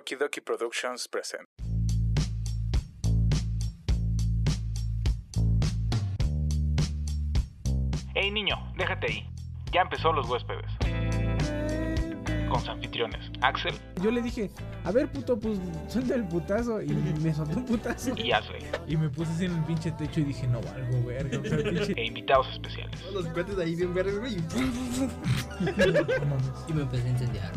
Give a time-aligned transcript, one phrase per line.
[0.00, 1.46] Okidoki Productions present.
[8.14, 9.30] Hey niño, déjate ahí.
[9.72, 11.09] Ya empezó los huéspedes.
[12.50, 14.50] Con sus anfitriones, Axel Yo le dije,
[14.84, 15.58] a ver, puto, pues
[15.88, 16.82] suelta el putazo.
[16.82, 18.14] Y me soltó un putazo.
[18.16, 18.62] y Asley.
[18.88, 21.38] Y me puse así en el pinche techo y dije, no valgo, verga.
[21.38, 21.92] O sea, pinche.
[21.96, 23.00] E invitados especiales.
[23.12, 24.36] Los cohetes ahí bien verdes, güey.
[26.68, 27.52] y me empecé a incendiar.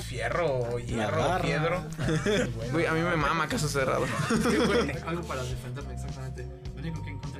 [0.00, 1.82] Fierro, hierro, piedro.
[2.72, 4.06] Güey, a mí me mama caso cerrado.
[5.06, 6.46] Algo para defenderme exactamente.
[6.74, 7.35] Lo único que encontré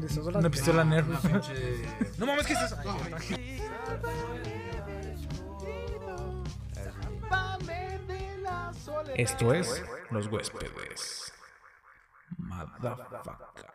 [0.00, 0.38] una.
[0.38, 1.08] Una pistola Nerf.
[1.08, 1.82] Una pinche.
[2.18, 2.76] No mames, ¿qué es eso?
[9.14, 11.32] Esto es Los Huéspedes.
[12.38, 13.70] Motherfucker.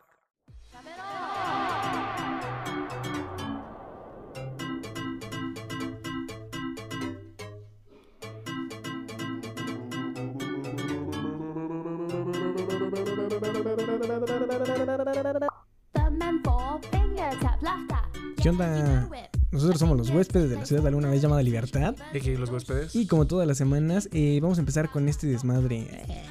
[18.46, 19.10] ¿Qué onda?
[19.49, 21.96] Nosotros somos los huéspedes de la ciudad alguna vez llamada Libertad.
[22.13, 22.96] ¿Y aquí los huéspedes?
[22.96, 25.77] Y como todas las semanas, eh, vamos a empezar con este desmadre.
[25.79, 26.26] Eh,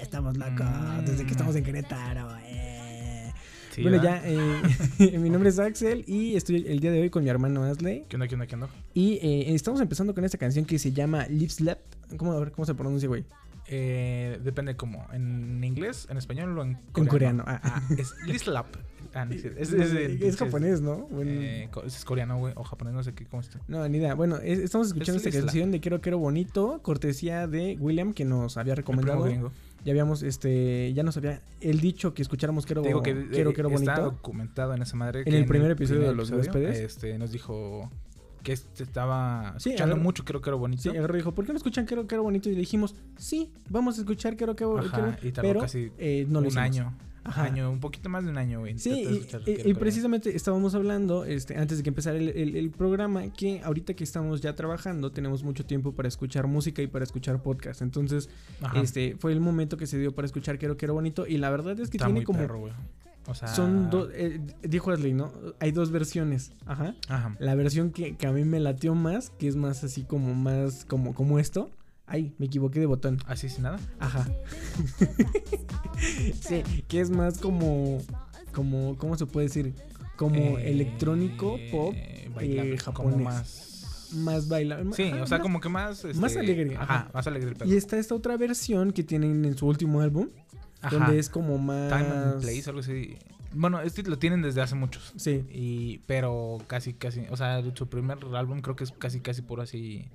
[0.00, 0.66] estamos locos
[1.04, 2.34] desde que estamos en Querétaro.
[2.46, 3.30] eh.
[3.72, 4.22] Sí, bueno, ¿verdad?
[4.24, 7.62] ya, eh, mi nombre es Axel y estoy el día de hoy con mi hermano
[7.64, 8.06] Asley.
[8.08, 8.68] ¿Qué onda, qué onda, qué onda?
[8.94, 9.18] Y
[9.54, 11.78] estamos empezando con esta canción que se llama Lip Slap.
[12.16, 13.26] ¿Cómo, a ver, ¿cómo se pronuncia, güey?
[13.72, 15.06] Eh, depende cómo.
[15.12, 16.98] ¿En inglés, en español o en coreano?
[17.02, 17.44] En coreano.
[17.46, 18.66] Ah, Ah, es Lislap.
[19.12, 21.08] Ah, no, es, es, es, de- Es japonés, ¿no?
[21.10, 23.58] Bueno, Eh, es coreano, güey, o japonés, no sé qué, cómo está.
[23.66, 24.14] No, ni idea.
[24.14, 28.24] Bueno, es- estamos escuchando Es esta canción de Quiero Quiero Bonito, cortesía de William, que
[28.24, 29.26] nos había El recomendado.
[29.84, 33.50] Ya habíamos, este, ya nos había él dicho que escucháramos Quiero, Te digo que quiero,
[33.50, 34.16] eh, quiero está Bonito.
[34.16, 35.24] documentado en esa madre.
[35.26, 36.78] En el primer episodio de Los Huéspedes.
[36.78, 37.90] Este, nos dijo
[38.42, 40.82] que este estaba Sí, escuchando mucho Quiero Quiero Bonito.
[40.82, 42.48] Sí, agarró y dijo, ¿por qué no escuchan Quiero Quiero Bonito?
[42.48, 46.26] Y le dijimos, sí, vamos a escuchar Quiero Quiero Ajá, y tardó pero casi eh,
[46.28, 46.96] no un año.
[47.22, 47.44] Ajá.
[47.44, 48.78] año, un poquito más de un año, güey.
[48.78, 53.60] Sí, y, precisamente estábamos hablando, este, antes de que empezara el, el- el programa, que
[53.62, 57.82] ahorita que estamos ya trabajando, tenemos mucho tiempo para escuchar música y para escuchar podcast.
[57.82, 58.30] Entonces,
[58.62, 58.80] Ajá.
[58.80, 61.26] este, fue el momento que se dio para escuchar Quiero Quiero Bonito.
[61.26, 62.38] Y la verdad es que Está tiene como...
[62.38, 62.70] perro.
[63.26, 65.32] O sea, Son dos, eh, dijo Ashley, ¿no?
[65.60, 66.52] Hay dos versiones.
[66.66, 66.94] Ajá.
[67.08, 67.36] Ajá.
[67.38, 70.84] La versión que, que a mí me latió más, que es más así como más,
[70.86, 71.70] como, como esto.
[72.06, 73.18] Ay, me equivoqué de botón.
[73.26, 73.78] Así sin nada.
[74.00, 74.26] Ajá.
[76.40, 77.98] sí, que es más como,
[78.52, 79.74] como, ¿cómo se puede decir?
[80.16, 81.94] Como Eh, electrónico, pop,
[82.34, 83.24] bailable, eh, como japonés.
[83.24, 84.10] más.
[84.16, 84.92] más bailable.
[84.94, 86.04] Sí, o sea, como que más.
[86.16, 87.10] más este, alegre, Ajá, ajá.
[87.14, 87.68] más alegre el pedo.
[87.68, 90.28] Y está esta otra versión que tienen en su último álbum,
[90.82, 90.96] Ajá.
[90.96, 91.88] donde es como más...
[91.88, 93.16] Time and Place, algo así.
[93.52, 95.12] Bueno, este lo tienen desde hace muchos.
[95.16, 99.42] Sí, Y, pero casi, casi, o sea, su primer álbum creo que es casi, casi
[99.42, 100.06] puro así.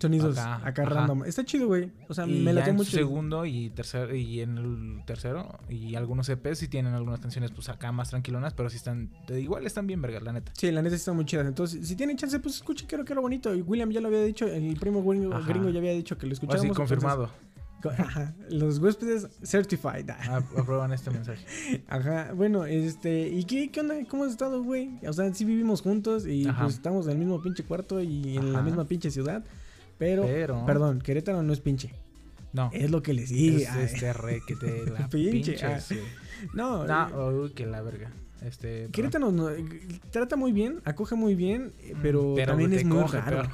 [0.00, 1.24] sonidos Acá, random.
[1.26, 1.90] Está chido, güey.
[2.08, 2.90] O sea, y me latió en mucho.
[2.90, 7.68] segundo y tercero, y en el tercero, y algunos EPs sí tienen algunas canciones, pues
[7.68, 10.50] acá más tranquilonas, pero sí están, igual están bien vergas, la neta.
[10.56, 11.46] Sí, la neta sí están muy chidas.
[11.46, 13.54] Entonces, si tienen chance, pues escuchen Quiero Quiero Bonito.
[13.54, 16.44] Y William ya lo había dicho, el primo gringo, ya había dicho que lo Así
[16.44, 16.74] escucháramos.
[16.78, 17.24] confirmado.
[17.24, 17.49] entonces,
[17.88, 20.10] ajá, los huéspedes certified.
[20.28, 21.44] Ah, Aprueban este mensaje.
[21.88, 23.94] Ajá, bueno, este, ¿y qué, qué onda?
[24.08, 24.90] ¿Cómo has estado, güey?
[25.06, 26.62] O sea, sí vivimos juntos y Ajá.
[26.64, 29.44] pues estamos en el mismo pinche cuarto y en la misma pinche ciudad.
[29.98, 30.64] Pero, Pero.
[30.66, 31.92] perdón, Querétaro no es pinche.
[32.52, 32.70] No.
[32.72, 33.58] Es lo que les digo.
[33.58, 35.64] es este re que te la Pinche, pinche.
[35.66, 35.78] ah.
[35.80, 35.98] sí.
[36.54, 38.10] No, No, eh, uy, que la verga.
[38.42, 38.88] Este.
[38.92, 39.64] Querétaro no- eh,
[40.10, 43.50] trata muy bien, acoge muy bien, eh, pero, Mm, pero también es muy coge, raro.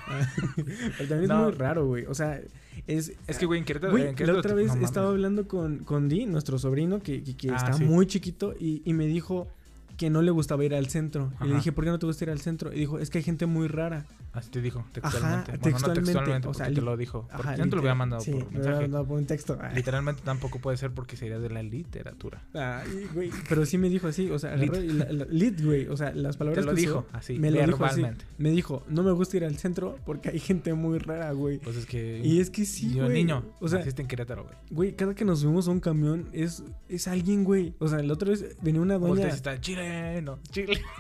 [0.97, 1.39] pero también No.
[1.41, 2.05] es muy raro, güey.
[2.07, 2.41] O sea,
[2.87, 3.13] es...
[3.27, 3.91] Es que, güey, en Querétaro.
[3.93, 7.01] Güey, en la Querétaro otra te- vez no estaba hablando con, con Di, nuestro sobrino,
[7.03, 7.85] que, que- que Ah, está sí.
[7.85, 9.49] muy chiquito, y, y me dijo
[9.97, 11.33] que no le gustaba ir al centro.
[11.41, 11.57] Y le Ajá.
[11.59, 12.73] dije, ¿por qué no te gusta ir al centro?
[12.73, 14.07] Y dijo, es que hay gente muy rara.
[14.33, 15.51] Así te dijo, Ajá, textualmente.
[15.53, 17.23] bueno, textualmente, no textualmente, o sea, te lo dijo.
[17.23, 18.81] Porque Ajá, yo no te lo había mandado sí, por me había mensaje.
[18.83, 19.59] mandado por un texto.
[19.63, 22.43] Ay, Literalmente tampoco puede ser porque sería de la literatura.
[22.53, 25.97] ay, güey, pero sí me dijo así, o sea, y la- la- lit, güey, o
[25.97, 28.03] sea, las palabras Te lo que dijo, usó, así, me lo dijo así.
[28.37, 31.57] Me dijo, no me gusta ir al centro porque hay gente muy rara, güey.
[31.59, 32.21] Pues es que.
[32.23, 33.15] Y es que sí, yo, güey.
[33.25, 34.55] niño, O sea, naciste en Querétaro, güey.
[34.71, 37.75] güey, cada que nos subimos a un camión es, es alguien, güey.
[37.79, 39.29] O sea, la otra vez venía una doña.
[39.29, 40.81] Está chileno, chile.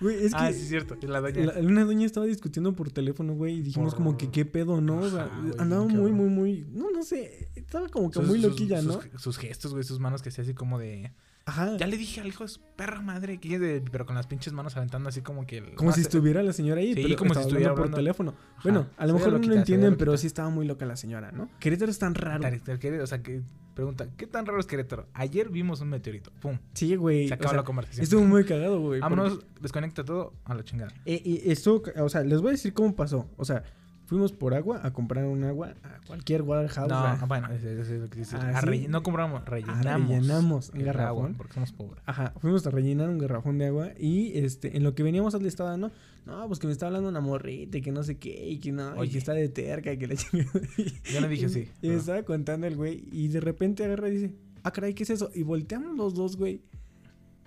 [0.00, 0.94] Güey, es que ah, sí, es cierto.
[1.06, 1.46] La doña.
[1.46, 4.82] la- una doña estaba discutiendo por teléfono, güey, y dijimos Por- como que qué pedo,
[4.82, 4.98] ¿no?
[4.98, 6.66] O sea, Ajá, güey, andaba muy, muy, muy.
[6.70, 7.48] No, no sé.
[7.54, 9.18] Estaba como que Sus- muy loquilla, sus, ¿no?
[9.18, 11.12] Sus gestos, güey, sus manos que hacía así como de.
[11.46, 11.76] Ajá.
[11.76, 14.76] Ya le dije al hijo de su perra madre que pero con las pinches manos
[14.76, 15.58] aventando así como que.
[15.58, 17.96] el- Como no si estuviera la señora ahí, Sí, pero como si estuviera por hablando.
[17.96, 18.34] teléfono.
[18.56, 20.20] Ajá, Bueno, a lo mejor no lo entienden, pero loquita.
[20.22, 21.48] sí estaba muy loca la señora, ¿no?
[21.60, 22.40] Querétaro es tan raro.
[22.42, 23.42] Tar- tar- O sea, que
[23.74, 25.06] pregunta, ¿qué tan raro es Querétaro?
[25.14, 26.32] Ayer vimos un meteorito.
[26.40, 26.58] Pum.
[26.74, 27.28] Sí, güey.
[27.28, 28.02] Se o acaba sea, la conversación.
[28.02, 28.98] Estuvo muy cagado, güey.
[29.00, 30.92] Vámonos, desconecta todo a la chingada.
[31.04, 33.30] Eh, y estuvo, o sea, les voy a decir cómo pasó.
[33.36, 33.62] O sea,
[34.06, 36.88] Fuimos por agua a comprar un agua a cualquier warehouse.
[36.88, 38.34] No, a- bueno, es lo que dices.
[38.40, 38.66] Ah, A ¿sí?
[38.66, 40.08] relle- No compramos, rellenamos.
[40.08, 41.34] rellenamos un agua, garrafón.
[41.34, 42.02] porque somos pobres.
[42.06, 45.44] Ajá, fuimos a rellenar un garrafón de agua y este, en lo que veníamos al
[45.44, 45.90] estado, ¿no?
[46.24, 48.72] No, pues que me está hablando una morrita y que no sé qué, y que
[48.72, 49.10] no, y Oye.
[49.12, 50.50] que está de terca y que la chingada.
[51.12, 51.68] Yo no dije así.
[51.82, 55.02] Y me estaba contando el güey y de repente agarra y dice, ah, caray, ¿qué
[55.02, 55.30] es eso?
[55.34, 56.62] Y volteamos los dos, güey.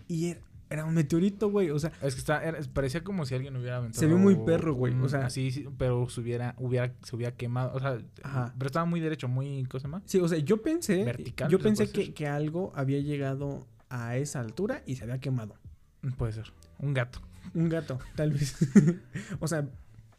[0.07, 1.69] Y era, era un meteorito, güey.
[1.71, 3.99] O sea, Es que está, era- parecía como si alguien hubiera aventado.
[3.99, 7.35] Se ve muy perro, güey, o sea- Así, sí, pero se hubiera, hubiera, se hubiera
[7.35, 7.71] quemado.
[7.73, 8.53] O sea, Ajá.
[8.57, 9.65] pero estaba muy derecho, muy.
[9.65, 10.01] ¿Cómo se llama?
[10.05, 14.39] sí, o sea, yo pensé, Vertical, yo pensé que, que algo había llegado a esa
[14.39, 15.55] altura y se había quemado.
[16.01, 16.51] Mm, Puede ser.
[16.79, 17.19] Un gato.
[17.53, 18.55] Un gato, tal vez.
[19.39, 19.67] o sea,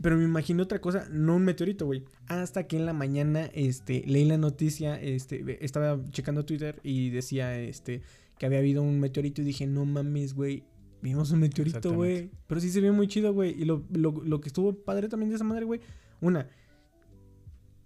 [0.03, 2.05] pero me imaginé otra cosa, no un meteorito, güey.
[2.27, 7.57] Hasta que en la mañana, este, leí la noticia, este, estaba checando Twitter y decía,
[7.59, 8.03] este,
[8.41, 10.65] que había habido un meteorito y dije, no mames, güey.
[11.03, 12.31] Vimos un meteorito, güey.
[12.47, 13.51] Pero sí se ve muy chido, güey.
[13.51, 15.81] Y lo, lo, lo que estuvo padre también de esa madre, güey.
[16.23, 16.49] Una.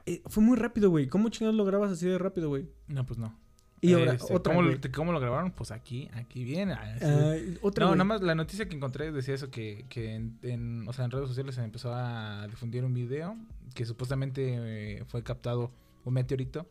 [0.06, 1.08] eh, fue muy rápido, güey.
[1.08, 2.68] ¿Cómo chingados lo grabas así de rápido, güey?
[2.86, 3.36] No, pues no.
[3.80, 5.50] Y ahora, Este, otra, ¿cómo, ¿Cómo lo grabaron?
[5.50, 6.72] Pues aquí, aquí viene.
[6.72, 7.04] así.
[7.04, 10.88] Ah, otra, no, nada más la noticia que encontré decía eso, que, que en, en-
[10.88, 13.36] o sea, en redes sociales se empezó a difundir un video
[13.74, 15.70] que supuestamente eh, fue captado
[16.04, 16.66] un meteorito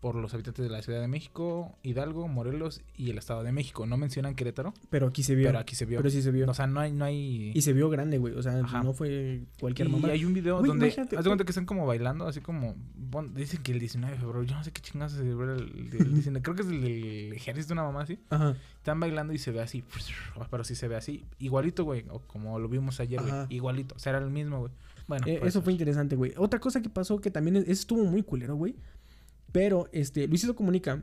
[0.00, 3.84] por los habitantes de la Ciudad de México, Hidalgo, Morelos y el Estado de México.
[3.86, 5.48] No mencionan Querétaro, Pero aquí se vio.
[5.48, 5.98] pero aquí se vio.
[5.98, 6.48] Pero sí se vio.
[6.50, 6.90] O sea, no hay...
[6.92, 7.52] No hay...
[7.54, 8.32] y se vio grande, güey.
[8.34, 8.82] O sea, Ajá.
[8.82, 10.08] no fue cualquier y mamá.
[10.08, 12.76] hay un video donde imagínate, haz de cuenta que están como bailando, así como
[13.34, 15.60] dicen que el 19 de febrero, yo no sé qué chingados se celebra el,
[15.92, 18.18] el- el 19, creo que es el ejército una mamá así.
[18.30, 18.56] Ajá.
[18.78, 19.84] Están bailando y se ve así,
[20.50, 23.98] pero sí se ve así, igualito, güey, o como lo vimos ayer, güey, igualito, o
[23.98, 24.72] sea, era el mismo, güey.
[25.08, 26.32] Bueno, Eh, pues, eso fue interesante, güey.
[26.36, 28.76] Otra cosa que pasó que también es- estuvo muy culero, güey.
[29.52, 31.02] Pero, este, Luisito Comunica,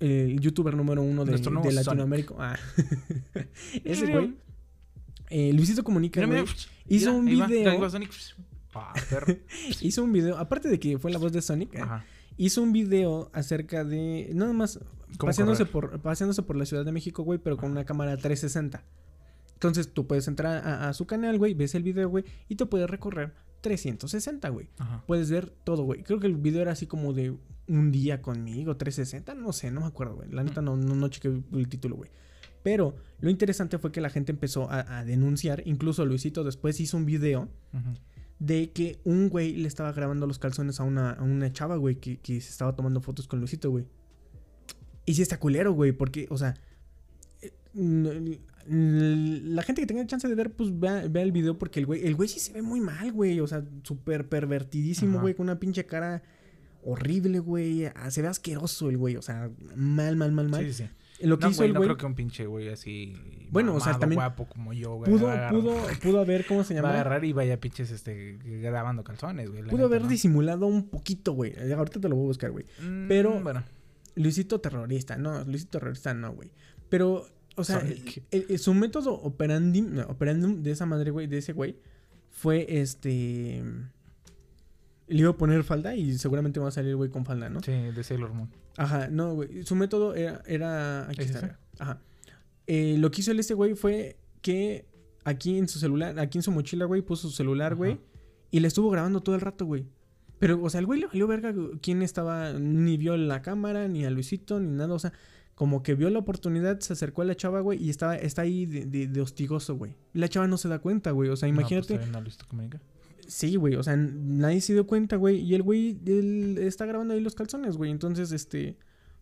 [0.00, 1.32] el youtuber número uno de.
[1.72, 2.34] Latinoamérica.
[2.38, 2.56] Ah.
[3.84, 4.34] Ese güey.
[5.30, 6.52] eh, Luisito Comunica, Mira, mira,
[6.88, 7.70] hizo mira, un video.
[7.70, 8.10] ahí va Sonic.
[8.74, 9.34] Ah, perro.
[9.80, 12.04] hizo un video, aparte de que fue la voz de Sonic, eh, Ajá.
[12.36, 14.78] hizo un video acerca de, nada más,
[15.16, 15.92] ¿Cómo paseándose correr?
[15.92, 18.84] por, paseándose por la Ciudad de México, güey, pero con una cámara 360.
[19.54, 22.66] Entonces tú puedes entrar a, a su canal, güey, ves el video, güey, y te
[22.66, 23.32] puedes recorrer
[23.62, 24.68] 360, güey.
[25.06, 26.02] Puedes ver todo, güey.
[26.02, 27.34] Creo que el video era así como de
[27.68, 30.30] un día conmigo, 360, no sé, no me acuerdo, güey.
[30.30, 32.10] La neta no, no, no chequé el título, güey.
[32.62, 36.96] Pero lo interesante fue que la gente empezó a, a denunciar, incluso Luisito después hizo
[36.96, 37.48] un video
[38.38, 41.96] de que un güey le estaba grabando los calzones a una, a una chava, güey,
[41.96, 43.86] que, que se estaba tomando fotos con Luisito, güey.
[45.04, 46.54] Y sí está culero, güey, porque, o sea,
[47.40, 47.52] eh,
[48.64, 52.04] la gente que tenga chance de ver, pues vea, vea el video porque el güey,
[52.04, 55.22] el güey sí se ve muy mal, güey, o sea, súper pervertidísimo, Ajá.
[55.22, 56.22] güey, con una pinche cara
[56.86, 60.64] horrible, güey, ah, se ve asqueroso el güey, o sea, mal, mal, mal, mal.
[60.64, 60.88] Sí, sí.
[61.20, 63.14] Lo que No, hizo güey, el no güey creo que un pinche güey así.
[63.50, 65.10] Bueno, o sea, también guapo como yo, güey.
[65.10, 66.94] pudo, agarrar- pudo, pudo haber, ¿cómo se Va a llama?
[66.94, 69.62] agarrar y vaya pinches este, grabando calzones, güey.
[69.64, 70.08] Pudo haber ¿no?
[70.08, 71.54] disimulado un poquito, güey.
[71.72, 72.66] Ahorita te lo voy a buscar, güey.
[72.82, 73.64] Mm, pero- Bueno,
[74.14, 76.50] Luisito terrorista, no, Luisito terrorista no, güey.
[76.90, 78.22] Pero, o sea, Sonic.
[78.30, 81.76] el- el- su método operandi, no, operandum de esa madre, güey, de ese güey,
[82.30, 83.62] fue este.
[85.08, 87.60] Le iba a poner falda y seguramente va a salir, güey, con falda, ¿no?
[87.60, 88.50] sí, de Sailor Moon.
[88.76, 89.62] Ajá, no, güey.
[89.64, 90.42] Su método era.
[90.46, 91.46] era aquí ¿Es está.
[91.46, 91.56] ese?
[91.78, 92.00] Ajá.
[92.66, 94.86] Eh, lo que hizo el este güey fue que
[95.24, 97.76] aquí en su celular, aquí en su mochila, güey, puso su celular, Ajá.
[97.78, 98.00] güey,
[98.50, 99.86] y le estuvo grabando todo el rato, güey.
[100.38, 104.04] Pero, o sea, el güey le valió verga quién estaba, ni vio la cámara, ni
[104.04, 105.12] a Luisito, ni nada, o sea,
[105.54, 108.66] como que vio la oportunidad, se acercó a la chava, güey, y estaba, está ahí
[108.66, 109.94] de, de- de hostigoso, güey.
[110.12, 111.94] La chava no se da cuenta, güey, o sea, pues, imagínate.
[112.10, 112.82] no comunicar.
[113.28, 115.38] Sí, güey, o sea, nadie se dio cuenta, güey.
[115.40, 117.90] Y el güey él está grabando ahí los calzones, güey.
[117.90, 118.76] Entonces, este.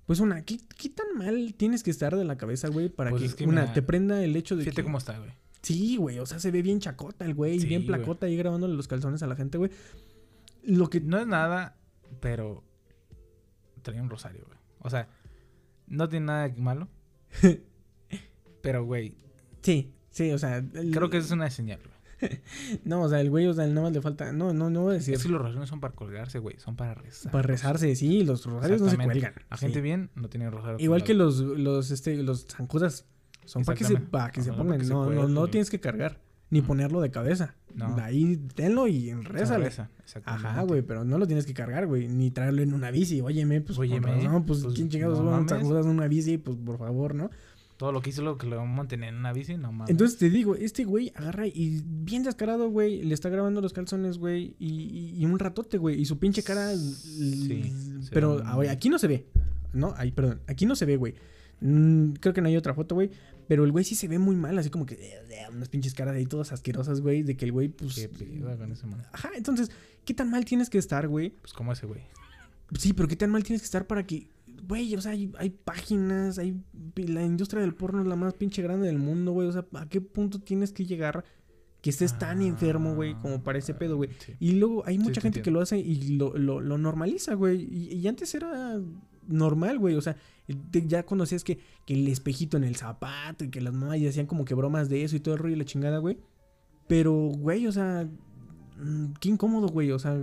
[0.06, 2.90] Pues una, ¿qué, qué tan mal tienes que estar de la cabeza, güey?
[2.90, 4.84] Para Pues que, es que una, mira, te prenda el hecho de Fíjate que.
[4.84, 5.30] cómo está, güey.
[5.62, 7.96] Sí, güey, o sea, se ve bien chacota el güey, Sí, bien güey.
[7.96, 9.70] placota ahí grabándole los calzones a la gente, güey.
[10.62, 11.00] Lo que.
[11.00, 11.78] No es nada,
[12.20, 12.62] pero
[13.82, 14.58] traía un rosario, güey.
[14.80, 15.08] O sea,
[15.86, 16.88] no tiene nada de malo.
[18.62, 19.14] pero, güey,
[19.62, 20.58] Sí, sí, o sea.
[20.58, 21.93] el- creo que es una señal, güey.
[22.84, 24.32] No, o sea, el güey, o sea, nada más le falta.
[24.32, 25.14] No, no, no voy a decir.
[25.14, 26.58] Es que los rosarios no son para colgarse, güey.
[26.58, 27.32] Son para rezar.
[27.32, 29.34] Para rezarse, sí, los rosarios no se cuelgan.
[29.50, 29.66] La sí.
[29.66, 30.76] gente bien no tiene rosario.
[30.78, 33.06] Igual que los, los, este, los zancudas.
[33.44, 34.78] Son para que se, para que se Ajá, pongan.
[34.78, 36.20] para que se No, no, no tienes que cargar.
[36.50, 37.56] Ni ponerlo de cabeza.
[37.74, 37.96] No.
[37.96, 39.64] Ahí tenlo y Se rézale.
[39.64, 40.46] reza, exactamente.
[40.46, 42.06] Ajá, güey, pero no lo tienes que cargar, güey.
[42.06, 43.20] Ni traerlo en una bici.
[43.20, 43.76] Óyeme, pues.
[43.78, 45.50] Óyeme, no, pues, pues, ¿quién chingados no va a mames.
[45.50, 46.38] zancudas en una bici?
[46.38, 47.30] Pues, por favor, ¿no?
[47.76, 49.90] Todo lo que hizo lo que lo vamos a mantener en una bici, no mames.
[49.90, 54.18] Entonces te digo, este güey agarra y bien descarado, güey, le está grabando los calzones,
[54.18, 56.72] güey, y, y- un ratote, güey, y su pinche cara.
[56.76, 57.72] Sí,
[58.12, 59.26] pero ve aquí no se ve,
[59.72, 59.92] ¿no?
[59.96, 61.14] Ahí, perdón, aquí no se ve, güey.
[61.60, 63.10] Mm, creo que no hay otra foto, güey.
[63.46, 65.92] Pero el güey sí se ve muy mal, así como que eh, eh, unas pinches
[65.94, 67.22] caras ahí todas asquerosas, güey.
[67.22, 67.94] De que el güey, pues.
[67.94, 69.02] Qué pedo con ese man.
[69.12, 69.70] Ajá, entonces,
[70.04, 71.30] ¿qué tan mal tienes que estar, güey?
[71.30, 72.00] Pues como ese güey.
[72.78, 74.28] Sí, pero ¿qué tan mal tienes que estar para que.
[74.66, 76.56] Güey, o sea, hay, hay páginas, hay.
[76.96, 79.48] La industria del porno es la más pinche grande del mundo, güey.
[79.48, 81.24] O sea, ¿a qué punto tienes que llegar
[81.82, 84.10] que estés tan enfermo, güey, como para ese pedo, güey?
[84.18, 84.32] Sí.
[84.40, 87.62] Y luego hay mucha te gente que lo hace y lo, lo, lo normaliza, güey.
[87.62, 88.80] Y, y antes era
[89.26, 89.96] normal, güey.
[89.96, 90.16] O sea,
[90.70, 94.08] te- ya conocías que, que el espejito en el zapato y que las mamás ya
[94.08, 96.18] hacían como que bromas de eso y todo el rollo y la chingada, güey.
[96.88, 98.08] Pero, güey, o sea,
[98.78, 99.90] mm, qué incómodo, güey.
[99.90, 100.22] O sea,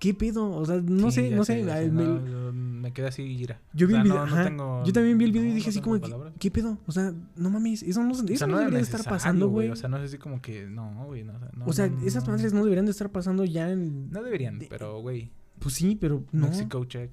[0.00, 0.50] ¿qué pedo?
[0.50, 1.64] O sea, no Sí, sé, no sé.
[1.64, 2.52] sé, me- no, yo
[2.86, 3.60] me quedé así ira.
[3.74, 5.50] yo vi O sea, el video, no- no ajá, tengo- yo también vi el video
[5.50, 6.32] y dije así como, que, palabras.
[6.38, 6.78] ¿qué pedo?
[6.86, 9.68] O sea, no mames, eso no, eso O sea, no debería de estar pasando, güey.
[9.70, 11.32] O sea, no es así como que, no, güey, no,
[11.64, 14.10] o sea, esas madres no deberían de estar pasando ya en...
[14.10, 16.48] No deberían, de- pero, güey, Pues sí, pero no.
[16.48, 17.10] Mexico check.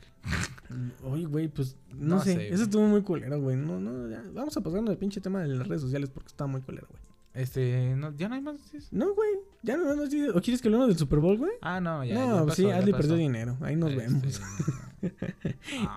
[1.04, 2.34] Oye, güey, pues no, No sé.
[2.36, 3.56] sé, Eso estuvo muy culero, güey.
[3.56, 4.24] No, no, ya.
[4.34, 7.02] Vamos a pasarnos el pinche tema de las redes sociales porque está muy culero, güey.
[7.34, 8.56] Este, no, ya no hay más.
[8.56, 8.88] noticias?
[8.92, 9.30] No, güey.
[9.64, 10.28] Ya no, no, sí.
[10.30, 11.52] ¿O quieres que hablemos del Super Bowl, güey?
[11.62, 12.14] Ah, no, ya.
[12.16, 13.02] no, ya sí, ya Adley pasó.
[13.02, 13.58] perdió dinero.
[13.62, 14.42] Ahí nos Este, vemos.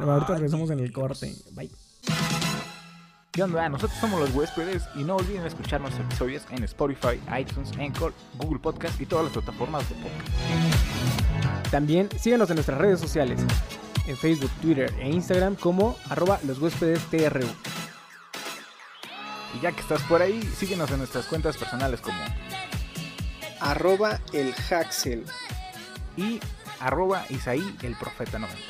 [0.00, 1.34] No, ahorita ay, regresamos en el corte.
[1.52, 1.70] Bye.
[3.32, 3.68] ¿Qué onda?
[3.68, 8.58] Nosotros somos los huéspedes y no olviden escuchar nuestros episodios en Spotify, iTunes, Anchor, Google
[8.60, 11.70] Podcast y todas las plataformas de podcast.
[11.70, 13.40] También síguenos en nuestras redes sociales.
[14.06, 17.44] En Facebook, Twitter e Instagram como arroba los huéspedes TRU.
[19.56, 22.18] Y ya que estás por ahí, síguenos en nuestras cuentas personales como
[23.60, 25.24] arroba el Haxel.
[26.16, 26.40] y
[26.78, 28.60] arroba Isaí el Profeta 90.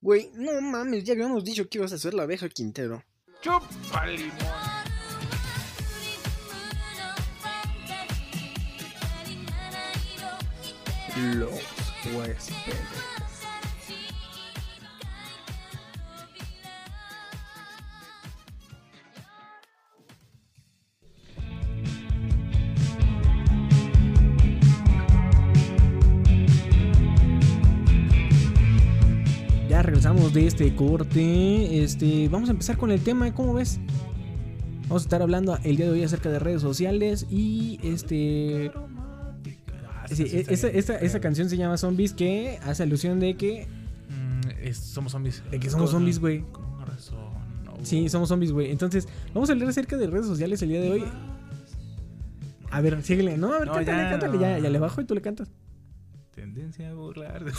[0.00, 3.02] Güey, no mames, ya habíamos dicho que ibas a hacer la abeja Quintero.
[3.42, 4.36] ¡Chupa limón!
[11.34, 11.50] Los
[12.14, 13.05] huéspedes.
[29.76, 31.82] Ya regresamos de este corte.
[31.84, 33.78] Este, vamos a empezar con el tema, ¿cómo ves?
[34.84, 38.72] Vamos a estar hablando el día de hoy acerca de redes sociales y este
[40.10, 43.66] Sí, esta, esta, canción se llama Zombies que hace alusión de que
[44.08, 45.42] Mm, es- somos zombies.
[45.50, 46.42] De que somos zombies, güey.
[47.82, 48.70] Sí, somos zombies, güey.
[48.70, 51.04] Entonces, vamos a hablar acerca de redes sociales el día de hoy.
[52.70, 53.36] A ver, síguele.
[53.36, 54.40] No, a ver, No, cántale, ya, cántale, no.
[54.40, 55.50] ya, ya le bajo y tú le cantas.
[56.36, 57.42] Tendencia a burlar.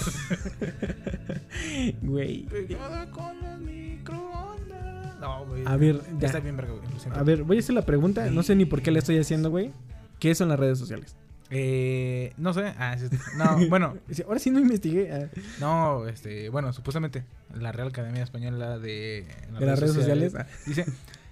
[2.01, 2.45] Güey.
[2.45, 5.19] Pegada con los microondas.
[5.19, 5.63] No, güey.
[5.65, 6.27] A ver, ya.
[6.27, 6.85] Está bien, verga, güey.
[7.13, 8.29] A ver, voy a hacer la pregunta.
[8.29, 9.71] No sé ni por qué la estoy haciendo, güey.
[10.19, 11.15] ¿Qué son las redes sociales?
[11.49, 12.73] Eh, no sé.
[12.77, 13.95] Ah, sí, no, bueno,
[14.27, 15.11] Ahora sí no investigué.
[15.11, 15.27] ah,
[15.59, 19.25] no, este, bueno, supuestamente la Real Academia Española de,
[19.59, 20.35] de las redes sociales.
[20.35, 20.45] ah.
[20.67, 20.85] dice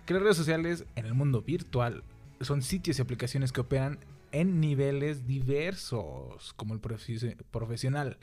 [0.05, 2.03] que las redes sociales en el mundo virtual
[2.41, 3.99] son sitios y aplicaciones que operan
[4.39, 8.17] en niveles diversos, como el profe- profesional,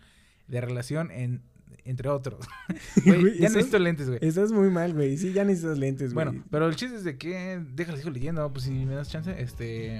[0.49, 1.43] de relación, en,
[1.85, 2.47] entre otros.
[3.05, 4.19] Güey, Güey, ya necesito lentes, güey.
[4.23, 5.17] Estás muy mal, güey.
[5.17, 6.27] Sí, ya necesitas lentes, güey.
[6.27, 9.35] Bueno, pero el chiste es de que, déjale, sigo leyendo, pues si me das chance,
[9.41, 9.99] este...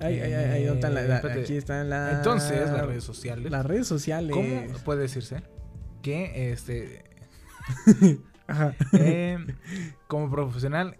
[0.00, 2.18] Ay, ay, ay, ay, ¿dónde están la- la- aquí están las...
[2.18, 3.50] Entonces, las redes sociales.
[3.50, 4.30] Las redes sociales.
[4.32, 5.42] ¿Cómo puede decirse
[6.02, 7.02] que este
[8.46, 8.74] Ajá.
[8.92, 9.44] eh,
[10.06, 10.96] como profesional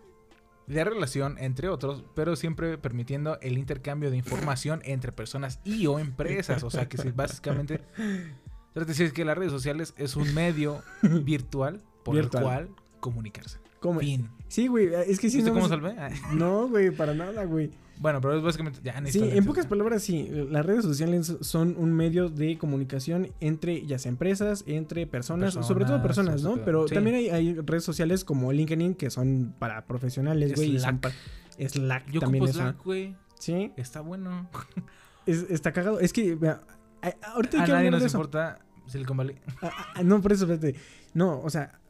[0.68, 5.98] de relación entre otros, pero siempre permitiendo el intercambio de información entre personas y o
[5.98, 7.80] empresas, o sea que si básicamente
[8.74, 12.42] de decir que las redes sociales es un medio virtual por Virtual.
[12.42, 12.68] el cual
[13.00, 13.58] comunicarse.
[13.80, 14.00] ¿Cómo?
[14.00, 14.28] Fin.
[14.48, 14.88] Sí, güey.
[15.06, 15.94] Es que sí, ¿Viste no, cómo salvé?
[15.98, 17.70] Ah, No, güey, para nada, güey.
[18.00, 20.28] Bueno, pero es básicamente ya Sí, en pocas palabras, sí.
[20.50, 25.84] Las redes sociales son un medio de comunicación entre ya sea empresas, entre personas, sobre
[25.84, 26.54] todo Personas, ¿no?
[26.54, 26.64] todo.
[26.64, 26.94] Pero Sí.
[26.94, 30.78] también hay, hay redes sociales como LinkedIn que son para profesionales, güey.
[30.78, 31.00] Slack.
[31.00, 31.10] pa-
[31.58, 33.16] Slack Yo también es Slack, güey.
[33.38, 34.48] Sí, Está bueno.
[35.26, 35.98] es- está cagado.
[36.00, 36.60] Es que, vea,
[37.02, 38.18] a- ahorita hay A que nadie nos de eso.
[38.18, 39.36] importa Silicon Valley.
[39.60, 40.78] Ah, ah, no, por eso, espérate.
[41.14, 41.80] No, o sea,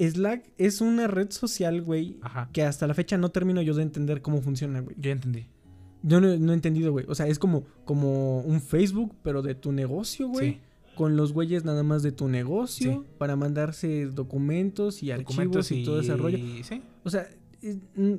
[0.00, 2.16] Slack es una red social, güey,
[2.52, 4.96] que hasta la fecha no termino yo de entender cómo funciona, güey.
[4.98, 5.46] Yo entendí.
[6.02, 7.04] Yo no, no he entendido, güey.
[7.08, 10.52] O sea, es como, como un Facebook, pero de tu negocio, güey.
[10.52, 10.60] Sí.
[10.96, 13.08] Con los güeyes nada más de tu negocio Sí.
[13.18, 16.38] para mandarse documentos y archivos y, todo ese rollo.
[16.62, 16.82] Sí.
[17.04, 17.28] O sea,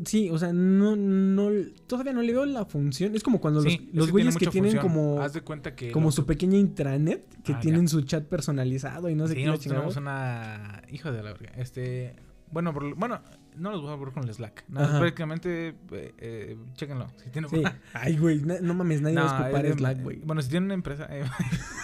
[0.05, 1.50] sí, o sea, no, no,
[1.88, 3.15] todavía no le veo la función.
[3.15, 4.93] Es como cuando Sí, los, güeyes tiene que tienen función.
[4.93, 5.91] como, Haz de cuenta que.
[5.91, 7.88] como su que- pequeña intranet, que Ah, tienen ya.
[7.89, 9.45] su chat personalizado y no sé Sí, qué.
[9.48, 10.81] nosotros tenemos una.
[10.91, 11.51] Hijo de la verga.
[11.57, 12.15] Este.
[12.51, 13.21] Bueno, por- bueno,
[13.55, 14.65] no los voy a ver con el Slack.
[14.67, 15.69] No, prácticamente.
[15.91, 17.07] Eh, eh, chéquenlo.
[17.24, 17.50] Si tienen.
[17.50, 17.63] Sí.
[17.93, 20.19] Ay, güey, no mames, nadie va a ocupar Slack, güey.
[20.19, 21.07] Bueno, si tienen una empresa.
[21.10, 21.24] eh,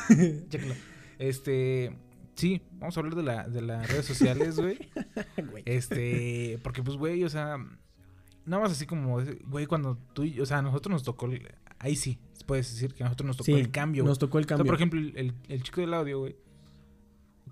[0.50, 0.76] chéquenlo.
[1.20, 1.96] Este.
[2.38, 4.78] Sí, vamos a hablar de, la, de las redes sociales, güey.
[5.66, 7.58] Este, porque pues, güey, o sea,
[8.46, 11.48] nada más así como, güey, cuando tú, y- o sea, a nosotros nos tocó, el-
[11.80, 14.04] ahí sí, puedes decir que a nosotros nos tocó Sí, el cambio.
[14.04, 14.66] Nos tocó el O sea, cambio.
[14.72, 16.36] por ejemplo, el, el- el chico del audio, güey,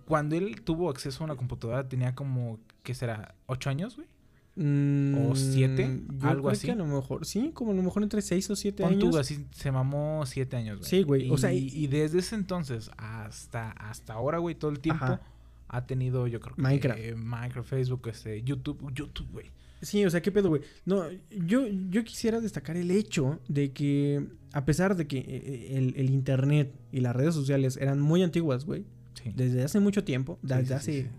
[0.05, 3.35] cuando él tuvo acceso a una computadora tenía como, ¿qué será?
[3.47, 4.07] ¿Ocho años, güey?
[4.57, 6.65] Mm, o siete, yo algo creo así.
[6.67, 9.11] que a lo mejor, sí, como a lo mejor entre 6 o 7 Pon años.
[9.11, 10.89] tú, así se mamó siete años, güey.
[10.89, 14.79] Sí, güey, o sea, y, y- desde ese entonces hasta, hasta ahora, güey, todo el
[14.79, 15.21] tiempo Ajá.
[15.67, 16.99] ha tenido, yo creo que Minecraft.
[17.01, 19.51] eh, Minecraft, Facebook, este, YouTube, YouTube, güey.
[19.81, 20.61] Sí, o sea, ¿qué pedo, güey?
[20.85, 25.93] No, yo, yo quisiera destacar el hecho de que, a pesar de que eh, el,
[25.97, 28.85] el internet y las redes sociales eran muy antiguas, güey,
[29.21, 29.31] Sí.
[29.35, 31.09] desde hace mucho tiempo, desde sí, sí, hace.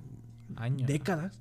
[0.57, 0.89] Años.
[0.89, 1.39] décadas,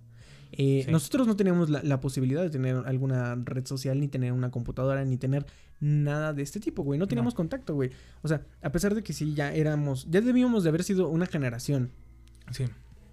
[0.52, 0.92] eh, Sí.
[0.92, 5.04] nosotros no teníamos la, la posibilidad de tener alguna red social, ni tener una computadora,
[5.06, 5.46] ni tener
[5.80, 7.00] nada de este tipo, güey.
[7.00, 7.92] No teníamos contacto, güey.
[8.22, 11.26] O sea, a pesar de que sí, ya éramos, ya debíamos de haber sido una
[11.26, 11.92] generación
[12.52, 12.66] Sí.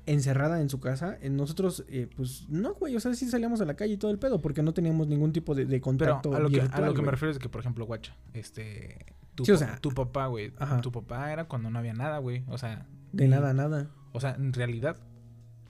[0.07, 3.65] encerrada en su casa, eh, nosotros, eh, pues, no, güey, o sea, sí salíamos a
[3.65, 6.35] la calle y todo el pedo, porque no teníamos ningún tipo de, de Pero contacto
[6.35, 9.07] a lo, que, a virtual, lo que me refiero es que, por ejemplo, guacha, este...
[9.35, 10.53] Tu, Sí, o sea, tu papá, güey.
[10.83, 12.45] Tu papá era cuando no había nada, güey.
[12.49, 12.87] O sea...
[13.13, 13.89] De nada nada.
[14.13, 14.97] O sea, en realidad...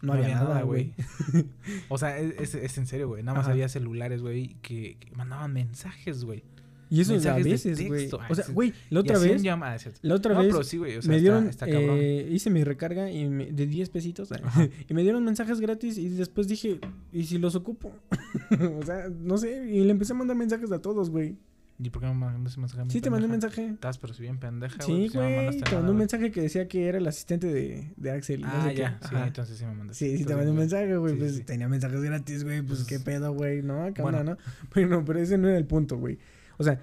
[0.02, 0.92] No, había, nada, güey.
[1.88, 3.22] o sea, es, es- es en serio, güey.
[3.22, 3.52] Nada más Ajá.
[3.52, 6.42] había celulares, güey, que, que mandaban mensajes, güey.
[6.90, 8.00] Y eso a Mensajes de veces, güey.
[8.02, 8.20] texto.
[8.28, 10.96] O sea, güey, la otra vez, es la otra No, vez pero sí, güey.
[10.98, 14.68] O sea, me dieron, está, eh, hice mi recarga y me- de 10 pesitos Ajá.
[14.86, 16.80] y me dieron mensajes gratis y después dije,
[17.10, 17.94] ¿y si los ocupo?
[18.78, 21.36] o sea, no sé, y le empecé a mandar mensajes a todos, güey.
[21.82, 22.82] ¿Y por qué me mandaste mensaje?
[22.88, 23.66] Sí, te mandé un mensaje.
[23.68, 26.40] Estás, pero si bien pendeja, Sí, pues, no güey, mandaste te mandé un mensaje que
[26.42, 28.42] decía que era el asistente de, de Axel.
[28.42, 28.76] no Ah, qué.
[28.76, 28.98] ya.
[29.02, 29.26] Sí, Ajá.
[29.26, 30.04] entonces sí me mandaste.
[30.10, 31.14] Sí, sí, te mandé un mensaje, güey.
[31.14, 31.42] Sí, pues sí.
[31.44, 32.62] tenía mensajes gratis, güey.
[32.62, 33.62] Pues Pues, qué pedo, güey.
[33.62, 34.22] No, ¿qué bueno.
[34.22, 34.36] no?
[34.74, 36.18] Bueno, pero ese no era el punto, güey.
[36.58, 36.80] O sea,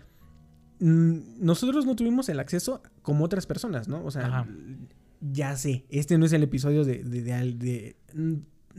[0.79, 4.03] mm, nosotros no tuvimos el acceso como otras personas, ¿no?
[4.03, 4.47] O sea, Ajá.
[5.21, 7.03] ya sé, este no es el episodio de.
[7.03, 7.95] de, de, al- de-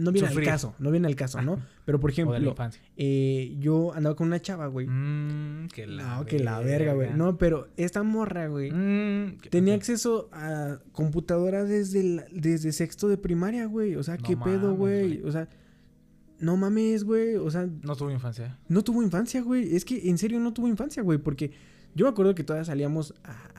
[0.01, 0.49] no viene Sufrir.
[0.49, 1.61] al caso, no viene al caso, ¿no?
[1.85, 2.83] Pero por O de la ejemplo, infancia.
[2.97, 4.87] eh, yo andaba con una chava, güey.
[4.89, 7.11] Mmm, que la no, que la verga, güey.
[7.15, 8.71] No, pero esta morra, güey.
[8.73, 13.95] Mm, Tenía acceso a computadora desde, la- desde sexto de primaria, güey.
[13.97, 15.07] O sea, No ¿qué pedo, mames, güey?
[15.19, 15.23] güey.
[15.29, 15.49] O sea,
[16.39, 17.37] no mames, güey.
[17.37, 18.59] O sea, No tuvo infancia.
[18.69, 19.77] no tuvo infancia, güey.
[19.77, 21.19] Es que en serio no tuvo infancia, güey.
[21.19, 21.51] Porque
[21.95, 23.50] yo me acuerdo que todavía salíamos a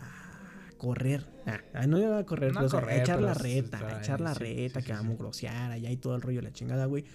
[0.81, 1.27] correr.
[1.75, 3.33] Ah, no iba a correr, No pero, a o sea, a correr, echar pero la
[3.35, 5.17] reta, a echar la sí, reta, sí, que sí, vamos sí.
[5.19, 7.05] grosear, allá y todo el rollo de la chingada, güey.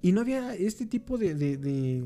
[0.00, 2.02] Y no había este tipo de, de, de,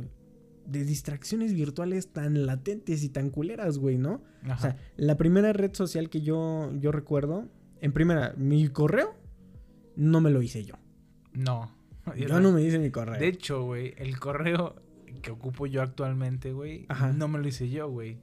[0.67, 4.23] de distracciones virtuales tan latentes y tan culeras, güey, ¿no?
[4.43, 4.55] Ajá.
[4.55, 7.49] O sea, la primera red social que yo, yo recuerdo,
[7.81, 9.15] en primera, mi correo,
[9.95, 10.75] no me lo hice yo.
[11.33, 11.77] no.
[12.17, 13.21] Yo no me hice mi correo.
[13.21, 14.77] De hecho, güey, el correo
[15.21, 18.19] que ocupo yo actualmente, güey, no me lo hice yo, güey.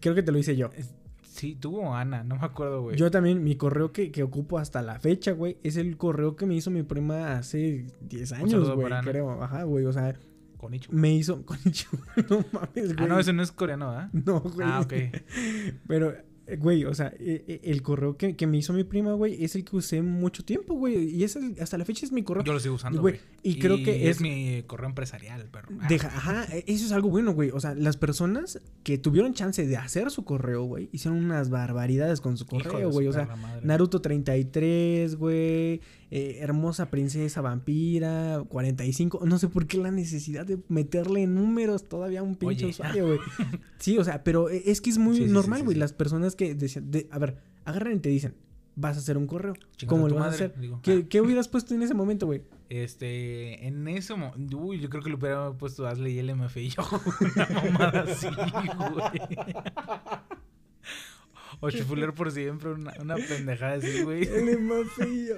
[0.00, 0.70] Creo que te lo hice yo.
[1.32, 2.96] Sí, tuvo Ana, no me acuerdo, güey.
[2.98, 6.44] Yo también, mi correo que, que ocupo hasta la fecha, güey, es el correo que
[6.44, 9.42] me hizo mi prima hace 10 años, güey, creo.
[9.42, 10.14] Ajá, güey, o sea,
[10.58, 10.92] Con Ichu.
[10.92, 11.42] me hizo...
[11.46, 11.56] Con
[12.28, 12.96] no mames, güey.
[12.98, 14.10] Ah, no, ese no es coreano, ¿ah?
[14.12, 14.68] No, güey.
[14.70, 14.92] Ah, ok.
[15.88, 16.14] Pero,
[16.58, 19.54] güey, o sea, eh, eh, el correo que, que me hizo mi prima, güey, es
[19.54, 21.08] el que usé mucho tiempo, güey.
[21.14, 22.44] Y es el- hasta la fecha es mi correo.
[22.44, 25.68] Yo lo sigo usando, Güey, y creo que es- mi correo empresarial, pero...
[25.80, 27.50] ah, Deja, ajá, e- eso es algo bueno, güey.
[27.50, 32.20] O sea, las personas que tuvieron chance de hacer su correo, güey, hicieron unas barbaridades
[32.20, 33.06] con su correo, güey.
[33.06, 33.28] O sea.
[33.62, 35.80] Naruto 33, güey.
[36.14, 39.22] Eh, hermosa princesa vampira, 45.
[39.24, 42.70] No sé por qué la necesidad de meterle números todavía a un pinche Oye.
[42.72, 43.18] usuario, güey.
[43.78, 45.74] Sí, o sea, pero e- es que es muy Sí, sí, sí, normal, güey.
[45.74, 45.80] sí.
[45.80, 48.34] Las personas que decían, de- a ver, agarran y te dicen,
[48.76, 49.54] vas a hacer un correo.
[49.86, 50.54] ¿Cómo lo vas a hacer?
[50.60, 50.80] digo.
[50.82, 52.42] ¿Qué, Ah, qué hubieras puesto en ese momento, güey?
[52.68, 54.58] Este, en ese momento...
[54.58, 56.82] Uy, yo creo que le hubiera puesto Ashley y el MFI yo.
[57.36, 59.20] Una mamada así, güey.
[61.60, 64.24] O Chifuler por siempre, una, una pendejada así, güey.
[64.24, 65.36] El más feo.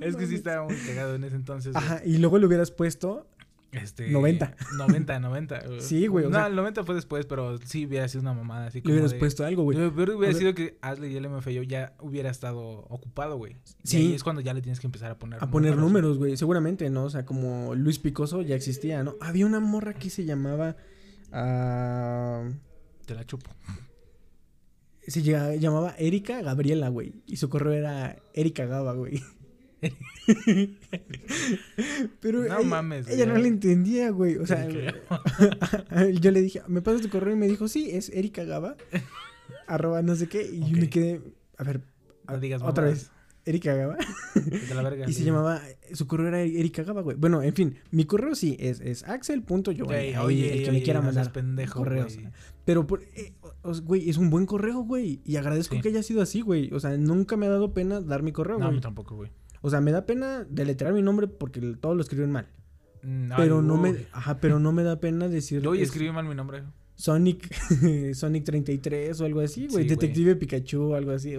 [0.00, 1.72] Es que sí estaba muy cagado en ese entonces.
[1.72, 1.84] güey.
[1.84, 3.26] Ajá, y luego le hubieras puesto.
[3.72, 4.54] Este, 90.
[4.78, 5.80] 90, 90.
[5.80, 8.68] Sí, güey, o no, sea- el 90 fue después, pero sí hubiera sido una mamada
[8.68, 9.76] así Le como hubieras de- puesto algo, güey.
[9.94, 13.56] Pero hubiera sea- sido que Ashley y el MFyo ya hubiera estado ocupado, güey.
[13.82, 13.98] Sí.
[13.98, 14.14] Sí.
[14.14, 16.36] es cuando ya le tienes que empezar a poner A poner números, güey.
[16.38, 17.04] Seguramente, ¿no?
[17.04, 19.16] O sea, como Luis Picoso ya existía, ¿no?
[19.20, 20.76] Había una morra que se llamaba.
[21.32, 22.48] ah,
[23.04, 23.50] Te la chupo.
[25.06, 27.12] se lla- llamaba Erika Gabriela, güey.
[27.26, 29.22] Y su correo era Erika Gaba, güey.
[32.20, 34.36] Pero No ella, mames, ella no le entendía, güey.
[34.36, 34.66] O sea,
[36.20, 37.34] yo le dije, ¿me pasas tu correo?
[37.34, 38.76] Y me dijo, sí, es Erika Gaba.
[39.66, 40.42] arroba no sé qué.
[40.50, 41.20] Y yo me quedé.
[41.58, 41.80] A ver,
[42.28, 43.10] No digas otra vez.
[43.44, 43.96] Erika Gaba.
[44.34, 45.08] De la verga.
[45.08, 45.62] Y se llamaba,
[45.92, 47.16] su correo era Erika Gaba, güey.
[47.16, 49.88] Bueno, en fin, mi correo sí es, es axel.yo.
[49.90, 52.16] Ahí, oye, el que oye, me quiera no mandar pendejo, correos.
[52.16, 52.28] güey.
[52.64, 53.34] Pero, por- eh,
[53.84, 55.20] güey, es un buen correo, güey.
[55.24, 55.80] Y agradezco Sí.
[55.80, 56.72] que haya sido así, güey.
[56.72, 58.78] O sea, nunca me ha dado pena dar mi correo, No, a güey.
[58.78, 59.30] mí tampoco, güey.
[59.66, 62.46] O sea, me da pena deletrear mi nombre porque todos lo escriben mal.
[63.02, 65.88] Mm, ay, Pero no me, ajá, pero no me da pena decir Yo hoy es
[65.88, 66.62] escribí mal mi nombre.
[66.94, 67.52] Sonic,
[68.14, 69.82] Sonic 33 o algo así, güey.
[69.82, 69.88] Sí.
[69.90, 71.34] Detective Pikachu o algo así.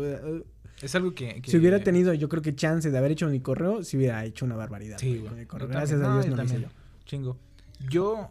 [0.82, 1.42] Es algo que...
[1.42, 4.26] que- Si hubiera tenido, yo creo que chance de haber hecho mi correo, si hubiera
[4.26, 4.98] hecho una barbaridad.
[5.00, 6.68] Sí, güey, Gracias a Dios no lo hice.
[7.06, 7.38] Chingo.
[7.90, 8.30] Yo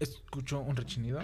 [0.00, 1.20] escucho un rechinido.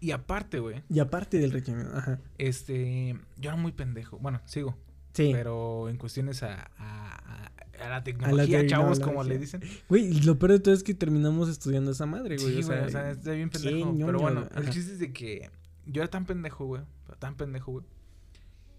[0.00, 2.20] Y aparte, güey, Y aparte del rechino, ajá.
[2.38, 3.18] este...
[3.38, 4.18] Yo era muy pendejo.
[4.18, 4.76] Bueno, sigo.
[5.14, 5.30] Sí.
[5.32, 7.14] Pero en cuestiones a, a,
[7.46, 7.50] a-
[7.84, 9.60] a la tecnología, chavos, como le dicen.
[9.88, 12.54] Güey, lo peor de todo es que terminamos estudiando esa madre, güey.
[12.54, 13.76] Sí, o sea, güey, o sea, está bien pendejo.
[13.92, 15.50] ñoño, Pero bueno, el chiste es de que
[15.86, 16.82] yo era tan pendejo, güey.
[17.18, 17.84] Tan pendejo, güey.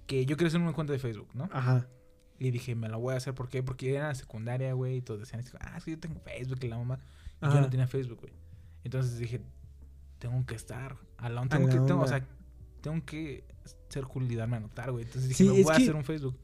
[0.07, 1.49] Que yo quería hacer una cuenta de Facebook, ¿no?
[1.51, 1.87] Ajá.
[2.39, 3.33] Y dije, me la voy a hacer.
[3.33, 3.63] ¿Por qué?
[3.63, 4.97] Porque era en la secundaria, güey.
[4.97, 6.99] Y todos decían, ah, es que yo tengo Facebook y la mamá.
[7.41, 8.33] Y yo no tenía Facebook, güey.
[8.83, 9.41] Entonces dije,
[10.19, 12.07] tengo que estar a la A Tengo que, tengo, o onda.
[12.07, 12.25] sea,
[12.81, 13.43] tengo que
[13.95, 15.05] ser cool y darme a notar, güey.
[15.05, 16.35] Entonces dije, Sí, me es voy a que- hacer un Facebook.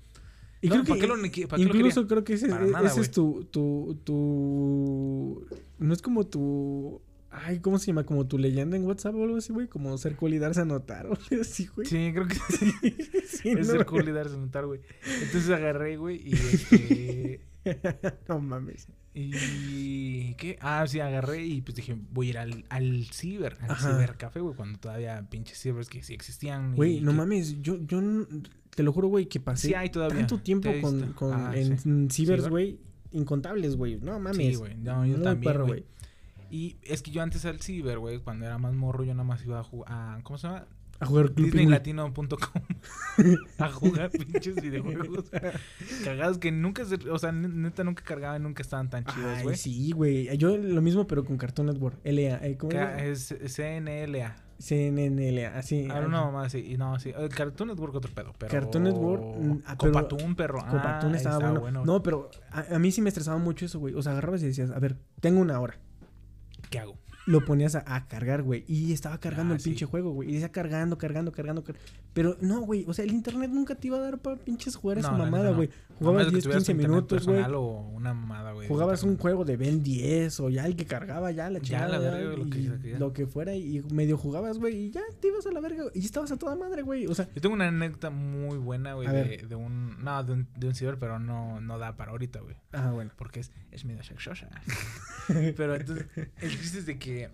[0.64, 2.88] Y No, creo ¿para que qué lo, qué incluso creo que ese, Para e- nada,
[2.88, 5.46] ese es tu, tu, tu...
[5.80, 7.02] No es como tu...
[7.32, 8.04] Ay, ¿cómo se llama?
[8.04, 9.68] Como tu leyenda en WhatsApp o algo así, güey.
[9.68, 11.88] Como ser cool y darse a notar o algo así, güey.
[11.88, 12.72] Sí, creo que sí.
[13.28, 14.82] Sí, es no, ser cool y darse a notar, güey.
[15.24, 17.42] Entonces agarré, güey, y este...
[18.28, 18.88] no mames.
[19.14, 20.34] Y...
[20.36, 20.58] ¿Qué?
[20.62, 23.92] Ah, sí, agarré y pues dije, voy a ir al, al ciber, al Ajá.
[23.94, 26.76] cibercafé, güey, cuando todavía pinches cibers que sí existían.
[26.76, 27.62] Güey, no que- mames.
[27.62, 28.02] Yo, yo
[28.76, 30.20] te lo juro, güey, que pasé Sí hay todavía.
[30.20, 31.90] tanto tiempo con, con Ah, en, sí.
[31.90, 32.50] en cibers, ¿Ciber?
[32.52, 32.80] güey.
[33.12, 33.98] Incontables, güey.
[33.98, 34.38] No mames.
[34.38, 34.78] Sí, güey.
[34.78, 35.86] No, yo Muy también, perro, güey.
[36.50, 39.44] Y es que yo antes al ciber, güey, cuando era más morro, yo nada más
[39.46, 40.22] iba a jugar...
[40.24, 40.68] ¿Cómo se llama?
[41.02, 41.48] A jugar Club.
[41.48, 42.62] DisneyLatino.com
[43.58, 45.26] a jugar pinches videojuegos
[46.06, 49.58] cagados que nunca se, o sea, ne- neta nunca cargaban, nunca estaban tan chidos, güey.
[49.58, 50.38] sí, güey.
[50.38, 52.00] Yo lo mismo, pero con Cartoon Network.
[52.04, 52.38] LA.
[52.46, 53.04] eh, ¿Cómo Ca- era?
[53.06, 54.36] Es CNLA.
[54.60, 55.58] CNNLA.
[55.58, 55.88] Así.
[55.90, 56.60] Ahora una mamá así.
[56.60, 57.12] Y no, sí.
[57.18, 58.52] El Cartoon Network otro pedo, pero.
[58.52, 60.60] Cartoon Network, mm, ah, pero- Copatún, perro.
[60.60, 61.84] Copatún Ah, estaba bueno.
[61.84, 63.96] No, pero a, a mí sí me estresaba mucho eso, güey.
[63.96, 65.80] O sea, agarrabas y decías, a ver, tengo una hora.
[66.70, 66.96] ¿Qué hago?
[67.32, 68.64] Lo ponías a, a cargar, güey.
[68.68, 69.70] Y estaba cargando Ah, el sí.
[69.70, 70.30] pinche juego, güey.
[70.30, 71.76] Y decía cargando, cargando, cargando, car-
[72.14, 72.84] Pero no, güey.
[72.88, 75.52] O sea, el internet nunca te iba a dar para pinches jugar esa No, mamada,
[75.52, 75.58] no.
[76.06, 77.40] Jugabas que 10, tuvieras 15 internet minutos, güey.
[77.96, 78.68] una mamada, güey.
[78.68, 81.98] Jugabas un juego de Ben 10 o ya el que cargaba ya la Ya, chingada.
[82.00, 85.28] la ya, verga, lo que lo que fuera y medio jugabas, güey, y ya te
[85.28, 87.08] ibas a la verga y estabas a toda madre, güey.
[87.08, 90.04] O sea, Yo tengo una anécdota muy buena, güey, de, un.
[90.04, 92.56] No, de un, de un ciber, pero no, no da para ahorita, güey.
[92.74, 93.12] ah, bueno.
[93.16, 94.50] Porque es, es medio sexosa.
[95.56, 96.08] pero entonces,
[96.42, 97.30] el chiste es de que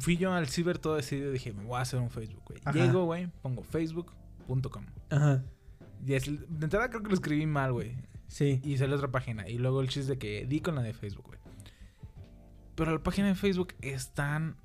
[0.00, 2.60] fui yo al ciber todo decidido y dije, me voy a hacer un Facebook, güey.
[2.74, 4.84] Llego, güey, pongo facebook.com.
[5.10, 5.42] Ajá.
[6.06, 7.96] Y es, de entrada creo que lo escribí mal, güey.
[8.28, 8.60] Sí.
[8.64, 9.48] Y salió otra página.
[9.48, 11.38] Y luego el chiste de que di con la de Facebook, güey.
[12.74, 14.56] Pero la página de Facebook es tan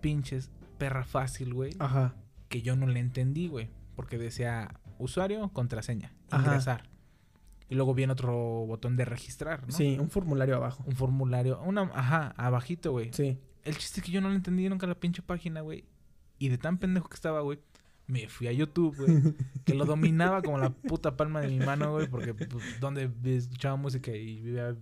[0.00, 2.14] pinches perra fácil, güey, Ajá.
[2.48, 3.68] que yo no le entendí, güey.
[3.94, 6.44] Porque decía usuario, contraseña, Ajá.
[6.46, 6.88] ingresar.
[7.68, 8.34] Y luego viene otro
[8.66, 9.72] botón de registrar, ¿no?
[9.72, 10.82] Sí, un formulario abajo.
[10.86, 13.12] Un formulario, una, ajá, abajito, güey.
[13.12, 13.38] Sí.
[13.62, 15.84] El chiste es que yo no le entendí nunca la pinche página, güey.
[16.38, 17.60] Y de tan pendejo que estaba, güey,
[18.10, 19.34] me fui a YouTube, güey.
[19.64, 22.08] que lo dominaba como la puta palma de mi mano, güey.
[22.08, 24.76] Porque, pues, donde escuchaba música y vivía...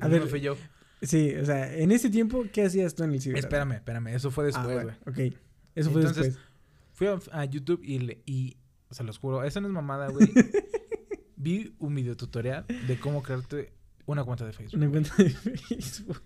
[0.00, 0.56] A ver, fui yo.
[1.02, 3.38] Sí, o sea, en ese tiempo, ¿qué hacías tú en el ciber?
[3.38, 4.08] Espérame, espérame.
[4.08, 5.28] Eso fue Ah, después, güey.
[5.30, 5.36] ok.
[5.74, 6.46] Eso fue Entonces, después.
[6.92, 8.56] Fui a, a YouTube y, le- y...
[8.90, 10.28] Se los juro, eso no es mamada, güey.
[11.36, 13.72] Vi un video tutorial de cómo crearte
[14.06, 14.76] una cuenta de Facebook.
[14.80, 16.22] Una cuenta de Facebook.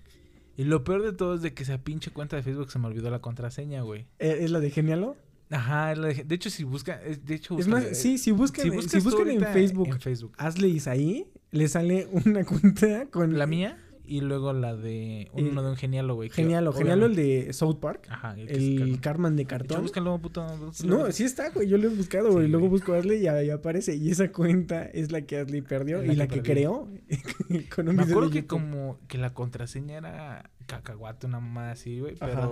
[0.57, 2.87] Y lo peor de todo es de que esa pinche cuenta de Facebook se me
[2.89, 4.07] olvidó la contraseña, güey.
[4.19, 5.17] ¿Eh, ¿Es la de Genialo?
[5.51, 8.71] Ajá, de, hecho si busca, es- de hecho Es más, eh, sí, si buscan, si
[8.71, 13.39] si buscas buscan en Facebook, en Facebook, hazle Isaí, le sale una cuenta con...
[13.39, 13.79] la mía
[14.09, 16.29] y luego la de uno de un genialo, güey.
[16.29, 18.07] que Genialo, Genialo el de South Park.
[18.09, 19.83] Ajá, el, El es Carman de Cartón.
[19.83, 20.47] búscalo, puto.
[20.59, 20.99] búscalo.
[21.07, 21.69] No, sí está, güey.
[21.69, 22.47] Yo lo he buscado, güey.
[22.47, 23.97] Sí, Luego busco Ashley y ahí aparece.
[23.97, 26.89] Y esa cuenta es la que Ashley perdió la y la que creó
[27.75, 32.15] con un Me acuerdo que como que la contraseña era cacahuate, una mamada así, güey,
[32.21, 32.49] Ajá.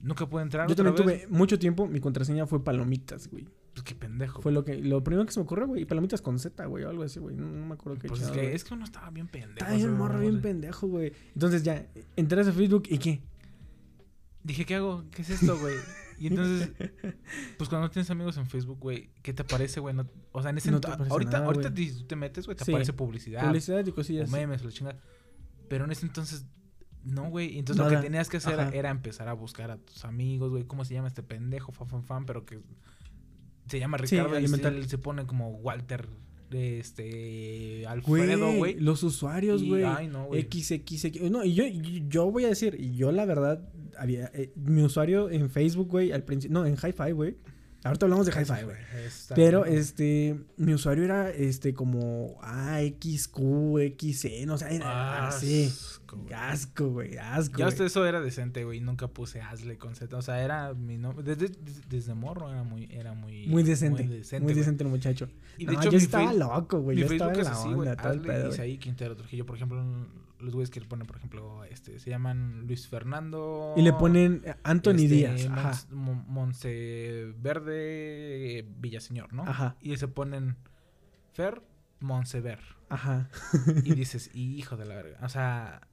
[0.00, 1.22] Nunca pude entrar Yo otra también vez.
[1.26, 1.86] tuve mucho tiempo.
[1.86, 3.46] Mi contraseña fue palomitas, güey.
[3.72, 4.42] Pues qué pendejo.
[4.42, 5.84] Fue lo que lo primero que se me ocurrió, güey.
[5.84, 6.84] Palomitas con Z, güey.
[6.84, 7.36] O algo así, güey.
[7.36, 9.58] No, no me acuerdo qué Pues es que, es que uno estaba bien pendejo.
[9.66, 11.12] Está bien morro, no bien pendejo, güey.
[11.34, 13.22] Entonces ya, entras a Facebook y qué.
[14.42, 15.04] Dije, ¿qué hago?
[15.10, 15.74] ¿Qué es esto, güey?
[16.18, 16.70] Y entonces,
[17.58, 19.94] pues cuando tienes amigos en Facebook, güey, ¿qué te aparece, güey?
[19.94, 22.64] No- o sea, en ese No te ahorita, nada, ahorita tú te metes, güey, te
[22.64, 22.72] Sí.
[22.72, 24.28] aparece publicidad, Publicidad y cosillas.
[24.28, 24.98] o memes, o la chingada.
[25.68, 26.46] Pero en ese entonces,
[27.04, 27.58] no, güey.
[27.58, 30.84] Entonces lo que tenías que hacer era empezar a buscar a tus amigos, güey, ¿cómo
[30.84, 31.72] se llama este pendejo?
[31.72, 32.60] Fan, fan, fan, pero que
[33.66, 36.08] se llama Sí, Ricardo y él se pone como Walter,
[36.50, 38.78] este, Alfredo, güey.
[38.80, 39.84] los usuarios, güey.
[39.84, 40.48] ay, no, güey.
[40.50, 41.30] XXX.
[41.30, 41.64] No, y yo,
[42.08, 46.12] yo voy a decir, y yo la verdad, había, eh, mi usuario en Facebook, güey,
[46.12, 47.36] al principio, no, en Hi-Fi, güey.
[47.84, 48.76] Ahorita hablamos de Hi-Fi, güey.
[49.36, 49.78] Pero bien.
[49.78, 53.38] este, mi usuario era este como AXQ,
[53.96, 55.66] XC, no sé, era así.
[55.66, 56.34] Asco, güey.
[56.34, 57.58] Asco, güey, asco.
[57.58, 58.80] Ya hasta eso era decente, güey.
[58.80, 60.16] Nunca puse Asle con Z.
[60.16, 61.22] O sea, era mi nombre.
[61.22, 63.46] Desde, desde, desde morro era muy, era muy.
[63.46, 64.02] Muy decente.
[64.04, 64.42] Muy decente.
[64.42, 64.64] Muy güey.
[64.64, 65.28] decente el muchacho.
[65.56, 66.96] Y de no, hecho, yo estaba loco, güey.
[66.96, 68.48] Yo estaba en la así, onda, todo el Asle, pedo.
[68.48, 69.46] Isaí, Quintero, Trujillo.
[69.46, 69.84] Por ejemplo,
[70.40, 73.74] los güeyes que le ponen, por ejemplo, este, se llaman Luis Fernando.
[73.76, 75.46] Y le ponen Anthony este, Díaz.
[75.50, 75.72] Ajá.
[75.90, 76.24] Mon-
[77.38, 79.42] Monteverde Villaseñor, ¿no?
[79.42, 79.76] Ajá.
[79.80, 80.56] Y se ponen
[81.32, 81.62] Fer
[82.00, 82.60] Monsever.
[82.88, 83.28] Ajá.
[83.84, 85.18] Y dices, hijo de la verga.
[85.22, 85.88] O sea,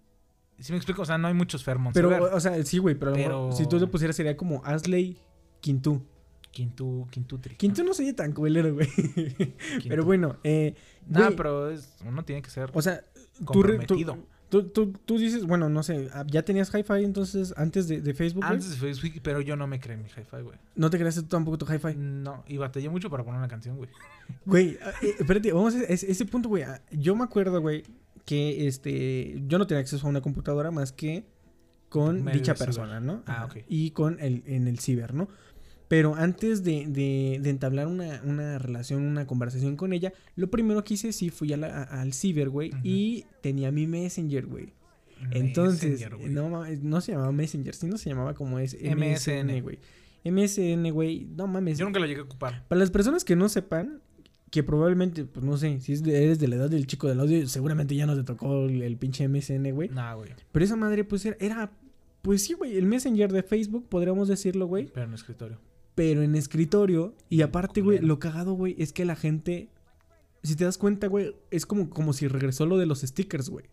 [0.60, 2.34] si me explico, o sea, no hay muchos Fer Pero, Monsever.
[2.34, 5.18] o sea, sí, güey, pero, Pero- si tú le pusieras sería como Asley
[5.62, 6.06] Quintú.
[6.52, 7.56] Quintu, Quintutri.
[7.58, 8.88] Quintú no soy tan culero, güey.
[9.90, 10.74] Pero bueno, eh,
[11.06, 13.02] güey, pero es, uno tiene que ser o sea,
[13.52, 14.18] tú, re- tú, comprometido.
[14.64, 18.14] Tú, tú, tú dices, bueno, no sé, ah, ya tenías Hi-Fi entonces antes de, de
[18.14, 18.54] Facebook, güey?
[18.54, 20.58] Antes de Facebook, pero yo no me creé en mi hi-fi, güey.
[20.76, 21.96] ¿No te creaste tú tampoco tu Hi-Fi?
[21.98, 23.90] No, y batallé mucho para poner una canción, güey.
[24.46, 26.64] Güey, ah, eh, espérate, vamos a ese, ese punto, güey.
[26.64, 27.84] ah, Yo me acuerdo, güey,
[28.26, 31.26] que este, yo no tenía acceso a una computadora más que
[31.90, 32.68] con Medio dicha ciber.
[32.68, 33.24] persona, ¿no?
[33.28, 33.58] Ah, ok.
[33.70, 35.28] Y con el, en el ciber, ¿no?
[35.88, 40.84] Pero antes de, de, de entablar una, una relación, una conversación con ella, lo primero
[40.84, 44.74] que hice sí fui a la- a- al ciber, güey, y tenía mi Messenger, güey.
[45.32, 46.30] Entonces, Messenger, güey.
[46.30, 49.62] no, no se llamaba Messenger, sino se llamaba como es MSN.
[49.62, 49.80] Güey.
[50.24, 51.78] MSN, güey, no mames.
[51.78, 52.64] Yo nunca lo llegué a ocupar.
[52.68, 54.02] Para las personas que no sepan,
[54.50, 57.20] que probablemente, pues no sé, si es de- eres de la edad del chico del
[57.20, 59.90] audio, seguramente ya no te tocó el, el pinche MSN, güey.
[59.90, 60.32] Nah, güey.
[60.52, 61.72] Pero esa madre, pues era, era,
[62.22, 64.88] pues sí, güey, el Messenger de Facebook, podríamos decirlo, güey.
[64.88, 65.60] Pero en el escritorio.
[65.96, 67.16] Pero en escritorio.
[67.30, 69.70] Y aparte, güey, lo cagado, güey, es que la gente,
[70.44, 73.66] si te das cuenta, güey, es como, como si regresó lo de los stickers, güey.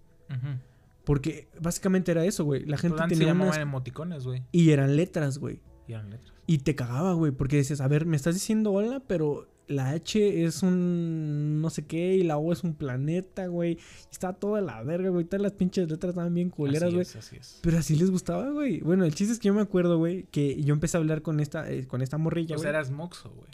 [1.05, 2.65] Porque básicamente era eso, güey.
[2.65, 3.61] La gente Pues se tenía llamaban unas...
[3.63, 4.45] emoticones, güey.
[4.53, 5.61] Y eran letras, güey.
[5.89, 6.33] Y eran letras.
[6.47, 10.45] Y te cagaba, güey, porque dices, a ver, me estás diciendo hola, pero la H
[10.45, 13.79] es un no sé qué y la O es un planeta, güey.
[14.11, 15.25] Está toda la verga, güey.
[15.25, 17.03] Todas las pinches letras estaban bien culeras, güey.
[17.03, 17.59] es, así es.
[17.63, 18.81] Pero así les gustaba, güey.
[18.81, 21.41] Bueno, el chiste es que yo me acuerdo, güey, que yo empecé a hablar con
[21.41, 22.63] esta, eh, con esta morrilla, O güey.
[22.63, 23.51] sea, eras moxo, güey.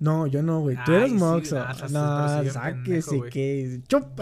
[0.00, 0.76] No, yo no, güey.
[0.86, 1.56] Tú eres sí, moxo.
[1.90, 3.80] no, bien sáquese que...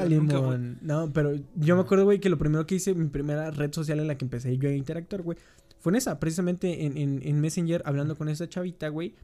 [0.09, 0.79] Limón.
[0.81, 4.00] No, pero yo me acuerdo, güey, que lo primero que hice, mi primera red social
[4.00, 5.37] en la que empecé yo a interactuar, güey,
[5.81, 9.14] fue en esa, precisamente en, en, en Messenger, hablando con esa chavita, güey.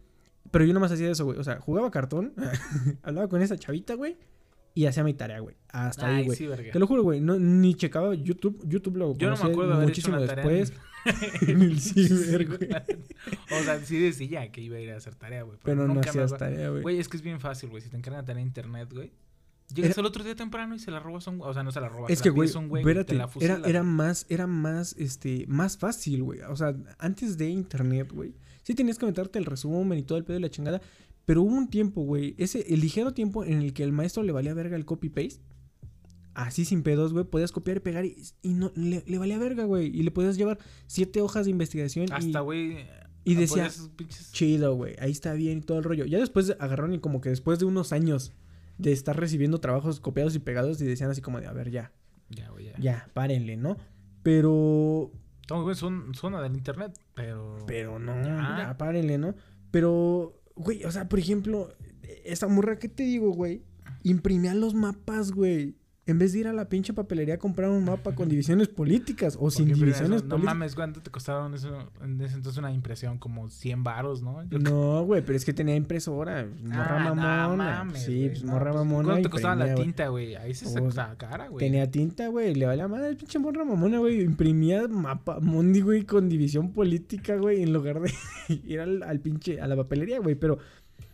[0.51, 1.39] Pero yo nomás hacía eso, güey.
[1.39, 2.35] O sea, jugaba cartón,
[3.03, 4.17] hablaba con esa chavita, güey,
[4.75, 5.57] y hacía mi tarea, güey.
[5.69, 6.37] Hasta ahí, güey.
[6.37, 6.49] sí.
[6.73, 7.21] Te lo juro, güey.
[7.21, 8.63] No, ni checaba YouTube.
[8.67, 10.45] YouTube lo Yo no me acuerdo haber hecho muchísimo tarea.
[10.45, 10.73] después.
[10.73, 10.93] en-
[11.51, 12.69] en el ciber, güey.
[13.61, 15.59] O sea, sí decía que iba a ir a hacer tarea, güey.
[15.63, 16.83] Pero no nunca me hacías tarea, güey.
[16.83, 17.83] Güey, es que es bien fácil, güey.
[17.83, 19.13] Si te encargan tarea en internet, güey.
[19.75, 21.41] Llegas Era- el otro día temprano y se la robas a un...
[21.41, 22.11] O sea, no se la robas.
[22.11, 26.41] Es que, güey, espérate, era, era más, era más, este, más fácil, güey.
[26.43, 28.35] O sea, antes de internet, güey.
[28.63, 30.81] Sí tenías que meterte el resumen y todo el pedo de la chingada.
[31.25, 32.35] Pero hubo un tiempo, güey.
[32.39, 35.41] Ese, el ligero tiempo en el que el maestro le valía verga el copy-paste.
[36.35, 37.25] Así sin pedos, güey.
[37.25, 39.87] Podías copiar y pegar y, y no, le, le valía verga, güey.
[39.87, 42.07] Y le podías llevar siete hojas de investigación.
[42.09, 42.79] y- Hasta, güey...
[43.25, 44.95] y decía, podías pinches- chido, güey.
[44.99, 46.07] Ahí está bien y todo el rollo.
[46.07, 48.33] Ya después agarraron y como que después de unos años
[48.79, 51.93] de estar recibiendo trabajos copiados y pegados y decían así como de, a ver, ya,
[52.31, 52.79] Ya, güey, ya.
[52.81, 53.77] ya, párenle, ¿no?
[54.23, 55.11] Pero
[55.65, 57.59] bien, son, suena del internet, pero...
[57.67, 58.57] Pero no, Ya.
[58.59, 59.35] ya, párenle, ¿no?
[59.71, 61.73] Pero, güey, o sea, por ejemplo,
[62.25, 63.63] esa morra que te digo, güey,
[64.03, 65.77] imprimía los mapas, güey.
[66.05, 69.37] En vez de ir a la pinche papelería a comprar un mapa con divisiones políticas
[69.39, 70.43] o sin divisiones eso- No políticas.
[70.45, 71.69] mames, ¿cuánto te costaron eso
[72.03, 73.19] en ese entonces una impresión?
[73.19, 74.43] Como 100 varos, ¿no?
[74.51, 76.45] Yo- No, güey, pero es que tenía impresora.
[76.65, 77.65] Morra Ah, no mamona.
[77.85, 79.09] mames, sí, pues no, morra pues, mamona.
[79.11, 80.35] ¿Cuánto te costaba la tinta, güey?
[80.35, 81.65] Ahí se Oh, saca cara, güey.
[81.65, 82.53] Tenía tinta, güey.
[82.53, 84.23] Le valía madre el pinche morra mamona, güey.
[84.23, 88.13] Imprimía mapa mundi, güey, con división política, güey, en lugar de
[88.67, 90.35] ir al, al pinche, a la papelería, güey.
[90.35, 90.59] Pero,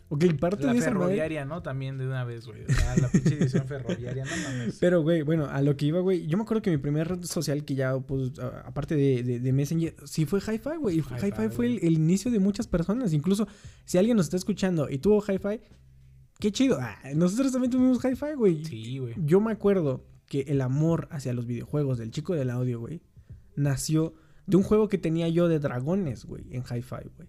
[0.08, 1.00] ok, parte La de esa madre.
[1.06, 1.62] ferroviaria, ¿no?
[1.62, 2.64] También de una vez, güey.
[2.66, 4.76] Sea, la pinche edición ferroviaria, no mames.
[4.80, 6.26] Pero, güey, bueno, a lo que iba, güey.
[6.26, 9.40] Yo me acuerdo que mi primera red social que ya, pues, a- aparte de, de,
[9.40, 10.98] de Messenger, sí fue Hi-Fi, güey.
[11.00, 13.12] Hi-Fi fue el inicio de muchas personas.
[13.12, 13.46] Incluso,
[13.84, 15.60] si alguien nos está escuchando y tuvo Hi-Fi,
[16.40, 16.78] qué chido.
[16.80, 18.64] Ah, nosotros también tuvimos Hi-Fi, güey.
[18.64, 19.14] Sí, güey.
[19.18, 23.00] Yo me acuerdo que el amor hacia los videojuegos del chico del audio, güey,
[23.56, 24.14] nació
[24.46, 27.28] de un juego que tenía yo de dragones, güey, en Hi-Fi, güey.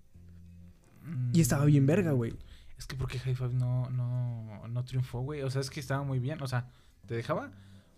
[1.33, 2.33] Y estaba bien verga, güey.
[2.79, 5.41] Es que porque High Five no, no, no triunfó, güey.
[5.43, 6.41] O sea, es que estaba muy bien.
[6.41, 6.71] O sea,
[7.05, 7.51] te dejaba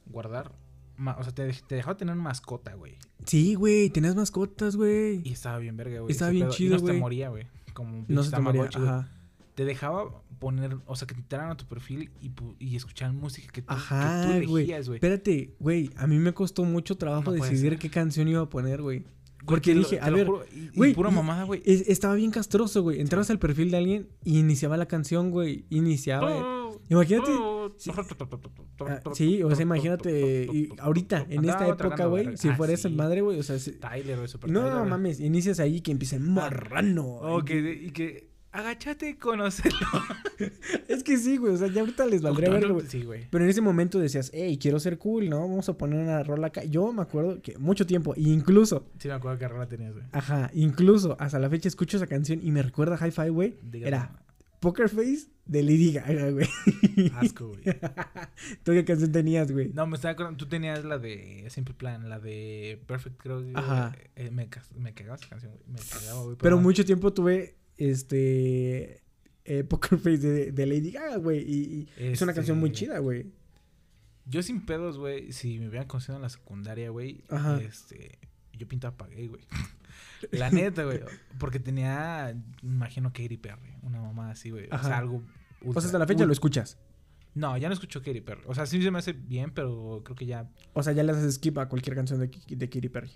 [0.08, 0.52] guardar.
[1.18, 2.96] O sea, te, te dejaba tener una mascota, güey.
[3.26, 5.22] Sí, güey, tenías mascotas, güey.
[5.24, 6.12] Y estaba bien verga, güey.
[6.12, 6.54] Estaba bien pedo.
[6.56, 6.96] chido, Y no se güey.
[6.96, 7.48] te moría, güey.
[7.74, 8.88] Como un No se te moría, güey.
[8.88, 9.10] ajá.
[9.56, 13.48] te dejaba poner, o sea, que te entraran a tu perfil y, y escucharan música
[13.52, 14.64] que tú, Ajá, que tú güey.
[14.64, 14.98] elegías, güey.
[14.98, 18.82] Espérate, güey, a mí me costó mucho trabajo No decidir qué canción iba a poner,
[18.82, 19.06] güey.
[19.46, 20.28] Porque dije, a ver,
[20.76, 21.62] güey, pura mamada, güey.
[21.66, 23.02] es- estaba bien castroso, güey.
[23.02, 25.66] Entrabas al perfil de alguien y iniciaba la canción, güey.
[25.70, 26.70] Iniciaba.
[26.90, 27.32] Imagínate.
[27.78, 27.90] Sí.
[28.86, 30.48] Ah, sí, o sea, imagínate.
[30.52, 33.58] y ahorita, en esta época, güey, si Ah, fuera esa madre, güey, o sea.
[33.58, 34.90] Tyler, No, güey.
[34.90, 37.06] mames, inicias ahí que empieza marrano.
[37.08, 39.76] O que, y que, agáchate y conócelo.
[40.88, 42.88] Es que sí, güey, o sea, ya ahorita les valdría verga, güey.
[42.88, 43.28] Sí, güey.
[43.30, 45.40] Pero en ese momento decías, hey, quiero ser cool, ¿no?
[45.42, 46.64] Vamos a poner una rola acá.
[46.64, 50.06] Yo me acuerdo que mucho tiempo, incluso, Sí, me acuerdo que rola tenías, güey.
[50.12, 53.56] ajá, incluso hasta la fecha escucho esa canción y me recuerda a Hi-Fi, güey.
[53.74, 54.12] Era
[54.60, 56.48] Poker Face de Lady Gaga, güey.
[57.16, 57.62] Asco, güey.
[58.64, 59.72] ¿Tú qué canción tenías, güey?
[59.74, 63.44] No, me estaba acordando, tú tenías la de Simple Plan, la de Perfect, creo.
[63.54, 63.96] Ajá.
[64.16, 65.64] eh, me, me cagaba esa canción, güey.
[65.68, 66.36] Me cagaba, güey.
[66.40, 67.56] Pero no- mucho tiempo tuve,
[67.90, 69.02] este,
[69.46, 71.40] eh, Poker Face de, de Lady Gaga, güey.
[71.40, 73.28] Y, y es una canción muy Este, chida, güey.
[74.26, 77.24] Yo sin pedos, güey, si me hubieran conocido en la secundaria, güey,
[77.62, 78.20] este,
[78.54, 79.44] yo pintaba pa' gay, güey.
[80.32, 81.00] La neta, güey,
[81.40, 84.68] porque tenía, imagino Katy Perry, una mamá así, güey.
[84.72, 85.24] O sea, algo
[85.62, 86.78] O ultra- sea, hasta la fecha lo escuchas.
[87.34, 88.42] No, ya no escucho Katy Perry.
[88.46, 91.12] O sea, sí se me hace bien, pero creo que ya O sea, ya le
[91.14, 93.10] haces skip a cualquier canción de, de Katy Perry.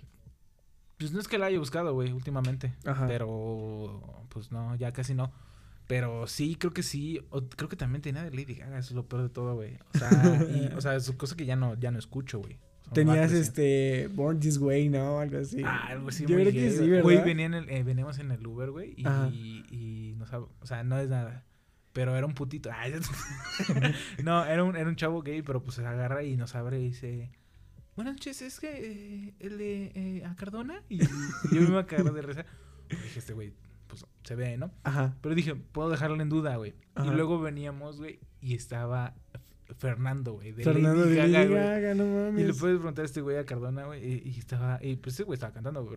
[0.98, 2.74] Pues no es que la haya buscado, güey, últimamente.
[2.84, 3.06] Ajá.
[3.06, 5.32] Pero, pues no, ya casi no.
[5.86, 7.20] Pero sí, creo que sí.
[7.30, 9.78] O- creo que también tenía de Lady Gaga, eso es lo peor de todo, güey.
[9.94, 10.10] O sea,
[10.50, 12.58] y- o sea, es cosa que ya no, ya no escucho, güey.
[12.92, 15.18] Tenías este Born This Way, ¿no?
[15.18, 15.60] Algo así.
[15.64, 16.24] Ah, algo así.
[16.24, 16.88] Yo creo que sí.
[16.88, 17.02] ¿verdad?
[17.02, 19.28] Güey, venía en el- eh, veníamos en el Uber, güey, y, Ajá.
[19.28, 21.44] y no sabe, o sea, no es nada.
[21.92, 22.70] Pero era un putito.
[22.76, 22.94] Ay,
[24.24, 26.84] no, era un, era un chavo gay, pero pues se agarra y nos abre y
[26.84, 27.30] dice...
[27.96, 30.82] Buenas noches, es que eh, el de eh, a Cardona.
[30.88, 31.06] Y, y
[31.52, 32.44] yo me iba a cagar de risa.
[32.90, 33.52] Dije, este güey,
[33.86, 34.70] pues se ve, ¿no?
[34.84, 35.16] Ajá.
[35.22, 36.74] Pero dije, puedo dejarlo en duda, güey.
[37.02, 39.14] Y luego veníamos, güey, y estaba
[39.78, 41.54] Fernando, güey, de Fernando Lady de Gaga, Lady.
[41.54, 42.58] Gaga, no Y le mames.
[42.58, 45.34] puedes preguntar a este güey a Cardona, güey, y, y estaba, y pues ese güey
[45.34, 45.96] estaba cantando, güey.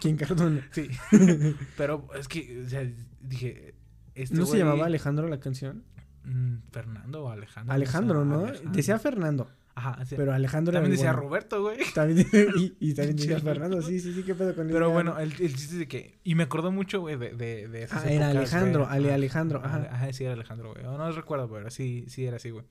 [0.00, 0.66] ¿Quién Cardona?
[0.70, 0.88] Sí.
[1.76, 2.88] Pero es que, o sea,
[3.20, 3.74] dije,
[4.14, 5.84] este ¿No se llamaba Alejandro la canción?
[6.24, 7.74] Mm, Fernando o Alejandro.
[7.74, 8.44] Alejandro, ¿no?
[8.44, 8.72] Alejandro.
[8.72, 9.50] Decía Fernando.
[9.78, 10.14] Ajá, sí.
[10.16, 11.28] Pero Alejandro También decía bueno.
[11.28, 11.78] Roberto, güey.
[11.94, 12.26] También,
[12.58, 13.38] y, y también decía.
[13.40, 13.80] Fernando.
[13.82, 16.18] Sí, sí, sí, qué pedo con Lady Pero bueno, el, el chiste es de que.
[16.24, 18.96] Y me acordó mucho, güey, de, de, de esas Ah, era Alejandro, güey.
[18.96, 19.12] Ale.
[19.12, 19.88] Alejandro, ajá.
[19.90, 20.84] Ajá, sí, era Alejandro, güey.
[20.84, 22.64] O No recuerdo, pero sí, sí era así, güey.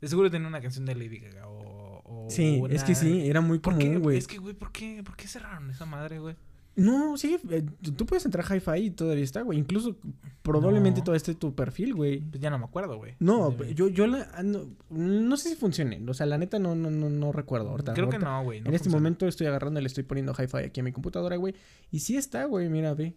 [0.00, 2.02] De seguro tenía una canción de Lady Gaga o.
[2.04, 3.86] o Sí, es que una- sí, era muy ¿Por qué?
[3.86, 4.18] común, güey.
[4.18, 6.36] Es que, güey, ¿por qué, ¿por qué cerraron esa madre, güey?
[6.78, 7.64] No, sí, eh,
[7.96, 9.58] tú- puedes entrar a Hi-Fi y todavía está, güey.
[9.58, 9.96] Incluso
[10.42, 11.04] probablemente No.
[11.04, 12.20] todavía esté tu perfil, güey.
[12.20, 13.14] Pues ya no me acuerdo, güey.
[13.18, 16.00] No, yo, yo la, ah, no, no sé si funcione.
[16.08, 17.94] O sea, la neta no, no, no, no recuerdo ahorita.
[17.94, 18.60] Creo que no, güey.
[18.64, 21.54] en este momento estoy agarrando y le estoy poniendo Hi-Fi aquí a mi computadora, güey.
[21.90, 23.14] Y sí está, güey, mira, ve.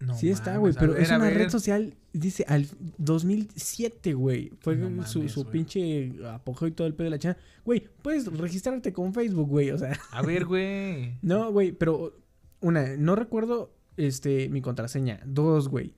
[0.00, 0.72] No sí está, güey.
[0.78, 2.66] Pero ver, es una red social, dice, al
[2.98, 4.52] 2007, güey.
[4.60, 7.36] Fue No su, mames, su pinche apogeo y todo el pedo de la china.
[7.64, 9.70] Güey, puedes registrarte con Facebook, güey.
[9.70, 11.14] O sea, A ver, güey.
[11.22, 12.12] no, güey, pero
[12.60, 15.20] una, no recuerdo este mi contraseña.
[15.26, 15.94] Dos, güey.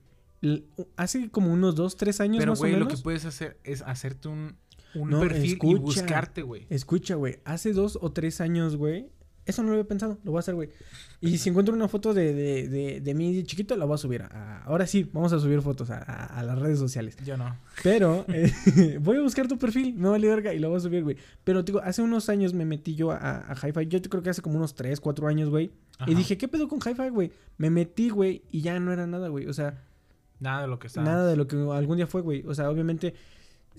[0.95, 3.81] Hace como unos dos, tres años Pero, más güey, o lo que puedes hacer es
[3.81, 4.55] hacerte un,
[4.95, 5.81] un No, perfil y escucha.
[5.81, 6.65] buscarte, güey.
[6.69, 9.09] Escucha, güey, hace dos o tres años, güey.
[9.45, 10.69] Eso no lo había pensado, lo voy a hacer, güey.
[11.21, 14.21] Y si encuentro una foto de, de, de, de mí chiquito, la voy a subir.
[14.21, 17.17] a- ahora sí, vamos a subir fotos a, a- a las redes sociales.
[17.25, 17.57] Yo no.
[17.81, 21.03] Pero eh, voy a buscar tu perfil, me vale verga, y lo voy a subir,
[21.03, 21.17] güey.
[21.43, 23.17] Pero, digo, hace unos años me metí yo a,
[23.51, 23.87] a Hi-Fi.
[23.87, 25.71] Yo creo que hace como unos tres, cuatro años, güey.
[26.05, 27.31] Y dije, ¿qué pedo con Hi-Fi, güey?
[27.57, 29.47] Me metí, güey, y ya no era nada, güey.
[29.47, 29.83] O sea,
[30.39, 31.01] Nada de lo que está.
[31.01, 32.45] nada de lo que algún día fue, güey.
[32.47, 33.13] O sea, obviamente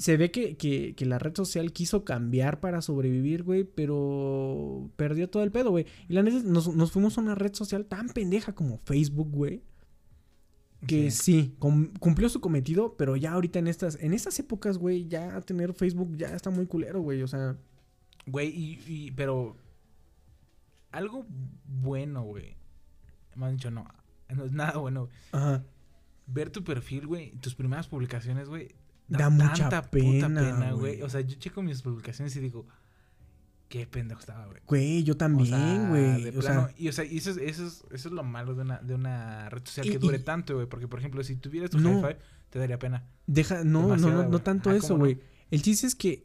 [0.00, 5.28] se ve que, que, que la red social quiso cambiar para sobrevivir, güey, pero perdió
[5.28, 5.84] todo el pedo, güey.
[6.08, 9.62] Y la neta, nos, nos fuimos a una red social tan pendeja como Facebook, güey.
[10.86, 11.42] Que Sí.
[11.42, 15.38] sí, cum- cumplió su cometido, pero ya ahorita en estas, en estas épocas, güey, ya
[15.42, 17.22] tener Facebook ya está muy culero, güey.
[17.22, 17.56] O sea,
[18.26, 19.56] Güey, y, y- pero.
[20.92, 21.24] Algo
[21.66, 22.56] bueno, güey.
[23.36, 23.86] Me han dicho, no.
[24.34, 25.12] No es nada bueno, güey.
[25.32, 25.64] ajá.
[26.26, 27.32] Ver tu perfil, güey.
[27.40, 28.68] Tus primeras publicaciones, güey.
[29.18, 31.02] Da mucha tanta pena, puta pena, güey.
[31.02, 32.66] O sea, yo checo mis publicaciones y digo.
[33.68, 34.60] Qué pendejo estaba, güey.
[34.66, 36.24] Güey, yo también, güey.
[36.24, 38.24] de O plano, sea, y o sea, y eso es, eso es, eso es lo
[38.24, 40.66] malo de una, de una red social Y- que dure y- tanto, güey.
[40.66, 42.00] Porque, por ejemplo, si tuvieras tu No.
[42.00, 42.16] hi-fi,
[42.50, 43.04] te daría pena.
[43.28, 45.20] Deja, no, no, no, no tanto Ah, eso, güey.
[45.52, 46.24] El chiste es que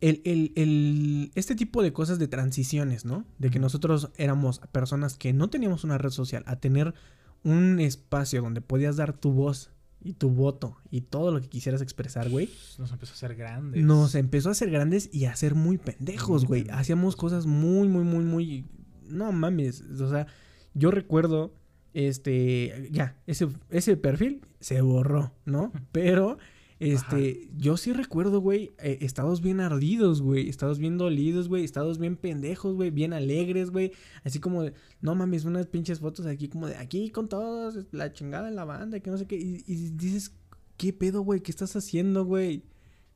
[0.00, 3.26] el, el, el- este tipo de cosas de transiciones, ¿no?
[3.38, 6.94] De que nosotros éramos personas que no teníamos una red social, a tener
[7.44, 9.70] un espacio donde podías dar tu voz
[10.02, 12.48] y tu voto y todo lo que quisieras expresar, güey.
[12.78, 13.84] Nos empezó a hacer grandes.
[13.84, 16.66] Nos empezó a hacer grandes y a ser muy pendejos, güey.
[16.70, 18.66] Hacíamos cosas muy, muy, muy, muy...
[19.08, 19.82] No mames.
[19.82, 20.26] O sea,
[20.74, 21.52] yo recuerdo
[21.92, 25.72] Este, ya, ese, ese perfil se borró, ¿no?
[25.92, 26.38] Pero,
[26.80, 31.98] este, yo sí recuerdo, güey, eh, estados bien ardidos, güey, estados bien dolidos, güey, estados
[31.98, 33.92] bien pendejos, güey, bien alegres, güey,
[34.24, 38.12] así como de, no mames, unas pinches fotos aquí como de, aquí con todos, la
[38.12, 40.32] chingada en la banda, que no sé qué, y, y dices,
[40.76, 41.40] ¿qué pedo, güey?
[41.40, 42.64] ¿Qué estás haciendo, güey?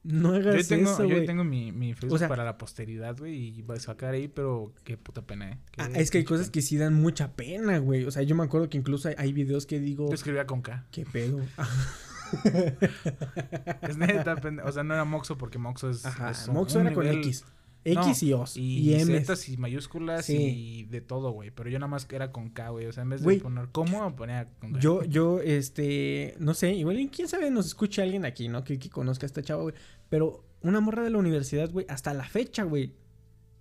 [0.03, 1.25] No Yo hagas tengo, eso, yo güey.
[1.25, 4.29] tengo mi, mi Facebook O sea- para la posteridad, güey, y va a sacar ahí,
[4.29, 5.59] pero qué puta pena, ¿eh?
[5.71, 6.53] Qué Ah, es que hay cosas pena.
[6.53, 8.05] que sí dan mucha pena, güey.
[8.05, 10.61] O sea, yo me acuerdo que incluso hay, hay videos que digo, Yo escribía con
[10.61, 10.87] K.
[10.91, 11.41] ¿qué pedo?
[13.83, 16.05] Es neta, o sea, no era Moxo porque Moxo es.
[16.07, 17.45] Ajá, es un- Moxo un era con nivel- X.
[17.87, 18.57] No, X y O's.
[18.57, 19.23] Y, Y, M.
[19.47, 20.37] Y mayúsculas Sí.
[20.39, 21.51] y de todo, güey.
[21.51, 22.87] Pero yo nada más era con K, güey.
[22.87, 24.81] O sea, en vez de poner cómo, ponía con K.
[24.81, 28.65] Yo, yo, este, no sé, igual quién sabe nos escuche alguien aquí, ¿no?
[28.65, 29.75] Que, que conozca a esta chava, güey.
[30.09, 32.95] Pero una morra de la universidad, güey, hasta la fecha, güey,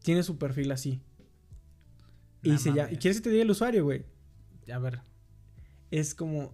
[0.04, 1.02] tiene su perfil así.
[2.42, 2.94] Y se ya, mames.
[2.94, 4.06] ¿y quieres que te diga el usuario, güey?
[4.74, 5.02] A ver,
[5.92, 6.54] Es como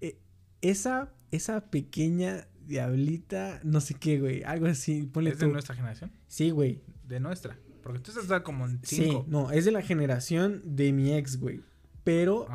[0.00, 0.20] eh,
[0.60, 6.12] esa, esa pequeña diablita, no sé qué, güey, algo así, ponle ¿es de nuestra generación?
[6.26, 6.82] Sí, güey.
[7.06, 7.58] De nuestra.
[7.82, 9.24] Porque tú estás como en Sí, 5.
[9.28, 11.62] no, es de la generación de mi ex, güey.
[12.04, 12.46] Pero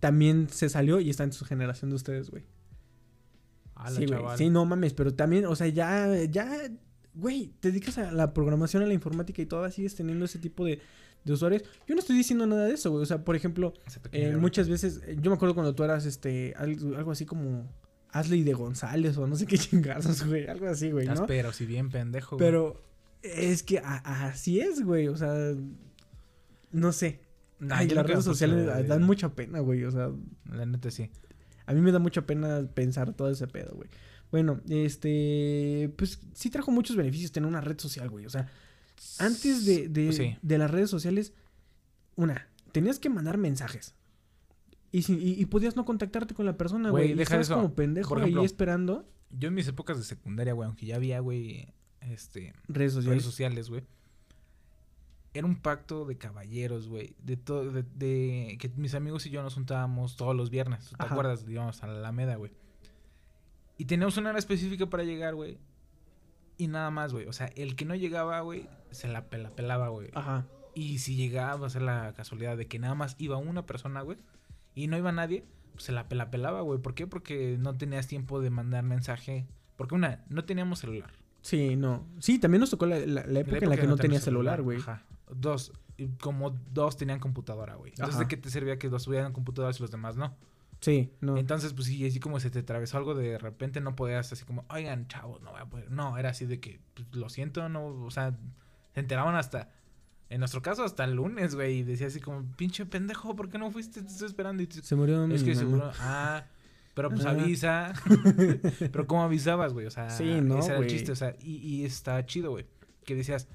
[0.00, 2.44] también se salió y está en su generación de ustedes, güey.
[3.74, 4.20] A la Sí, güey.
[4.36, 6.70] Sí, no mames, pero también, o sea, ya, ya,
[7.14, 10.66] güey, te dedicas a la programación, a la informática y todavía sigues teniendo ese tipo
[10.66, 10.80] de,
[11.24, 11.62] de usuarios.
[11.86, 13.02] Yo no estoy diciendo nada de eso, güey.
[13.02, 13.72] O sea, por ejemplo,
[14.12, 17.70] eh, muchas veces, eh, yo me acuerdo cuando tú eras, este, algo, algo así como
[18.12, 20.46] Asley de González o no sé qué chingazos, güey.
[20.46, 21.26] Algo así, güey, ¿no?
[21.26, 22.46] Pero si bien pendejo, güey.
[22.46, 22.82] Pero
[23.22, 25.08] es que así es, güey.
[25.08, 25.54] O sea,
[26.72, 27.20] no sé.
[27.58, 29.84] Nah, Ay, las redes sociales dan mucha pena, güey.
[29.84, 30.10] O sea,
[30.50, 31.10] La neta sí.
[31.66, 33.88] a mí me da mucha pena pensar todo ese pedo, güey.
[34.30, 38.26] Bueno, este, pues sí trajo muchos beneficios tener una red social, güey.
[38.26, 38.48] O sea,
[39.18, 40.36] antes de, de, sí.
[40.40, 41.32] de las redes sociales,
[42.16, 43.94] una, tenías que mandar mensajes.
[44.92, 47.54] Y, si- y, y podías no contactarte con la persona, Güey, deja estabas eso.
[47.54, 51.20] como pendejo ejemplo, ahí esperando Yo en mis épocas de secundaria, güey, aunque ya había,
[51.20, 53.22] güey, este, redes redes sociales.
[53.24, 53.82] sociales, güey.
[55.32, 57.14] Era un pacto de caballeros, güey.
[57.22, 60.88] De todo, de, de- que mis amigos y yo nos juntábamos todos los viernes.
[60.88, 61.12] ¿Te Ajá.
[61.14, 61.44] acuerdas?
[61.48, 62.50] Íbamos a la Alameda, güey.
[63.78, 65.58] Y teníamos una hora específica para llegar, güey.
[66.58, 67.26] Y nada más, güey.
[67.26, 70.08] O sea, el que no llegaba, güey, se la, pe- la pelaba, güey.
[70.14, 70.46] Ajá.
[70.74, 74.18] Y si llegaba a ser la casualidad de que nada más iba una persona, güey,
[74.82, 76.78] y no iba nadie, pues se la, pe- la pelaba, güey.
[76.80, 77.06] ¿Por qué?
[77.06, 79.46] Porque no tenías tiempo de mandar mensaje.
[79.76, 81.10] Porque una, no teníamos celular.
[81.42, 82.06] Sí, no.
[82.18, 84.62] Sí, también nos tocó la, la- la época en la que no tenía teníamos celular,
[84.62, 84.78] güey.
[84.78, 85.04] Ajá.
[85.34, 85.72] Dos,
[86.20, 87.90] como dos tenían computadora, güey.
[87.92, 88.24] Entonces, Ajá.
[88.24, 90.36] ¿de qué te servía que dos tuvieran computadoras y los demás no?
[90.80, 91.36] Sí, no.
[91.36, 94.64] Entonces, pues sí, así como se te atravesó algo de repente, no podías así como,
[94.70, 95.90] oigan, chavos, no voy a poder.
[95.90, 98.36] No, era así de que, pues, lo siento, no, o sea,
[98.94, 99.68] se enteraban hasta,
[100.30, 103.58] en nuestro caso, hasta el lunes, güey, y decía así como, pinche pendejo, ¿por qué
[103.58, 104.00] no fuiste?
[104.00, 104.62] Te estoy esperando.
[104.62, 105.60] Y tú, Se murió mi es que mamá.
[105.60, 106.44] seguro, ah,
[106.94, 107.30] pero pues Ah.
[107.30, 107.92] avisa.
[108.92, 109.86] pero ¿cómo avisabas, güey?
[109.86, 112.66] O sea, Sí, no, ese era el chiste, o sea, y, y está chido, güey.
[113.04, 113.48] Que decías,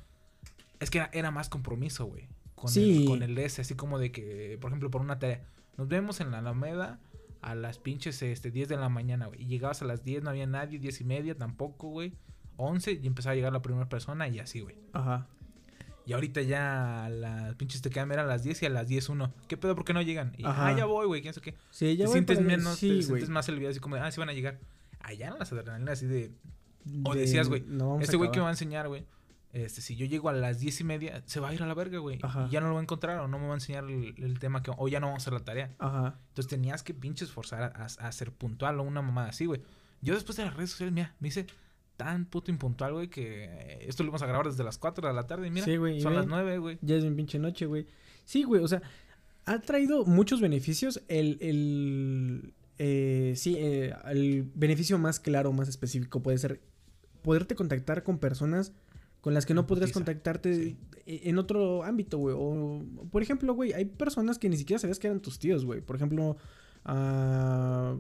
[0.79, 2.27] es que era, era más compromiso, güey.
[2.55, 3.01] Con, Sí.
[3.03, 5.43] el, con el S, así como de que, por ejemplo, por una tarea,
[5.77, 6.99] nos vemos en la Alameda
[7.41, 9.43] a las pinches este, 10 de la mañana, güey.
[9.43, 12.13] Y llegabas a las 10, no había nadie, 10 y media tampoco, güey.
[12.57, 14.77] 11 y empezaba a llegar la primera persona y así, güey.
[14.93, 15.27] Ajá.
[16.05, 19.33] Y ahorita ya las pinches te quedan a las 10 y a las 10 uno.
[19.47, 19.75] ¿Qué pedo?
[19.75, 20.33] ¿Por qué no llegan?
[20.37, 20.67] Y, Ajá.
[20.67, 21.57] ah, ya voy, güey, quién sabe qué.
[21.71, 24.01] Sí, ya te voy sientes menos, Sí, te sientes más el video así como de,
[24.01, 24.59] ah, sí van a llegar.
[24.99, 26.31] Allá no las adrenalinas así de,
[27.03, 29.05] o De- decías, güey, no este güey que me va a enseñar, güey.
[29.53, 31.73] Este, si yo llego a las 10 y media, se va a ir a la
[31.73, 32.17] verga, güey.
[32.17, 34.37] Y ya no lo va a encontrar o no me va a enseñar el, el
[34.37, 35.71] tema que, o ya no vamos a hacer la tarea.
[35.79, 36.19] Ajá.
[36.27, 39.61] Entonces tenías que pinches forzar a, a- a ser puntual o una mamada así, güey.
[40.01, 41.47] Yo después de las redes sociales, mira, me hice
[41.97, 45.13] tan puto impuntual, güey, que eh, esto lo íbamos a grabar desde las 4 de
[45.13, 46.77] la tarde y mira, Sí, güey, son las 9, güey.
[46.81, 47.87] Ya es bien pinche noche, güey.
[48.25, 48.81] Sí, güey, o sea,
[49.45, 51.01] ha traído muchos beneficios.
[51.07, 56.61] El, el, eh, sí, eh, el beneficio más claro, más específico puede ser
[57.21, 58.71] poderte contactar con personas
[59.21, 60.77] con las que no podrías contactarte sí.
[61.07, 62.35] e- en otro ámbito, güey.
[62.37, 65.81] O, por ejemplo, güey, hay personas que ni siquiera sabías que eran tus tíos, güey.
[65.81, 66.37] Por ejemplo,
[66.83, 67.95] a,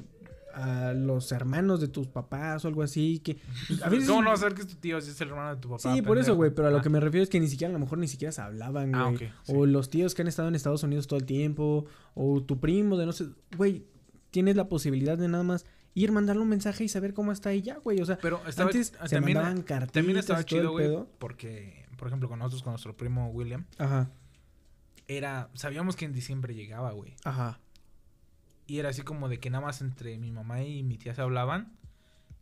[0.55, 3.37] a los hermanos de tus papás o algo así, que
[3.83, 4.07] a veces...
[4.07, 5.69] ¿Cómo no vas a saber que es tu tío si es el hermano de tu
[5.69, 5.93] papá?
[5.93, 7.69] Sí, por eso, güey, pero a lo Ah, que me refiero es que ni siquiera,
[7.69, 9.29] a lo mejor ni siquiera se hablaban, güey.
[9.29, 9.53] Ah, sí.
[9.53, 12.95] O los tíos que han estado en Estados Unidos todo el tiempo, o tu primo
[12.97, 13.25] de no sé,
[13.57, 13.85] güey,
[14.31, 17.77] tienes la posibilidad de nada más ir, mandarle un mensaje y saber cómo está ella,
[17.83, 18.01] güey.
[18.01, 20.71] O sea, Pero estaba, antes ah, se también, mandaban cartitas también estaba todo el chido,
[20.71, 21.09] güey, pedo.
[21.19, 24.09] porque, por ejemplo, con nosotros, con nuestro primo William, Ajá,
[25.07, 27.13] era, sabíamos que en diciembre llegaba, güey.
[27.23, 27.59] ajá,
[28.67, 31.21] Y era así como de que nada más entre mi mamá y mi tía se
[31.21, 31.77] hablaban.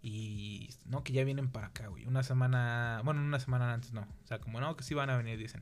[0.01, 2.05] Y no, que ya vienen para acá, güey.
[2.05, 4.01] Una semana, bueno, una semana antes no.
[4.01, 5.61] O sea, como no, que sí van a venir, dicen.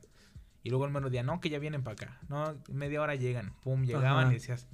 [0.64, 2.20] Y luego el mero día, no, que ya vienen para acá.
[2.28, 3.54] No, media hora llegan.
[3.64, 4.32] Pum, llegaban Ajá.
[4.32, 4.68] y decías,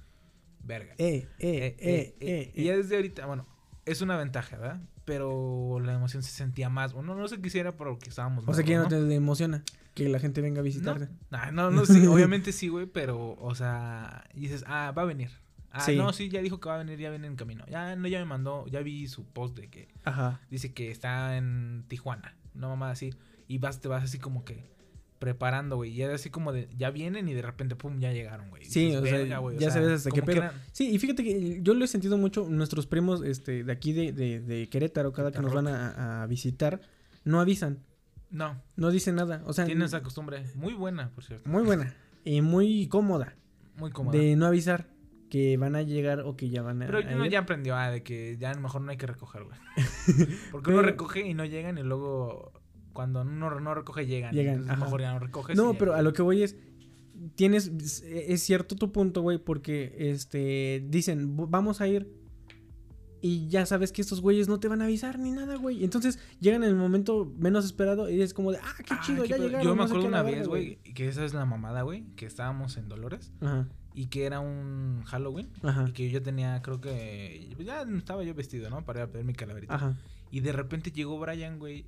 [0.64, 0.94] verga.
[0.98, 2.52] Eh, eh, eh, eh.
[2.56, 3.46] Y ya desde ahorita, bueno,
[3.86, 4.82] es una ventaja, ¿verdad?
[5.06, 6.94] Pero la emoción se sentía más.
[6.94, 8.46] Bueno, no se quisiera porque estábamos.
[8.48, 9.64] O sea que ya no te emociona
[9.94, 11.10] que la gente venga a visitarte.
[11.32, 15.06] No, no, no, sí, obviamente sí, güey, pero, o sea, y dices, ah, va a
[15.06, 15.32] venir.
[15.78, 15.96] Ah, Sí.
[15.96, 17.66] no, sí, ya dijo que va a venir, ya viene en camino.
[17.70, 20.42] Ya, no, ya me mandó, ya vi su post de que Ajá.
[20.50, 23.14] dice que está en Tijuana, no mamá así.
[23.48, 24.76] Y vas, te vas así como que
[25.20, 25.92] preparando, güey.
[25.92, 28.66] Y es así como de, ya vienen y de repente, pum, ya llegaron, güey.
[28.66, 30.44] Sí, dices, o sea, "Verga, güey", o ya sea, sabes hasta qué pedo.
[30.72, 32.48] Sí, y fíjate que yo lo he sentido mucho.
[32.50, 36.28] Nuestros primos este, de aquí de, de, de Querétaro, cada que nos van a, a
[36.28, 36.82] visitar,
[37.24, 37.80] no avisan,
[38.30, 39.42] No, no dicen nada.
[39.46, 40.44] O sea, tienen esa costumbre.
[40.56, 41.50] Muy buena, por cierto.
[41.50, 43.36] muy buena y muy cómoda
[43.78, 44.18] Muy cómoda.
[44.20, 44.88] de no avisar
[45.30, 47.32] que van a llegar o que ya van a, Pero a uno ir.
[47.32, 49.58] ya aprendió ah, de que ya a lo mejor no hay que recoger, güey.
[50.52, 52.52] Porque uno Pero- recoge y no llegan y luego
[52.94, 54.34] cuando uno no recoge llegan.
[54.34, 54.86] Llegan, Entonces ajá.
[54.86, 55.56] mejor ya no recoges.
[55.58, 56.56] No, pero a lo que voy es.
[57.36, 57.68] Tienes.
[58.06, 60.84] Es cierto tu punto, güey, porque este.
[60.88, 62.12] Dicen, "V- vamos a ir.
[63.20, 65.84] Y ya sabes que estos güeyes no te van a avisar ni nada, güey.
[65.84, 69.24] Entonces llegan en el momento menos esperado y es como de, ah, qué Ah, chido,
[69.24, 69.46] qué ya pedo.
[69.48, 69.66] llegaron.
[69.68, 72.78] Yo me no acuerdo una vez, güey, que esa es la mamada, güey, que estábamos
[72.78, 73.68] en Dolores Ajá,
[73.98, 75.50] y que era un Halloween.
[75.64, 77.52] ajá, Y que yo tenía, creo que.
[77.56, 78.86] pues Ya estaba yo vestido, ¿no?
[78.86, 79.74] Para ir a pedir mi calaverita.
[79.76, 79.98] ajá.
[80.30, 81.88] Y de repente llegó Brian, güey.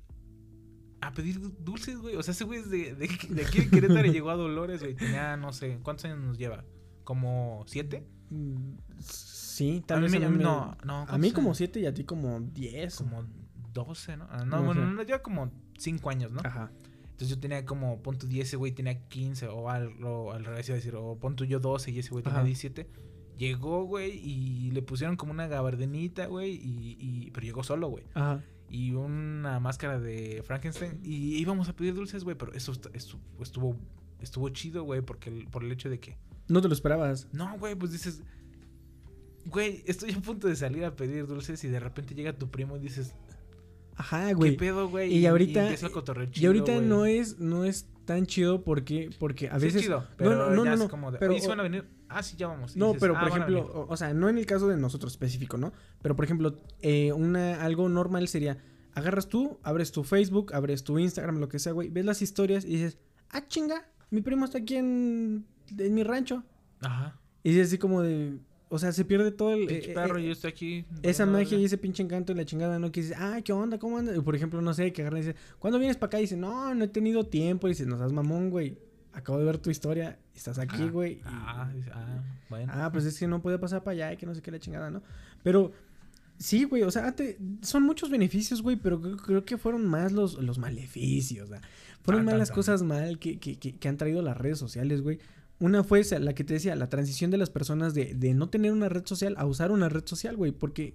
[1.02, 2.16] A pedir du- dulces, güey.
[2.16, 4.80] O sea, ese güey es de, de, de aquí de Querétaro y llegó a Dolores,
[4.82, 4.94] güey.
[4.94, 6.64] Tenía, no sé, ¿cuántos años nos lleva?
[7.04, 8.06] ¿Como siete?
[8.30, 11.86] Mm, Sí, A tal mí vez me no, no, A mí ¿cuántos como siete y
[11.86, 12.96] a ti como diez.
[12.96, 13.24] Como
[13.72, 14.26] 12, ¿no?
[14.30, 14.94] Ah, no, No bueno, sé.
[14.94, 16.40] nos lleva como 5 años, ¿no?
[16.44, 16.72] Ajá.
[17.20, 20.42] Entonces yo tenía como, pon tu 10, ese güey tenía 15, o al, o al
[20.42, 22.46] revés iba a decir, o pon tu yo 12 y ese güey tenía Ajá.
[22.46, 22.86] 17.
[23.36, 28.04] Llegó, güey, y le pusieron como una gabardenita, güey, y, y, pero llegó solo, güey.
[28.14, 28.42] Ajá.
[28.70, 30.98] Y una máscara de Frankenstein.
[31.04, 33.76] Y íbamos a pedir dulces, güey, pero eso est- estu- estuvo,
[34.22, 36.16] estuvo chido, güey, porque por el hecho de que...
[36.48, 37.28] No te lo esperabas.
[37.34, 38.22] No, güey, pues dices...
[39.44, 42.76] Güey, estoy a punto de salir a pedir dulces y de repente llega tu primo
[42.76, 43.14] y dices,
[44.00, 44.56] Ajá, ¿qué güey.
[44.56, 45.12] pedo, güey?
[45.14, 45.76] Y ahorita- Y
[46.30, 49.82] chido, ahorita no es, no es tan chido porque, porque a Sí es veces.
[49.82, 51.62] chido, pero no, no, ya no, es no, como de, pero- "Oye, ¿sí van a
[51.62, 51.84] venir?
[52.08, 52.74] Ah, sí, ya vamos.
[52.74, 53.70] Y No, dices, pero "Ah, por ejemplo, venir".
[53.72, 55.72] o, o sea, no en el caso de nosotros específico, ¿no?
[56.02, 58.56] Pero por ejemplo, eh, una, algo normal sería,
[58.94, 62.64] agarras tú, abres tu Facebook, abres tu Instagram, lo que sea, güey, ves las historias
[62.64, 62.98] y dices,
[63.30, 65.46] ah, chinga, mi primo está aquí en,
[65.78, 66.42] en mi rancho.
[66.80, 67.16] Ajá.
[67.44, 68.38] Y es así como de,
[68.72, 69.66] o sea, se pierde todo el...
[69.66, 70.84] Pinche eh, perro, eh, yo estoy aquí.
[71.02, 72.90] esa magia y ese pinche encanto y la chingada, ¿no?
[72.92, 73.78] Que dices, ah, ¿qué onda?
[73.78, 74.16] ¿Cómo andas?
[74.16, 76.18] Y, Por ejemplo, no sé, que agarran y dice, ¿cuándo vienes para acá?
[76.18, 77.66] Y dice, no, no he tenido tiempo.
[77.66, 78.78] Y dices, no seas mamón, güey.
[79.12, 80.86] Acabo de ver tu historia, estás aquí, Ajá.
[80.90, 81.14] güey.
[81.14, 82.72] y- Ah, dice, ah, bueno.
[82.74, 84.60] Ah, pues es que no puede pasar para allá y que no sé qué la
[84.60, 85.02] chingada, ¿no?
[85.42, 85.72] Pero
[86.38, 90.12] sí, güey, o sea, te- son muchos beneficios, güey, pero creo, creo que fueron más
[90.12, 91.48] los, los maleficios,
[92.02, 95.02] fueron Tan, más las cosas mal que, que, que, que han traído las redes sociales,
[95.02, 95.18] güey.
[95.60, 98.48] Una fue esa, la que te decía, la transición de las personas de, de no
[98.48, 100.94] tener una red social a usar una red social, güey, porque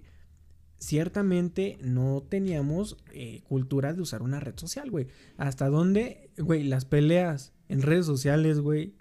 [0.79, 5.07] ciertamente no teníamos eh, cultura de usar una red social, güey.
[5.37, 8.93] Hasta dónde, güey, las peleas en redes sociales, güey,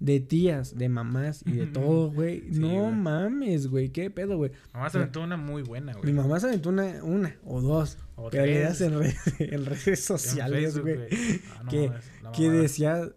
[0.00, 2.40] de tías, de mamás y de todo, güey.
[2.52, 2.92] Sí, no güey.
[2.94, 4.50] mames, güey, qué pedo, güey.
[4.74, 6.06] Mamá se aventó una muy buena, güey.
[6.06, 8.90] Mi mamá se aventó una, una o dos O peleas tres.
[8.90, 11.08] en, redes- en redes En sociales, Facebook, güey.
[11.56, 11.92] Ah, no que-
[12.36, 13.08] Que decía,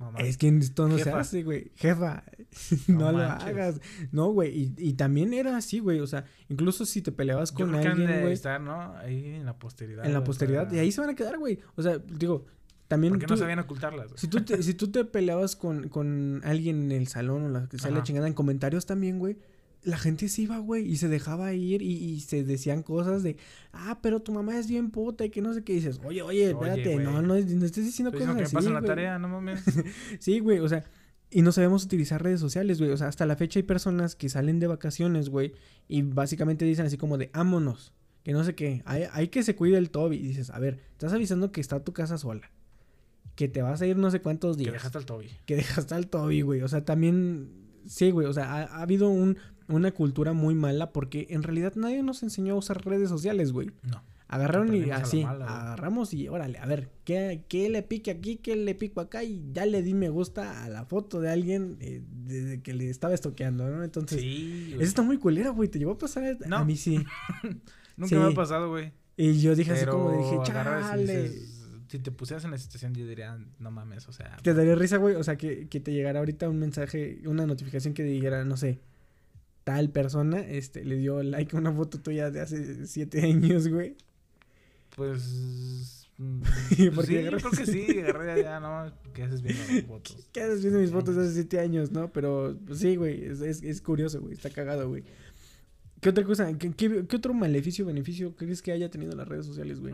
[0.00, 0.18] Mamá.
[0.20, 1.20] es que esto no se Jefa.
[1.20, 1.70] hace, güey.
[1.76, 2.24] Jefa,
[2.88, 3.80] no, No lo hagas.
[4.12, 4.50] No, güey.
[4.58, 6.00] Y, y también era así, güey.
[6.00, 8.32] O sea, incluso si te peleabas Yo con creo que han alguien, de güey.
[8.32, 8.96] estar, ¿no?
[8.96, 10.04] Ahí en la posteridad.
[10.06, 10.64] En la posteridad.
[10.64, 11.58] para- Y ahí se van a quedar, güey.
[11.76, 12.46] O sea, digo,
[12.88, 13.12] también.
[13.12, 14.18] Porque no sabían ocultarlas, güey.
[14.18, 17.68] si, tú te, si tú te peleabas con, con alguien en el salón o la
[17.68, 18.02] que Ajá.
[18.02, 19.36] chingada en comentarios también, güey.
[19.82, 23.36] La gente se iba, güey, y se dejaba ir y, y se decían cosas de,
[23.72, 25.72] ah, pero tu mamá es bien puta y que no sé qué.
[25.72, 28.42] Y dices, oye, oye, Oye, espérate, no, no, no estés diciendo Estoy cosas que me
[28.46, 28.88] así, pasan la güey".
[28.88, 29.62] tarea, no mames.
[30.18, 30.84] Sí, güey, o sea,
[31.30, 32.90] y no sabemos utilizar redes sociales, güey.
[32.90, 35.54] O sea, hasta la fecha hay personas que salen de vacaciones, güey,
[35.88, 39.56] y básicamente dicen así como de, ámonos, que no sé qué, hay, hay que se
[39.56, 40.16] cuide el Toby.
[40.16, 42.50] Y dices, a ver, estás avisando que está tu casa sola,
[43.34, 45.28] que te vas a ir no sé cuántos días, que dejaste al Toby.
[45.46, 46.60] que dejaste al Toby, güey.
[46.62, 47.50] O sea, también,
[47.86, 49.38] sí, güey, o sea, ha, ha habido un,
[49.70, 53.70] una cultura muy mala porque en realidad nadie nos enseñó a usar redes sociales, güey.
[53.82, 54.02] No.
[54.28, 58.36] Agarraron y a así, mala, agarramos y órale, a ver, ¿qué, ¿qué le pique aquí?
[58.36, 59.24] ¿Qué le pico acá?
[59.24, 62.88] Y ya le di me gusta a la foto de alguien eh, desde que le
[62.90, 63.82] estaba estoqueando, ¿no?
[63.82, 65.68] Entonces, Sí, eso está muy culera, güey.
[65.68, 66.38] ¿Te llegó a pasar?
[66.44, 66.64] A No.
[66.64, 67.04] mí sí.
[67.96, 68.14] Nunca sí.
[68.14, 68.92] me ha pasado, güey.
[69.16, 71.22] Y yo dije así como dije, chale.
[71.22, 71.56] dices,
[71.88, 74.36] si te pusieras en la situación, yo diría, no mames, o sea.
[74.42, 75.16] Te daría risa, güey.
[75.16, 78.78] O sea, que, que te llegara ahorita un mensaje, una notificación que dijera, no sé,
[79.64, 83.96] tal persona, este, le dio like a una foto tuya de hace siete años, güey.
[84.96, 86.08] Pues.
[86.18, 86.40] mm,
[86.94, 90.28] ¿Por sí, qué yo creo que sí, agarré ya, no, ¿qué haces viendo las fotos?
[90.32, 92.12] ¿Qué haces viendo mis fotos de hace siete años, no?
[92.12, 95.04] Pero pues, sí, güey, es, es, es curioso, güey, está cagado, güey.
[96.00, 96.56] ¿Qué otra cosa?
[96.56, 99.92] ¿Qué, qué, qué otro maleficio, beneficio crees que haya tenido las redes sociales, güey?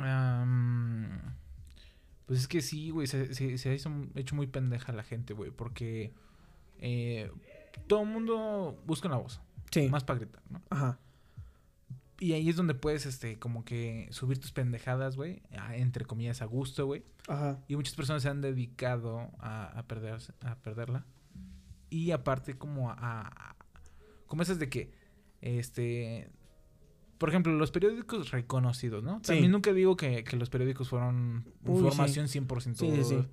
[2.26, 5.34] Pues es que sí, güey, se, se, se ha hecho, hecho muy pendeja la gente,
[5.34, 6.12] güey, porque
[6.78, 7.30] eh,
[7.86, 9.40] todo el mundo busca una voz,
[9.82, 9.88] Sí.
[9.88, 10.60] más para gritar, ¿no?
[10.70, 10.98] Ajá.
[12.18, 15.42] Y ahí es donde puedes, este, como que subir tus pendejadas, güey,
[15.74, 17.04] entre comillas, a gusto, güey.
[17.28, 17.58] Ajá.
[17.68, 21.04] Y muchas personas se han dedicado a, a, a perderla.
[21.90, 23.56] Y aparte como a, a-
[24.26, 24.92] Como esas de que...
[25.42, 26.30] Este...
[27.18, 29.16] Por ejemplo, los periódicos reconocidos, ¿no?
[29.16, 29.28] Sí.
[29.32, 33.26] También nunca digo que, que los periódicos fueron Uy, información 100% Sí, sí, sí.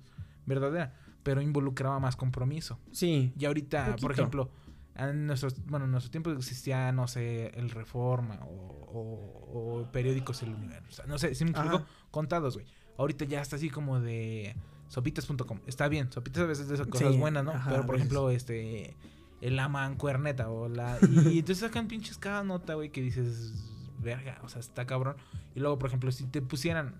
[0.46, 0.94] verdadera.
[1.22, 2.78] Pero involucraba más compromiso.
[2.92, 3.32] Sí.
[3.38, 4.50] Y ahorita, por ejemplo...
[4.96, 8.46] En nuestros, bueno, en nuestro tiempo existía, no sé, el Reforma o,
[8.92, 11.02] o- o periódicos El Universo.
[11.06, 11.86] No sé, si me explico, Ajá.
[12.10, 12.66] contados, güey.
[12.96, 14.54] Ahorita ya está así como de
[14.88, 15.58] sopitas.com.
[15.66, 17.50] Está bien, sopitas a veces de esas cosas Sí, buenas, ¿no?
[17.50, 18.96] ajá, Pero por ejemplo, este
[19.40, 23.52] el ama cuerneta o la y, entonces sacan pinches cada nota, güey, que dices,
[23.98, 25.16] verga, o sea, está cabrón.
[25.56, 26.94] Y luego, por ejemplo, si te pusieran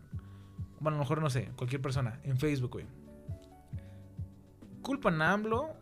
[0.80, 2.86] bueno, a lo mejor no sé, cualquier persona en Facebook, güey.
[4.82, 5.74] Culpan a AMLO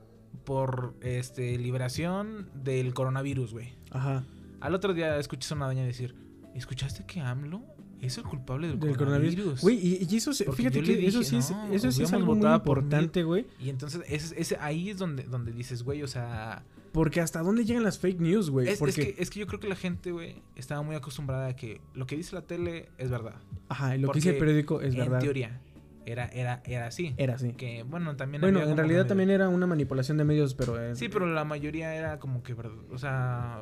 [0.44, 3.74] por este liberación del coronavirus, güey.
[3.90, 4.24] Ajá.
[4.60, 6.14] Al otro día escuchas a una doña decir,
[6.54, 7.62] ¿escuchaste que AMLO
[8.00, 9.60] es el culpable del, Del coronavirus?
[9.60, 12.52] Güey, y, y eso, Porque fíjate que eso sí es, eso sí es algo muy
[12.52, 13.46] importante, güey.
[13.60, 16.64] Y entonces ese, ese, ahí es donde, donde dices, güey, o sea...
[16.92, 18.68] Porque hasta dónde llegan las fake news, güey.
[18.68, 21.80] Es, que, es que yo creo que la gente, güey, estaba muy acostumbrada a que
[21.94, 23.36] lo que dice la tele es verdad.
[23.68, 25.20] ajá, lo que dice el periódico es en verdad.
[25.20, 25.60] teoría,
[26.06, 27.14] era, era, era así.
[27.16, 27.52] Era así.
[27.52, 30.80] Que, bueno, también Bueno, en realidad también era una manipulación de medios, pero...
[30.82, 32.54] eh, Sí, pero la mayoría era como que.
[32.90, 33.60] O sea,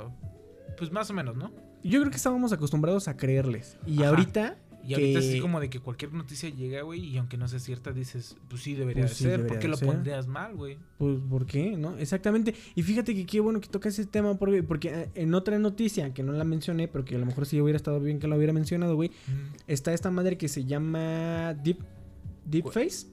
[0.76, 1.52] pues más o menos, ¿no?
[1.82, 3.78] Yo creo que estábamos acostumbrados a creerles.
[3.86, 4.08] Y Ajá.
[4.10, 4.56] ahorita...
[4.82, 7.58] Y ahorita es así como de que cualquier noticia llega, güey, y aunque no sea
[7.58, 9.32] cierta, dices, pues sí, debería Pues de sí, ser.
[9.32, 9.88] debería ¿Por qué lo ser.
[9.88, 10.78] pondrías mal, güey?
[10.96, 11.76] Pues, ¿por qué?
[11.76, 11.98] ¿No?
[11.98, 12.54] Exactamente.
[12.74, 16.14] Y fíjate que qué bueno que toca ese tema, porque, porque eh, en otra noticia,
[16.14, 18.36] que no la mencioné, pero que a lo mejor sí hubiera estado bien que la
[18.36, 19.10] hubiera mencionado, güey,
[19.66, 21.76] está esta madre que se llama Deep,
[22.50, 23.06] Deepface,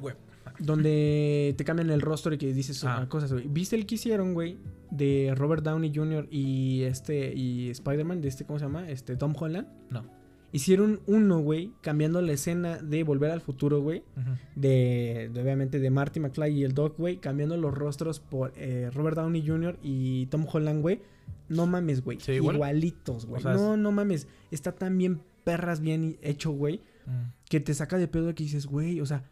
[0.00, 0.14] Güey.
[0.58, 3.06] donde te cambian el rostro y que dices Ah.
[3.08, 3.46] cosas, güey.
[3.48, 4.56] ¿Viste el que hicieron, güey?
[4.90, 6.28] De Robert Downey Jr.
[6.30, 8.88] y este, y Spider-Man, de este, ¿cómo se llama?
[8.90, 9.66] Este, Tom Holland.
[9.90, 10.04] No.
[10.54, 14.02] Hicieron uno, güey, cambiando la escena de Volver al Futuro, güey
[14.54, 18.90] de, de, obviamente de Marty McFly y el Doc, güey, cambiando los rostros por eh,
[18.92, 19.78] Robert Downey Jr.
[19.82, 21.00] y Tom Holland, güey.
[21.48, 22.18] No mames, güey.
[22.20, 22.56] ¿Sí, igual?
[22.56, 23.40] Igualitos, güey.
[23.40, 24.28] O sea, no, no mames.
[24.50, 27.32] Está tan bien perras, bien hecho, güey, Mm.
[27.48, 29.24] que te saca de pedo que dices, güey, o sea,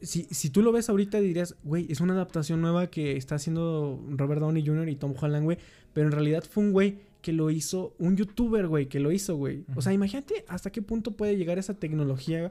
[0.00, 4.04] si, si tú lo ves ahorita dirías, güey, es una adaptación nueva que está haciendo
[4.10, 4.88] Robert Downey Jr.
[4.88, 5.58] y Tom Holland, güey,
[5.92, 9.36] pero en realidad fue un güey que lo hizo, un youtuber, güey, que lo hizo,
[9.36, 9.64] güey.
[9.76, 12.50] O sea, imagínate hasta qué punto puede llegar esa tecnología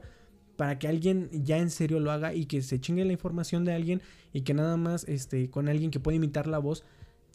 [0.56, 3.72] para que alguien ya en serio lo haga y que se chingue la información de
[3.72, 4.00] alguien
[4.32, 6.84] y que nada más este con alguien que puede imitar la voz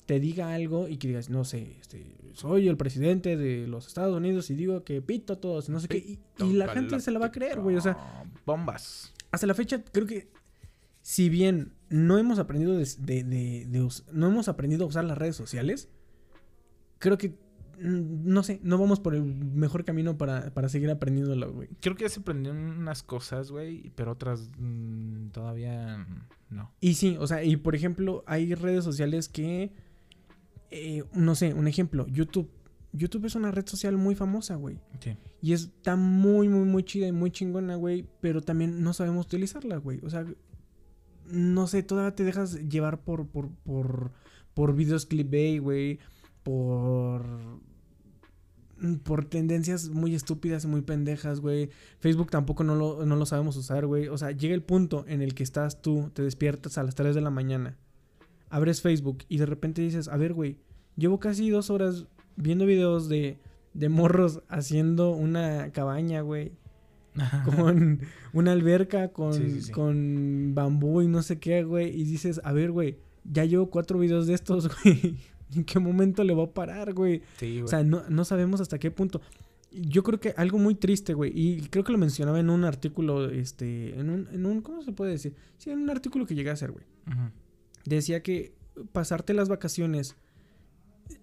[0.07, 4.15] te diga algo y que digas, no sé, este, soy el presidente de los Estados
[4.17, 5.97] Unidos y digo que pito a todos, no sé qué.
[5.99, 7.75] Y, y la gente se la va a creer, güey.
[7.75, 9.13] O sea, Bombas.
[9.31, 10.29] hasta la fecha creo que
[11.01, 15.17] si bien no hemos aprendido de, de- de- de no hemos aprendido a usar las
[15.17, 15.89] redes sociales,
[16.99, 17.29] creo que
[17.79, 21.69] mm, no sé, no vamos por el mejor camino para, para seguir aprendiéndolo, güey.
[21.81, 26.05] Creo que ya se aprendieron unas cosas, güey, pero otras mm, todavía
[26.49, 26.71] no.
[26.79, 29.71] Y sí, o sea, y por ejemplo, hay redes sociales que,
[30.71, 32.49] eh, no sé, un ejemplo, YouTube.
[32.93, 34.79] YouTube es una red social muy famosa, güey.
[34.99, 35.15] Sí.
[35.41, 38.05] Y está muy, muy, muy chida y muy chingona, güey.
[38.21, 39.99] Pero también no sabemos utilizarla, güey.
[40.03, 40.25] O sea,
[41.29, 44.11] no sé, todavía te dejas llevar por, por, por,
[44.53, 45.99] por videos clickbait, güey.
[46.43, 47.25] Por,
[49.03, 51.69] por tendencias muy estúpidas y muy pendejas, güey.
[51.99, 54.07] Facebook tampoco no lo, no lo sabemos usar, güey.
[54.07, 57.13] O sea, llega el punto en el que estás tú, te despiertas a las 3
[57.13, 57.77] de la mañana.
[58.49, 60.57] Abres Facebook y de repente dices, a ver, güey,
[60.95, 63.37] llevo casi dos horas viendo videos de,
[63.73, 66.53] de morros haciendo una cabaña, güey.
[67.45, 68.01] Con
[68.33, 69.71] una alberca, con, Sí, sí, sí.
[69.71, 71.89] con bambú y no sé qué, güey.
[71.89, 75.15] Y dices, a ver, güey, ya llevo cuatro videos de estos, güey.
[75.55, 77.21] ¿En qué momento le va a parar, güey?
[77.39, 77.61] Sí, güey.
[77.63, 79.21] O sea, no, no sabemos hasta qué punto.
[79.71, 83.29] Yo creo que algo muy triste, güey, y creo que lo mencionaba en un artículo,
[83.29, 85.35] este, en un, en un, ¿cómo se puede decir?
[85.57, 86.85] Sí, en un artículo que llegué a hacer, güey.
[87.87, 88.53] Decía que
[88.91, 90.15] pasarte las vacaciones,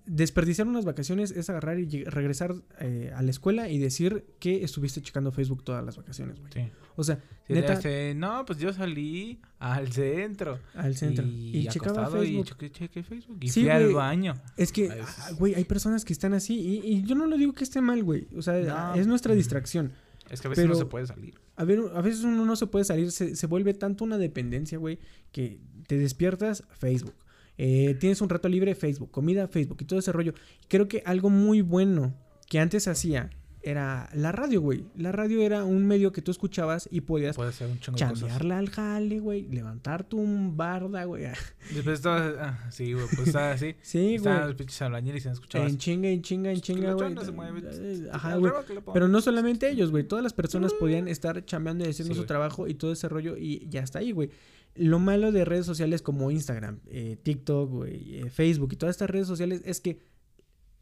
[0.07, 5.03] desperdiciar unas vacaciones es agarrar y regresar eh, a la escuela y decir que estuviste
[5.03, 6.51] checando Facebook todas las vacaciones, güey.
[6.53, 6.71] Sí.
[6.97, 10.59] O sea, Sí, neta, hace, no, pues yo salí al centro.
[10.75, 11.27] al centro.
[11.27, 12.41] Y, Y, checaba Facebook.
[12.41, 13.39] Y chequé, chequé Facebook.
[13.43, 14.35] Y Sí, fui al baño.
[14.57, 17.53] Es que, ah, güey, hay personas que están así y, y yo no lo digo
[17.53, 18.27] que esté mal, güey.
[18.37, 18.55] O sea,
[18.95, 18.95] No.
[18.95, 19.93] es nuestra distracción.
[20.31, 21.35] Es que a veces no Pero- se puede salir.
[21.57, 24.99] A veces uno no se puede salir, se, se vuelve tanto una dependencia, güey,
[25.31, 27.15] que te despiertas, Facebook.
[27.57, 29.11] Eh, tienes un rato libre, Facebook.
[29.11, 30.35] Comida, Facebook y todo ese rollo.
[30.69, 32.15] Creo que algo muy bueno
[32.49, 33.31] que antes hacía
[33.65, 34.85] era la radio, güey.
[34.97, 37.37] La radio era un medio que tú escuchabas y podías
[37.81, 39.49] chambearla al jale, güey.
[39.49, 41.25] Levantarte un barda, güey.
[41.75, 42.33] Después estaba...
[42.41, 43.75] ah, sí, güey, pues estaba así.
[43.83, 45.71] Sí, Estaban los pinches albañiles y no escuchabas.
[45.71, 47.25] En chinga, en chinga, en Que chinga, la güey.
[47.25, 47.63] se mueve.
[47.73, 48.53] Eh, Ajá, güey.
[48.93, 50.05] Pero no solamente ellos, güey.
[50.05, 52.29] Todas las personas podían estar chambeando y haciendo Sí, su güey.
[52.29, 54.31] trabajo y todo ese rollo y ya está ahí, güey.
[54.77, 59.09] Lo malo de redes sociales como Instagram, eh, TikTok, güey, eh, Facebook y todas estas
[59.09, 60.01] redes sociales es que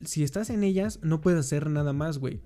[0.00, 2.40] si estás en ellas no puedes hacer nada más, güey.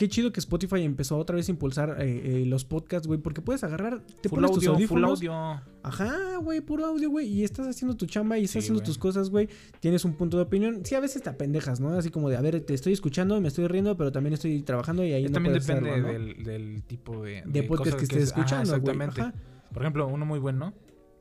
[0.00, 3.42] Qué chido que Spotify empezó otra vez a impulsar eh, eh, los podcasts, güey, porque
[3.42, 5.62] puedes agarrar, te Full pones tus audio, full audífonos, audio.
[5.82, 7.28] Ajá, güey, puro audio, güey.
[7.28, 9.50] Y estás haciendo tu chamba y estás Sí, haciendo tus cosas, güey.
[9.78, 10.86] Tienes un punto de opinión.
[10.86, 11.90] Sí, a veces te apendejas, ¿no?
[11.90, 15.04] Así como de, a ver, te estoy escuchando, me estoy riendo, pero también estoy trabajando
[15.04, 16.12] y ahí no también puedes depende hacerlo, ¿no?
[16.14, 17.42] del, del tipo de...
[17.44, 18.80] De podcast cosas que estés escuchando, güey.
[18.80, 19.20] exactamente.
[19.20, 19.34] Ajá.
[19.70, 20.72] Por ejemplo, uno muy bueno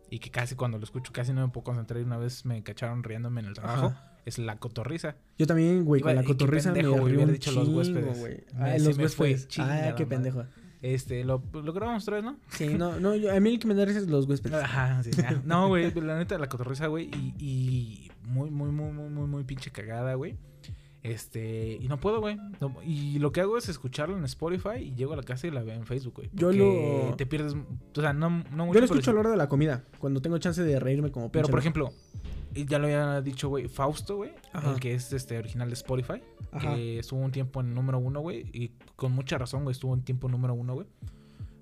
[0.09, 2.63] y que casi cuando lo escucho casi no me puedo concentrar y una vez me
[2.63, 4.08] cacharon riéndome en el trabajo Ajá.
[4.25, 5.15] Es la cotorriza.
[5.37, 8.19] Yo también, güey, con la cotorriza me pendejo, hubiera dicho los chingo, huéspedes.
[8.19, 8.33] güey.
[8.53, 9.47] Me- Ah, los me fue, huéspedes.
[9.47, 10.45] chingada Ah, qué pendejo.
[10.81, 12.37] Este, lo, lo grabamos otra vez, ¿no?
[12.51, 14.55] Sí, no, no, yo- a mí el que me da risa es los huéspedes.
[14.63, 15.11] Ajá, sí.
[15.27, 19.27] ah, No, güey, la neta, la cotorriza, güey, y, y muy, muy, muy, muy, muy,
[19.27, 20.37] muy pinche cagada, güey.
[21.01, 22.37] Este, y no puedo, güey.
[22.59, 25.51] No- y lo que hago es escucharla en Spotify y llego a la casa y
[25.51, 26.29] la veo en Facebook, güey.
[26.33, 28.73] Yo lo- Te pierdes, o sea, no, no mucho.
[28.73, 31.31] Yo lo escucho a la hora de la comida, cuando tengo chance de reírme como
[31.31, 31.91] Pero, por ejemplo,
[32.53, 34.31] ya lo había dicho, güey, Fausto, güey,
[34.73, 36.21] el que es este original de Spotify,
[36.51, 36.75] Ajá.
[36.75, 40.03] que estuvo un tiempo en número uno, güey, y con mucha razón, güey, estuvo un
[40.03, 40.87] tiempo número uno, güey.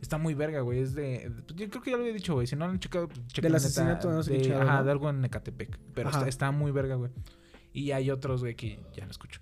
[0.01, 1.31] Está muy verga, güey, es de...
[1.55, 3.55] Yo creo que ya lo había dicho, güey, si no lo han checado, pues, Del
[3.55, 4.83] asesinato no sé de, Ajá, ¿no?
[4.85, 7.11] de algo en Ecatepec, pero está, está muy verga, güey.
[7.73, 9.41] Y hay otros, güey, que ya no escucho.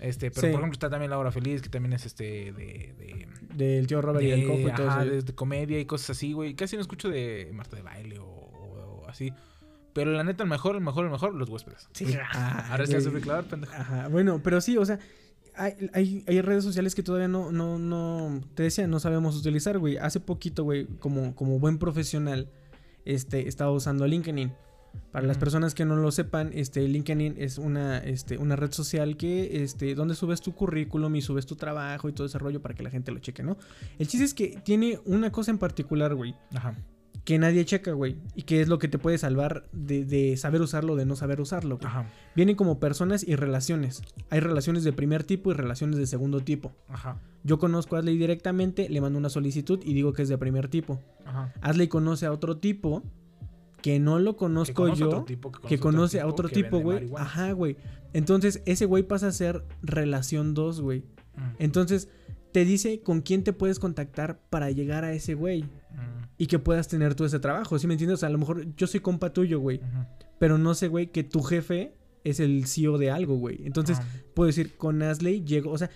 [0.00, 0.52] Este, pero Sí.
[0.52, 2.92] por ejemplo está también La Hora Feliz, que también es este de...
[2.98, 5.10] de Del tío Robert y el cojo y todo ajá, eso.
[5.12, 6.54] de, de comedia y cosas así, güey.
[6.54, 9.32] Casi no escucho de Marta de Baile o, o- o así.
[9.92, 11.88] Pero la neta, el mejor, el mejor, el mejor, los huéspedes.
[11.92, 12.16] Sí.
[12.32, 13.74] Ah, Ahora sí hace declarar, pendejo.
[13.74, 14.98] Ajá, bueno, pero sí, o sea,
[15.54, 19.78] hay, hay, hay redes sociales que todavía no, no, no, te decía, no sabemos utilizar,
[19.78, 19.98] güey.
[19.98, 22.48] Hace poquito, güey, como, como buen profesional,
[23.04, 24.52] este, estaba usando LinkedIn.
[25.10, 29.16] Para las personas que no lo sepan, este, LinkedIn es una, este, una red social
[29.16, 32.74] que, este, donde subes tu currículum y subes tu trabajo y todo ese rollo para
[32.74, 33.56] que la gente lo cheque, ¿no?
[33.98, 36.76] El chiste es que tiene una cosa en particular, güey, Ajá.
[37.24, 40.60] Que nadie checa, güey, y que es lo que te puede salvar de, de saber
[40.60, 41.86] usarlo o de no saber usarlo, güey.
[41.86, 42.06] Ajá.
[42.34, 44.02] Vienen como personas y relaciones.
[44.30, 46.72] Hay relaciones de primer tipo y relaciones de segundo tipo.
[46.88, 47.20] Ajá.
[47.44, 50.68] Yo conozco a Asley directamente, le mando una solicitud y digo que es de primer
[50.68, 51.00] tipo.
[51.24, 51.52] Ajá.
[51.60, 53.02] Asley conoce a otro tipo
[53.82, 56.78] que no lo Que conozco a yo, otro tipo, que conoce a otro que tipo,
[56.80, 57.10] güey.
[57.16, 57.76] Ajá, güey.
[58.12, 61.00] Entonces, ese güey pasa a ser relación 2, güey.
[61.36, 62.08] Mm, Entonces,
[62.52, 66.58] te dice con quién te puedes contactar para llegar a ese güey mm, y que
[66.58, 67.78] puedas tener tú ese trabajo.
[67.78, 68.16] ¿Sí me entiendes?
[68.16, 69.80] O sea, a lo mejor yo soy compa tuyo, güey,
[70.40, 73.64] pero no sé, güey, que tu jefe es el CEO de algo, güey.
[73.64, 74.08] Entonces, Ajá.
[74.34, 75.88] puedo decir, con Asley llego, o sea,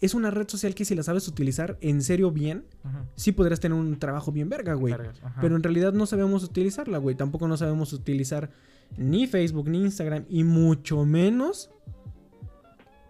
[0.00, 2.64] es una red social que si la sabes utilizar en serio bien,
[3.14, 4.96] sí podrás tener un trabajo bien verga, güey.
[5.40, 7.14] Pero en realidad no sabemos utilizarla, güey.
[7.14, 8.50] Tampoco no sabemos utilizar
[8.96, 11.70] ni Facebook, ni Instagram, y mucho menos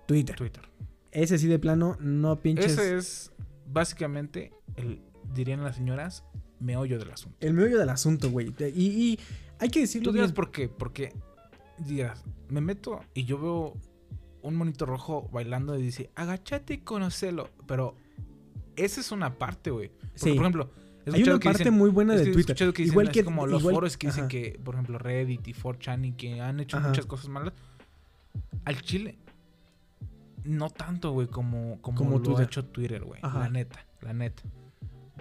[0.07, 0.37] Twitter.
[0.37, 0.69] Twitter.
[1.13, 2.73] Ese sí de plano, no pinches.
[2.73, 3.33] Ese es
[3.73, 5.01] básicamente el,
[5.33, 6.25] dirían las señoras,
[6.65, 7.37] meollo del asunto.
[7.41, 8.53] El meollo del asunto, güey.
[8.75, 9.21] Y, y
[9.59, 10.35] hay que decirlo Tú dirás bien.
[10.35, 11.13] por qué, porque
[11.79, 13.77] dirás, me meto y yo veo
[14.43, 17.49] un monito rojo bailando y dice, agáchate y conocelo.
[17.67, 17.95] Pero
[18.77, 19.91] esa es una parte, güey.
[20.15, 20.31] Sí.
[20.33, 20.71] por ejemplo,
[21.13, 22.41] Hay una que parte dicen- muy buena de Twitter.
[22.41, 25.47] escuchado que dicen igual que como los igual- foros que dicen que, por ejemplo, Reddit
[25.49, 26.89] y 4chan y que han hecho Ajá.
[26.89, 27.53] muchas cosas malas.
[28.65, 29.17] Al Chile,
[30.45, 32.43] no tanto, güey, como, como, Como lo Twitter.
[32.43, 33.21] ha hecho Twitter, güey.
[33.23, 34.43] La neta, la neta.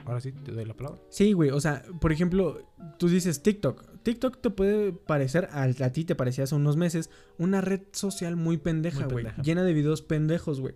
[0.05, 1.01] Ahora sí, te doy la palabra.
[1.09, 2.61] Sí, güey, o sea, por ejemplo,
[2.97, 4.01] tú dices TikTok.
[4.03, 8.57] TikTok te puede parecer, a, ti te parecía hace unos meses, una red social muy
[8.57, 9.27] pendeja, güey.
[9.41, 10.75] Llena de videos pendejos, güey.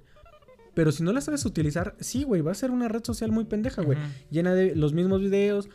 [0.74, 3.46] Pero si no la sabes utilizar, sí, güey, va a ser una red social muy
[3.46, 3.98] pendeja, güey.
[4.30, 5.70] Llena de los mismos videos,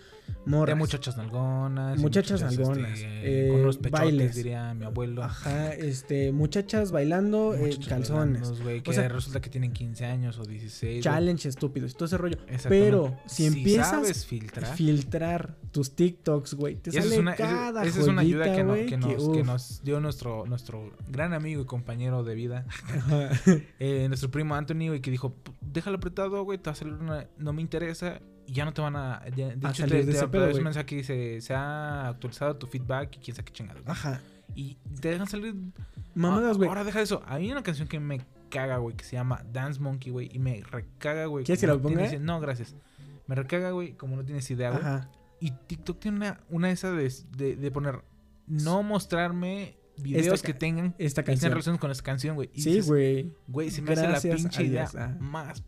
[0.45, 0.75] morras.
[0.75, 1.99] De muchachas nalgonas.
[1.99, 4.35] Muchachas muchachas, nalgonas, este, eh, con unos pechotes, bailes.
[4.35, 5.23] diría mi abuelo.
[5.23, 8.41] Ajá, este, muchachas bailando en Muchachas calzones.
[8.43, 10.93] bailando, güey, O que sea, resulta que tienen 15 años o 16.
[10.95, 11.01] güey.
[11.03, 12.39] Challenge estúpidos, todo ese rollo.
[12.69, 14.75] Pero si empiezas sabes filtrar.
[14.77, 18.65] filtrar tus TikToks, güey, te sale es una, esa- cada esa es una ayuda que,
[18.65, 22.67] no- que nos, que dio nuestro, nuestro gran amigo y compañero de vida,
[23.79, 26.95] eh, nuestro primo Anthony, güey, que dijo, "P- déjalo apretado, güey, te va a salir
[26.95, 28.21] una, no me interesa,
[28.53, 30.97] ya no te van a, de A hecho, te, de te pedo, un mensaje que
[30.97, 33.83] dice, se ha actualizado tu feedback y quién sabe qué chingados.
[33.87, 34.21] Ajá.
[34.55, 35.55] Y te dejan salir
[36.15, 36.69] Mamadas, Ah, güey.
[36.69, 37.23] Ahora deja eso.
[37.27, 40.29] Hay una canción que me recaga, güey, que se llama Dance Monkey, güey.
[40.33, 41.45] Y me recaga, güey.
[41.45, 42.09] ¿Quieres que no ponga?
[42.09, 42.77] tienes- No, gracias.
[43.27, 44.83] Me recaga, güey, como no tienes idea, güey.
[44.83, 45.09] Ajá.
[45.41, 48.05] Y TikTok tiene una, una de esas de, de, de poner,
[48.47, 51.53] no mostrarme videos Esta que tengan Esta que canción.
[51.53, 52.51] relación con esa canción, güey.
[52.55, 53.33] Sí, güey.
[53.49, 55.17] Güey, se me hace la pinche idea ah.
[55.19, 55.65] más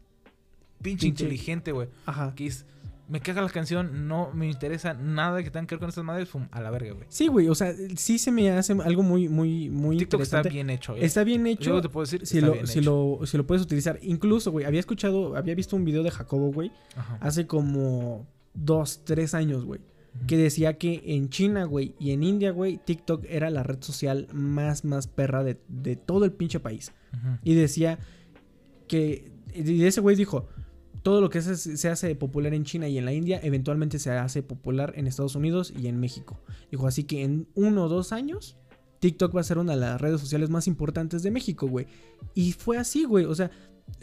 [0.85, 1.89] pinche, Pinche- inteligente, güey.
[2.07, 2.32] Ajá.
[2.37, 2.64] Que es,
[3.09, 6.28] me caga la canción, no me interesa nada que tenga que ver con estas madres,
[6.28, 7.07] fum, a la verga, güey.
[7.11, 7.49] Sí, güey.
[7.49, 10.55] O sea, sí se me hace algo muy, muy, muy TikTok está interesante.
[10.55, 11.05] bien hecho, eh.
[11.05, 11.80] Está bien Yo hecho.
[11.82, 13.18] te puedo decir, Si está lo, bien si, hecho.
[13.20, 13.99] lo, si lo puedes utilizar.
[14.03, 17.18] Incluso, güey, había escuchado, había visto un video de Jacobo, güey, Ajá.
[17.20, 19.80] hace como dos, tres años, güey.
[20.28, 24.28] Que decía que en China, güey, y en India, güey, TikTok era la red social
[24.32, 26.93] más, más perra de, de todo el pinche país.
[27.43, 27.99] Y decía
[28.89, 29.30] que.
[29.55, 30.47] Y ese güey dijo:
[31.05, 34.11] Todo lo que se, se hace popular en China y en la India, eventualmente se
[34.11, 36.40] hace popular en Estados Unidos y en México.
[36.72, 38.57] Dijo: Así que en uno o dos años,
[39.00, 41.86] TikTok va a ser una de las redes sociales más importantes de México, güey.
[42.34, 43.26] Y fue así, güey.
[43.26, 43.50] O sea,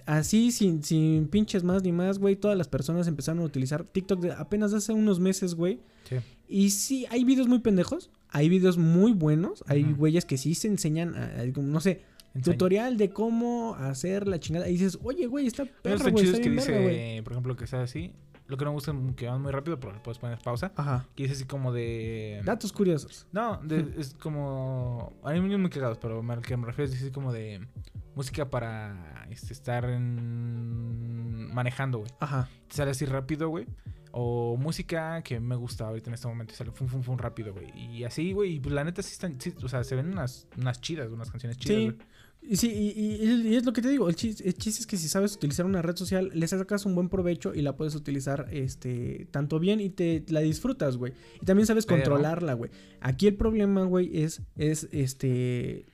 [0.05, 2.35] así, sin, sin pinches más ni más, güey.
[2.35, 5.79] Todas las personas empezaron a utilizar TikTok de apenas hace unos meses, güey.
[6.07, 6.17] Sí.
[6.47, 8.11] Y sí, hay videos muy pendejos.
[8.29, 9.63] Hay videos muy buenos.
[9.67, 9.95] Hay Ujú.
[9.95, 12.01] güeyes que sí se enseñan, a- a- no sé,
[12.33, 12.55] Enseña.
[12.55, 14.67] tutorial de cómo hacer la chingada.
[14.69, 17.67] Y dices, oye, güey, está perro, güey, está es que dice, verga, por ejemplo, que
[17.67, 18.13] sea así.
[18.47, 20.73] Lo que no me gusta es que van muy rápido, pero puedes poner pausa.
[20.75, 21.07] Ajá.
[21.15, 22.41] Que dice así como de...
[22.43, 23.25] Datos curiosos.
[23.31, 25.13] No, de- es como.
[25.23, 27.65] A mí me muy cagados, pero al que me refiero es así como de
[28.13, 32.11] música para este, estar en- manejando, güey.
[32.19, 32.49] Ajá.
[32.67, 33.67] Te sale así rápido, güey.
[34.13, 37.53] O música que me gusta ahorita en este momento y sale fum, fum, fum rápido,
[37.53, 37.71] güey.
[37.77, 38.55] Y así, güey.
[38.55, 39.39] Y pues la neta sí están.
[39.39, 41.85] sí, o sea, se ven unas, unas chidas, unas canciones chidas, Sí.
[41.85, 41.97] güey.
[42.43, 44.09] Y sí, y, y- y es lo que te digo.
[44.09, 46.95] El chiste, el chiste es que si sabes utilizar una red social, le sacas un
[46.95, 51.13] buen provecho y la puedes utilizar este tanto bien y te la disfrutas, güey.
[51.41, 52.71] Y también sabes Pero- controlarla, güey.
[52.99, 55.85] Aquí el problema, güey, es, es este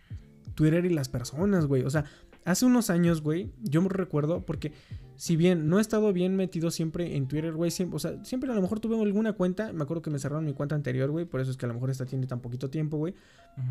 [0.56, 1.84] Twitter y las personas, güey.
[1.84, 2.06] O sea,
[2.46, 4.72] hace unos años, güey, yo me recuerdo porque
[5.18, 8.52] si bien no he estado bien metido siempre en Twitter, güey, siempre, o sea, siempre
[8.52, 11.26] a lo mejor tuve alguna cuenta, me acuerdo que me cerraron mi cuenta anterior, güey,
[11.26, 13.16] por eso es que a lo mejor esta tiene tan poquito tiempo, güey.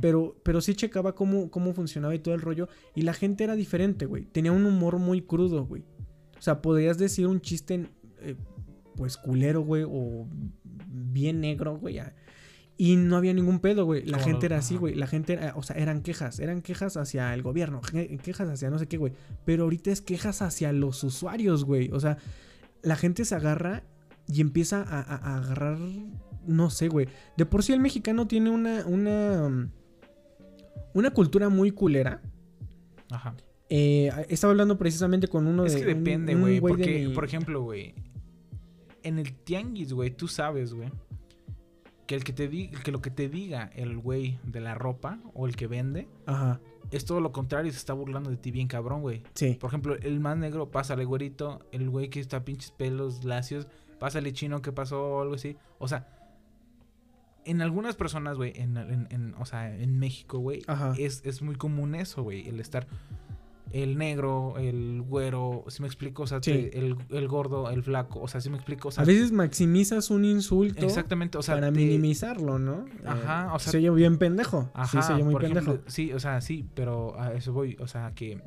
[0.00, 2.68] Pero, pero sí checaba cómo, cómo funcionaba y todo el rollo.
[2.96, 4.24] Y la gente era diferente, güey.
[4.24, 5.84] Tenía un humor muy crudo, güey.
[6.36, 7.86] O sea, podrías decir un chiste,
[8.20, 8.34] eh,
[8.96, 10.26] pues culero, güey, o
[10.88, 12.00] bien negro, güey.
[12.78, 14.04] Y no había ningún pedo, güey.
[14.04, 14.94] La gente era así, güey.
[14.94, 16.40] La gente era, o sea, eran quejas.
[16.40, 17.80] Eran quejas hacia el gobierno,
[18.22, 19.14] quejas hacia no sé qué, güey.
[19.46, 21.90] Pero ahorita es quejas hacia los usuarios, güey.
[21.92, 22.18] O sea,
[22.82, 23.82] la gente se agarra
[24.28, 25.78] y empieza a, a- a agarrar,
[26.46, 27.08] no sé, güey.
[27.38, 29.68] De por sí el mexicano tiene una, una, um,
[30.92, 32.20] una cultura muy culera.
[33.10, 33.34] Ajá.
[33.70, 35.80] Eh, estaba hablando precisamente con uno Es de...
[35.82, 36.54] que un- depende, güey.
[36.56, 37.94] de Porque, mi- por ejemplo, güey.
[39.02, 40.90] En el tianguis, güey, tú sabes, güey.
[42.06, 45.18] Que el que te diga, que lo que te diga el güey de la ropa
[45.34, 46.60] o el que vende Ajá,
[46.92, 49.22] es todo lo contrario y se está burlando de ti bien cabrón, güey.
[49.34, 49.54] sí.
[49.60, 51.66] Por ejemplo, el más negro, pásale güerito.
[51.72, 53.66] El güey que está pinches pelos lacios,
[53.98, 55.02] pásale chino, ¿qué pasó?
[55.04, 55.56] O algo así.
[55.78, 56.06] O sea,
[57.44, 60.62] en algunas personas, güey, en, en- en- o sea, en México, güey,
[60.98, 62.48] es, es muy común eso, güey.
[62.48, 62.86] El estar
[63.72, 66.52] el negro, el güero, si me explico, o sea, Sí.
[66.52, 69.32] te- el, el gordo, el flaco, o sea, si me explico, o sea, A veces
[69.32, 72.84] maximizas un insulto exactamente, o sea, para te- minimizarlo, ¿no?
[73.04, 74.70] Ajá, Eh, o sea- Se oye bien pendejo.
[74.72, 75.72] Ajá, sí, se oye muy pendejo.
[75.72, 78.40] ejemplo, sí, o sea, sí, pero a eso voy, o sea, que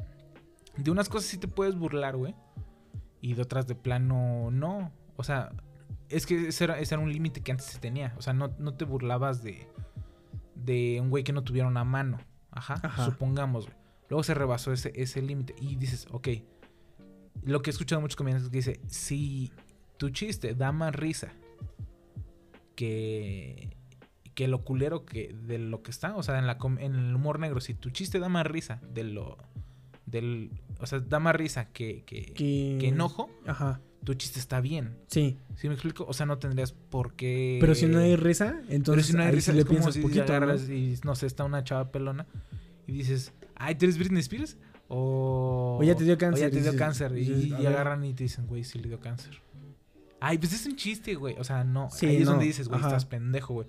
[0.77, 2.33] de unas cosas sí te puedes burlar, güey,
[3.21, 5.51] y de otras de plano no, o sea,
[6.07, 8.51] es que ese era, ese era un límite que antes se tenía, o sea, no,
[8.57, 9.67] no te burlabas de,
[10.55, 12.19] de un güey que no tuviera una mano,
[12.51, 13.05] ajá, Ajá.
[13.05, 13.77] supongamos, güey.
[14.09, 16.29] Luego se rebasó ese, ese límite y dices, ok,
[17.43, 19.51] lo que he escuchado muchos comediantes que dice, si
[19.97, 21.31] tu chiste da más risa
[22.75, 23.77] que,
[24.33, 27.39] que lo culero que de lo que está, o sea, en, la, en el humor
[27.39, 29.37] negro, si tu chiste da más risa de lo,
[30.05, 32.77] del, o sea, da más risa que, que, Que...
[32.79, 34.97] que enojo, Ajá, tu chiste está bien.
[35.07, 35.37] sí.
[35.55, 36.05] ¿Sí me explico?
[36.07, 37.57] O sea, no tendrías por qué...
[37.59, 39.93] Pero si no hay risa, Pero entonces si no hay risa, sí le es piensas
[39.93, 40.33] si poquito,
[40.71, 42.25] y, no sé, está una chava pelona
[42.87, 44.57] y dices, ay, ¿tú eres Britney Spears?
[44.87, 45.77] O...
[45.79, 47.15] O ya te dio cáncer, O ya te dio cáncer.
[47.17, 49.39] Y, agarran y te dicen, güey, sí le dio cáncer.
[50.19, 51.35] Ay, pues es un chiste, güey.
[51.37, 51.89] O sea, no.
[51.91, 52.31] Sí, ahí es no.
[52.31, 53.67] donde dices, güey, estás pendejo, güey.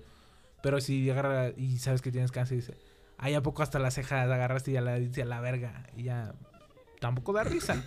[0.63, 2.77] Pero si agarra y sabes que tienes cáncer y dice,
[3.17, 5.87] ay, ¿a poco hasta la ceja la agarraste y ya la dice a la verga?
[5.95, 6.33] Y ya
[6.99, 7.83] tampoco da risa.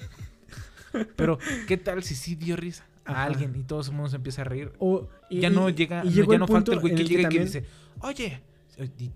[1.17, 3.25] Pero, ¿qué tal si sí dio risa a Ajá.
[3.25, 4.73] alguien y todo el mundo se empieza a reír?
[4.79, 7.29] O- y- ya no llega, y no- llegó ya no falta el güey que llega
[7.29, 7.65] y que dice,
[8.01, 8.41] oye,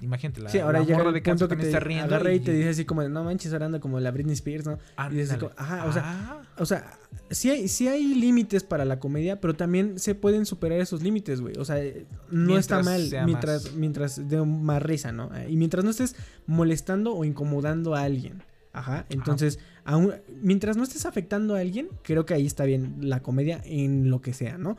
[0.01, 2.05] imagínate, la, Sí, ahora la llega morra de punto que te está riendo.
[2.15, 4.79] agarra y te dice así como, no manches, ahora anda como la Britney Spears, ¿no?
[5.11, 6.99] y dices como, ajá, o sea, Ah, O sea,
[7.31, 11.41] sí hay, sí hay límites para la comedia, pero también se pueden superar esos límites,
[11.41, 11.55] güey.
[11.59, 13.75] O sea, eh, no Mientras está mal mientras, más.
[13.75, 15.31] mientras de más risa, ¿no?
[15.37, 18.43] Eh, Y mientras no estés molestando o incomodando a alguien.
[18.73, 19.07] Ajá.
[19.09, 23.61] Entonces, aún- mientras no estés afectando a alguien, creo que ahí está bien la comedia
[23.65, 24.77] en lo que sea, ¿no?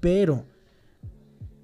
[0.00, 0.44] Pero,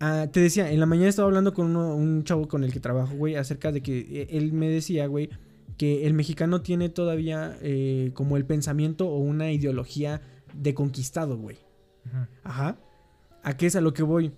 [0.01, 2.81] ah, te decía, en la mañana estaba hablando con uno- un chavo con el que
[2.81, 5.31] trabajo, güey, acerca de que eh, él me decía, güey,
[5.77, 10.21] que el mexicano tiene todavía eh, como el pensamiento o una ideología
[10.55, 11.57] de conquistado, güey.
[12.07, 12.27] Ujú.
[12.45, 12.77] Ajá.
[13.43, 14.33] ¿A qué es a lo que voy?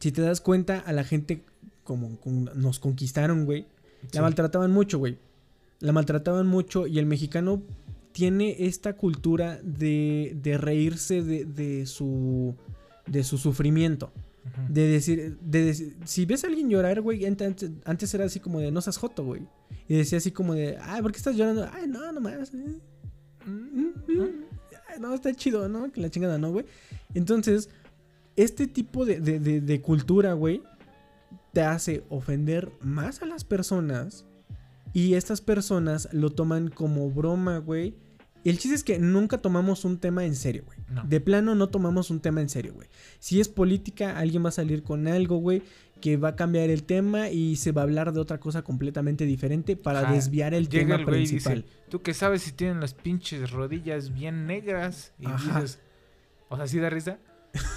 [0.00, 1.42] Si te das cuenta, a la gente
[1.84, 3.66] como, como nos conquistaron, güey.
[4.12, 5.18] La maltrataban mucho, güey.
[5.80, 7.62] La maltrataban mucho y el mexicano
[8.12, 12.54] tiene esta cultura de, de reírse de, de su
[13.06, 14.10] de su sufrimiento.
[14.68, 18.60] De decir, de si ves a alguien llorar, güey, ant- antes, antes era así como
[18.60, 19.42] de no seas joto, güey.
[19.88, 21.68] Y decía así como de, ay, ¿por qué estás llorando?
[21.72, 22.52] Ay, no, nomás.
[22.54, 22.78] eh.
[23.46, 24.44] Mm, mm, mm.
[24.88, 25.90] Ay, no, está chido, ¿no?
[25.92, 26.64] Que la chingada, ¿no, güey?
[27.14, 27.68] Entonces,
[28.36, 30.62] este tipo de, de- de- de cultura, güey,
[31.52, 34.26] te hace ofender más a las personas.
[34.92, 37.94] Y estas personas lo toman como broma, güey.
[38.46, 40.78] Y el chiste es que nunca tomamos un tema en serio, güey.
[40.88, 41.02] No.
[41.02, 42.88] De plano no tomamos un tema en serio, güey.
[43.18, 45.64] Si es política, alguien va a salir con algo, güey,
[46.00, 49.24] que va a cambiar el tema y se va a hablar de otra cosa completamente
[49.26, 50.12] diferente para Ajá.
[50.12, 51.62] desviar el Llega tema el güey y principal.
[51.62, 55.12] dice, ¿tú qué sabes si tienen las pinches rodillas bien negras?
[55.18, 55.58] Y Ajá.
[55.60, 55.80] dices,
[56.48, 57.18] o sea, sí da risa.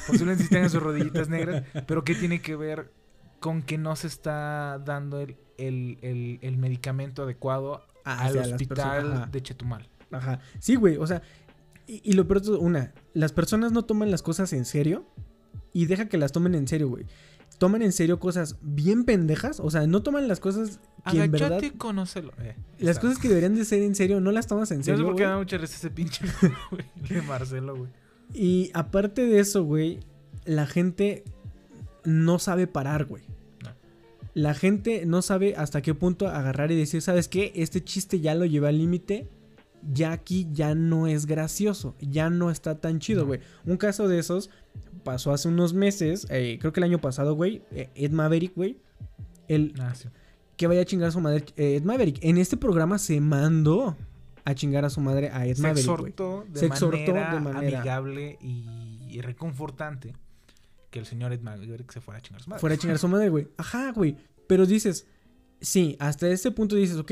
[0.06, 2.92] Posiblemente si tengan sus rodillitas negras, pero ¿qué tiene que ver
[3.40, 8.52] con que no se está dando el, el, el- el medicamento adecuado al Hacia las
[8.52, 9.89] hospital de Chetumal?
[10.12, 10.40] Ajá.
[10.60, 11.22] Sí, güey, o sea,
[11.88, 15.06] y, y lo peor es, una, las personas no toman las cosas en serio
[15.74, 17.06] y deja que las tomen en serio, güey.
[17.58, 20.80] Toman en serio cosas bien pendejas, o sea, no toman las cosas
[21.12, 21.48] que en verdad...
[21.54, 22.32] Agachate y conócelo.
[22.40, 23.02] Eh, Las está.
[23.02, 25.06] cosas que deberían de ser en serio, no las tomas en Yo no sé serio,
[25.08, 26.26] por qué da mucha risa ese pinche
[26.72, 27.90] güey, de Marcelo, güey.
[28.34, 30.00] Y aparte de eso, güey,
[30.46, 31.24] la gente
[32.06, 33.24] no sabe parar, güey.
[33.64, 33.72] No.
[34.36, 37.52] La gente no sabe hasta qué punto agarrar y decir, ¿sabes qué?
[37.56, 39.28] Este chiste ya lo llevé al límite.
[39.92, 41.96] Ya aquí ya no es gracioso.
[42.00, 43.40] Ya no está tan chido, güey.
[43.66, 44.50] Un caso de esos
[45.04, 46.28] pasó hace unos meses.
[46.30, 47.62] eh, creo que el año pasado, güey.
[47.72, 48.78] eh, Ed Maverick, güey.
[49.48, 50.08] El Ah, sí.
[50.58, 51.46] que vaya a chingar a su madre.
[51.56, 52.20] eh, Ed Maverick.
[52.22, 53.96] En este programa se mandó
[54.46, 57.40] a chingar a su madre a Ed Se Maverick, exhortó de, Se exhortó manera de
[57.40, 60.14] manera- amigable y, y reconfortante
[60.90, 62.60] que el señor Ed Maverick se fuera a chingar a su madre.
[62.62, 63.48] Fuera a chingar a su madre, güey.
[63.58, 64.16] Ajá, güey.
[64.48, 65.06] Pero dices,
[65.62, 67.12] sí, hasta este punto dices, ok,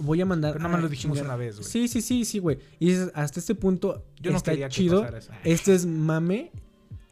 [0.00, 0.52] voy a mandar.
[0.52, 1.68] Pero nada más lo dijimos chingar- una vez, güey.
[1.68, 2.58] Sí, sí, sí, sí, güey.
[2.78, 5.06] Y dices, hasta este punto Yo no está chido.
[5.06, 5.30] eso.
[5.44, 6.50] Este es mame,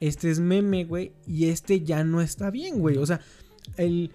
[0.01, 1.13] este es meme, güey.
[1.27, 2.97] Y este ya no está bien, güey.
[2.99, 3.21] O sea,
[3.77, 4.11] el,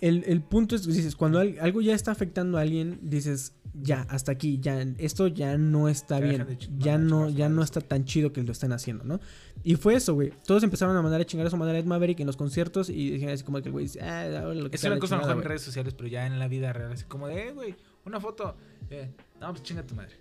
[0.00, 4.02] el, el punto es, dices, cuando al- algo ya está afectando a alguien, dices, ya,
[4.08, 6.58] hasta aquí, ya, esto ya no está Ya bien.
[6.78, 9.18] Ya no, ya no está tan chido que lo estén haciendo, ¿no?
[9.64, 10.32] Y fue eso, güey.
[10.46, 12.88] Todos empezaron a mandar a chingar a su madre a Ed Maverick en los conciertos
[12.88, 15.16] y decían así como que el güey dice, ah, ahora lo que Es una cosa
[15.16, 15.48] mejor en güey".
[15.48, 17.74] redes sociales, pero ya en la vida real, así como de, eh, güey,
[18.06, 18.56] una foto.
[18.90, 20.12] Eh, no, pues chinga tu madre.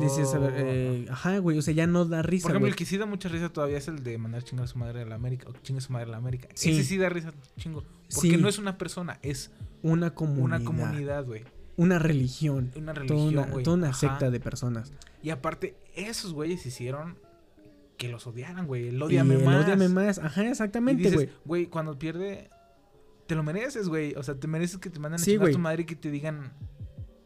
[0.00, 0.56] Dices, Dices, a ver, "Oh".
[0.58, 2.70] eh, ajá, güey, o sea, ya no da risa, Por ejemplo, güey.
[2.70, 5.02] el que sí da mucha risa todavía es el de mandar chingar a su madre
[5.02, 6.48] a la América o chinga a su madre a la América.
[6.54, 6.70] Sí.
[6.70, 7.82] Ese sí da risa chingo.
[8.14, 8.36] Porque Sí.
[8.38, 9.50] no es una persona, es
[9.82, 10.44] Una comunidad.
[10.44, 11.44] una comunidad, güey.
[11.76, 12.70] Una religión.
[12.74, 13.64] Una Toda religión, una, güey.
[13.64, 14.92] toda una secta de personas.
[15.22, 17.18] Y aparte, esos güeyes hicieron
[17.98, 18.88] que los odiaran, güey.
[18.88, 19.64] El Y odiame el más.
[19.64, 20.18] ódiame más.
[20.18, 21.28] Ajá, Y exactamente, dices, güey.
[21.44, 22.48] güey, cuando pierde,
[23.26, 24.14] te lo mereces, güey.
[24.14, 25.52] O sea, te mereces que te manden a Sí, chingar a güey.
[25.52, 26.52] tu madre y que te digan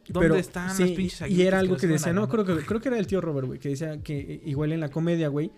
[0.07, 2.79] dónde Pero, están sí, las pinches y era algo que decía, no, creo que, creo
[2.79, 5.51] que era el tío Robert, güey, que decía que igual en la comedia, güey,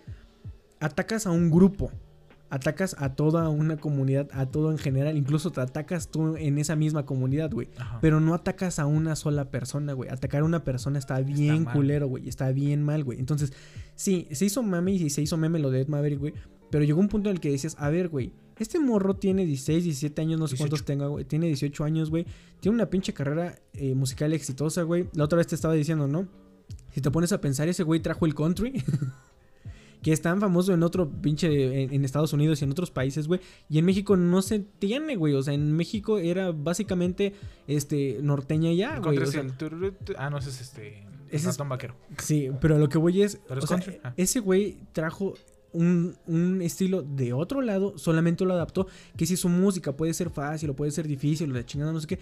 [0.80, 1.90] atacas a un grupo,
[2.50, 6.76] atacas a toda una comunidad, a todo en general, incluso te atacas tú en esa
[6.76, 7.68] misma comunidad, güey.
[8.00, 10.10] Pero no atacas a una sola persona, güey.
[10.10, 12.28] Atacar a una persona está bien culero, güey.
[12.28, 13.18] Está bien mal, güey.
[13.18, 13.52] Entonces,
[13.94, 16.34] sí, se hizo mame y se hizo meme lo de Ed Maverick, güey.
[16.70, 18.32] Pero llegó un punto en el que decías, a ver, güey,
[18.62, 20.62] este morro tiene 16, 17 años, no sé 18.
[20.70, 21.24] cuántos tenga, güey.
[21.24, 22.26] Tiene 18 años, güey.
[22.60, 25.08] Tiene una pinche carrera eh, musical exitosa, güey.
[25.14, 26.28] La otra vez te estaba diciendo, ¿no?
[26.92, 28.82] Si te pones a pensar, ese güey trajo el country.
[30.02, 31.82] que es tan famoso en otro pinche.
[31.82, 33.40] En, en Estados Unidos y en otros países, güey.
[33.68, 35.34] Y en México no se tiene, güey.
[35.34, 37.34] O sea, en México era básicamente
[37.66, 39.18] este norteña ya, güey.
[39.18, 39.44] O sea,
[40.16, 41.04] Ah, no, ese es este.
[41.30, 41.94] Ese es- vaquero.
[42.18, 43.40] Sí, pero lo que voy es.
[43.48, 44.00] ¿Pero o es sea, country?
[44.02, 44.14] Ah.
[44.16, 45.34] ese güey trajo
[45.72, 48.86] un, un estilo de otro lado, solamente lo adaptó.
[49.16, 52.00] Que si su música puede ser fácil o puede ser difícil, o la chingada, no
[52.00, 52.18] sé qué.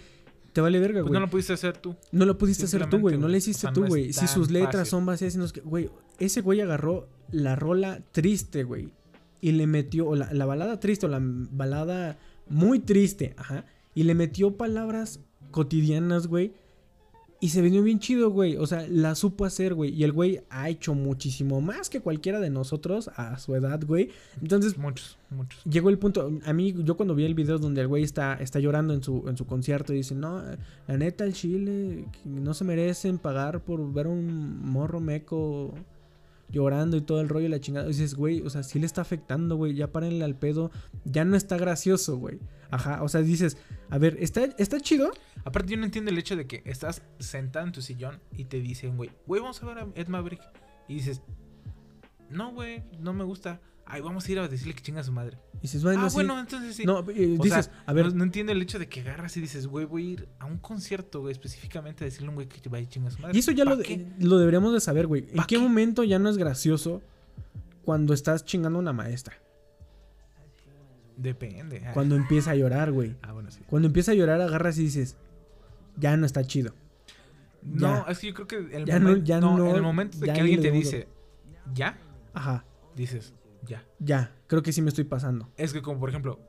[0.53, 1.13] Te vale verga, Pues güey.
[1.13, 1.95] no lo pudiste hacer tú.
[2.11, 3.17] No lo pudiste hacer tú, güey.
[3.17, 4.11] No O hiciste sea, tú, no güey.
[4.13, 4.89] si sus letras fácil.
[4.91, 5.89] son vacías, y no sé qué, güey.
[6.19, 8.89] Ese güey agarró la rola triste, güey.
[9.39, 12.17] Y le metió, o la, la balada triste, o la balada
[12.49, 13.65] muy triste, ajá.
[13.93, 15.19] Y le metió palabras
[15.51, 16.53] cotidianas, güey.
[17.39, 18.57] Y se vendió bien chido, güey.
[18.57, 19.93] O sea, la supo hacer, güey.
[19.93, 24.09] Y el güey ha hecho muchísimo más que cualquiera de nosotros a su edad, güey.
[24.41, 25.63] Entonces, Muchos, muchos.
[25.63, 26.31] llegó el punto.
[26.45, 29.23] A mí, yo cuando vi el video donde el güey está, está llorando en su,
[29.27, 30.41] en su concierto y dice: No,
[30.87, 35.75] la neta, el Chile no se merecen pagar por ver un morro meco
[36.49, 37.85] llorando y todo el rollo y la chingada.
[37.85, 39.75] Y dices, güey, o sea, sí le está afectando, güey.
[39.75, 40.71] Ya párenle al pedo.
[41.05, 42.39] Ya no está gracioso, güey.
[42.69, 43.57] Ajá, o sea, dices,
[43.89, 45.11] a ver, ¿está, está chido?
[45.45, 48.59] Aparte, yo no entiendo el hecho de que estás sentado en tu sillón y te
[48.59, 50.41] dicen, güey, güey, vamos a ver a Ed Maverick.
[50.87, 51.21] Y dices,
[52.29, 53.61] no, güey, no me gusta.
[53.89, 55.37] Ay, vamos a ir a decirle que chinga a su madre.
[55.55, 56.15] Y dices, bueno, ah, sí.
[56.15, 56.83] bueno, entonces sí.
[56.85, 59.41] No, eh, dices, sea, a ver, no, no entiendo el hecho de que agarras y
[59.41, 62.47] dices, güey, voy a ir a un concierto, güey, específicamente a decirle a un güey
[62.49, 63.35] que vaya a chingar a su madre.
[63.35, 65.27] y eso ya ¿Pa lo, de- lo deberíamos de saber, güey.
[65.29, 65.61] ¿En ¿Pa qué, qué?
[65.61, 67.01] momento ya no es gracioso
[67.85, 69.37] cuando estás chingando a una maestra?
[71.15, 71.81] Depende.
[71.87, 73.15] Ah, Cuando empieza a llorar, güey.
[73.23, 73.61] Ah, bueno, sí.
[73.67, 75.15] Cuando empieza a llorar, agarras y dices,
[75.95, 76.73] ya no está chido.
[77.63, 78.11] No, Ya.
[78.11, 80.17] es que yo creo que el Ya no- momento, ya no, no- en el momento
[80.19, 81.07] de ya que alguien te dice,
[81.73, 81.97] ¿ya?
[82.33, 82.65] Ajá,
[82.95, 83.31] Dices,
[83.67, 83.83] ya.
[83.99, 85.49] ya, creo que sí me estoy pasando.
[85.57, 86.39] Es que como por ejemplo,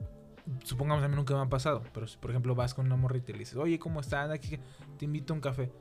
[0.63, 3.31] supongamos a mí nunca me ha pasado, pero si por ejemplo vas con una morrita
[3.31, 4.29] y le dices, oye, ¿cómo estás?
[4.31, 4.57] Aquí
[4.97, 5.71] te invito a un café.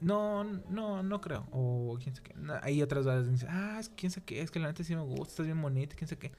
[0.00, 1.46] No, no, no creo.
[1.52, 2.34] O quién sabe qué.
[2.62, 4.94] Hay otras veces dices, ah, es que quién sabe qué, es que la neta sí
[4.96, 6.32] me gusta, estás bien bonita, quién sabe qué.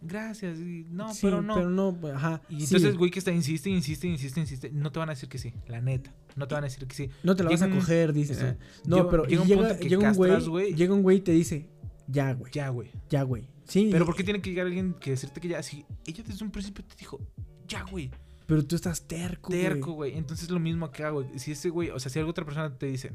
[0.00, 1.56] Gracias, y no, Sí, pero no.
[1.56, 2.40] Pero no, ajá.
[2.48, 2.76] y sí.
[2.76, 4.70] entonces, güey, que está, insiste, insiste, insiste, insiste.
[4.70, 6.14] No te van a decir que sí, la neta.
[6.36, 7.10] No te van a decir que sí.
[7.24, 8.40] no te la vas a un- coger, dices.
[8.86, 10.14] No, Llega- pero llega un
[10.46, 10.74] güey.
[10.76, 11.68] llega un güey y te dice,
[12.06, 12.92] ya, güey, Ya, güey.
[13.10, 13.48] ya, güey.
[13.68, 15.62] Sí, Pero y- ¿por qué tiene que llegar alguien que decirte que ya?
[15.62, 17.20] Si ella desde un principio te dijo,
[17.66, 18.10] ya, güey.
[18.46, 19.60] pero tú estás terco, güey.
[19.62, 20.16] terco, güey.
[20.16, 21.38] Entonces lo mismo acá, güey.
[21.38, 23.12] Si ese güey, o sea, si alguna otra persona te dice,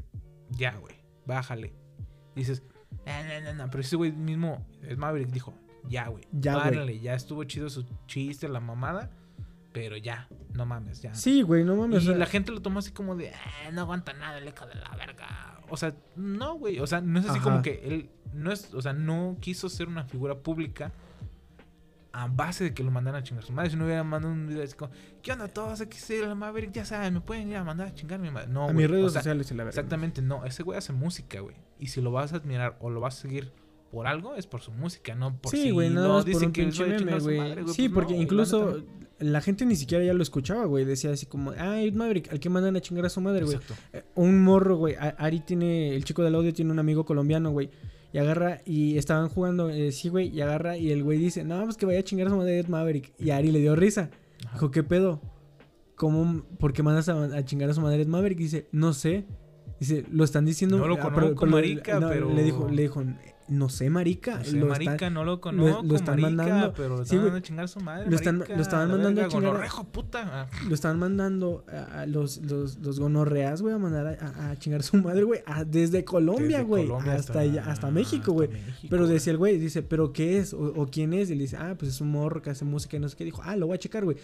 [0.52, 0.96] ya, güey,
[1.26, 1.74] bájale.
[2.36, 2.62] Dices,
[3.06, 3.70] no, no, no, no.
[3.72, 5.56] Pero ese güey mismo, es Maverick, dijo,
[5.90, 7.00] ya, güey, Ya, párale.
[7.00, 9.10] Ya estuvo chido su chiste, la mamada.
[9.74, 11.16] Pero ya, no mames, ya.
[11.16, 12.04] Sí, güey, no Y mames.
[12.04, 14.68] o sea, la gente lo tomó así como de, "Ah, no aguanta nada el eco
[14.68, 15.60] de la verga.
[15.74, 16.80] O sea, no, güey.
[16.80, 17.44] O sea, no es así Ajá.
[17.44, 20.92] como que él, no es, o sea, no quiso ser una figura pública
[22.12, 23.72] a base de que lo mandaran a chingar a su madre.
[23.72, 24.92] Si no hubiera mandado un video así como,
[25.24, 25.82] ¿qué onda todos?
[25.82, 28.30] Aquí sí, la Maverick, ya saben, me pueden ir a mandar a chingar a mi
[28.30, 28.50] madre.
[28.50, 28.76] No, a güey.
[28.78, 29.80] mis redes O sea, sociales y la verdad.
[29.80, 30.46] Exactamente, no.
[30.46, 31.56] Ese güey hace música, güey.
[31.80, 33.52] Y si lo vas a admirar o lo vas a seguir
[33.90, 36.34] por algo, es por su música, no por Sí, si güey, nada no más por
[36.34, 37.40] dicen un que pinche meme, güey.
[37.74, 38.84] Sí, pues porque incluso
[39.20, 40.86] la gente ni siquiera ya lo escuchaba, güey.
[40.86, 43.58] Decía así como, ay, Maverick, al que mandan a chingar a su madre, güey.
[43.94, 44.96] Eh, Un morro, güey.
[45.00, 47.70] Ari tiene, el chico del audio tiene un amigo colombiano, güey.
[48.12, 51.64] Y agarra, y estaban jugando, eh, sí, güey, y agarra, y el güey dice, no,
[51.64, 53.12] pues que vaya a chingar a su madre Ed Maverick.
[53.20, 54.10] Y Ari le dio risa.
[54.46, 54.54] Ajá.
[54.54, 55.20] Dijo, ¿qué pedo?
[55.96, 58.38] ¿Cómo, por qué mandas a, a chingar a su madre Ed Maverick?
[58.38, 59.26] Dice, no sé.
[59.80, 60.78] Dice, lo están diciendo.
[60.78, 63.04] No lo ah, conozco, le- marica, no, pero- Le dijo, le dijo,
[63.48, 64.38] no sé, marica.
[64.40, 67.02] No sé, lo marica, está- no lo conozco, lo están marica, mandando- pero lo sí,
[67.04, 69.50] están mandando a chingar a su madre, Lo están- marica, lo estaban mandando a chingar
[69.52, 70.30] gonorrejo, puta.
[70.42, 74.84] Ah, Lo estaban mandando a, los, los, los gonorreas, güey, a mandar a, chingar a
[74.84, 75.42] su madre, güey.
[75.68, 76.90] Desde Colombia, güey.
[77.10, 78.50] Hasta, allá- hasta México, güey.
[78.90, 80.54] Pero decía el güey, dice, ¿pero qué es?
[80.54, 81.30] O, o quién es?
[81.30, 83.26] Y le dice, ah, pues es un morro que hace música y no sé qué.
[83.26, 84.18] Dijo, ah, lo voy a checar, güey.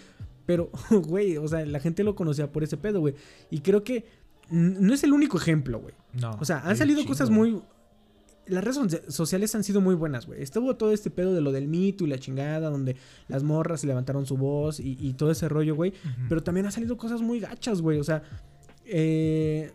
[0.45, 3.15] Pero, güey, o sea, la gente lo conocía por ese pedo, güey.
[3.51, 4.05] Y creo que
[4.49, 5.93] no es el único ejemplo, güey.
[6.13, 7.09] No, O sea, han salido chingo.
[7.11, 7.61] cosas muy...
[8.49, 10.41] Las redes so- sociales han sido muy buenas, güey.
[10.41, 12.95] Estuvo todo este pedo de lo del mito y la chingada, donde
[13.27, 15.93] las morras levantaron su voz y, y todo ese rollo, güey.
[16.27, 17.99] Pero también ha salido cosas muy gachas, güey.
[17.99, 18.23] O sea,
[18.85, 19.71] eh,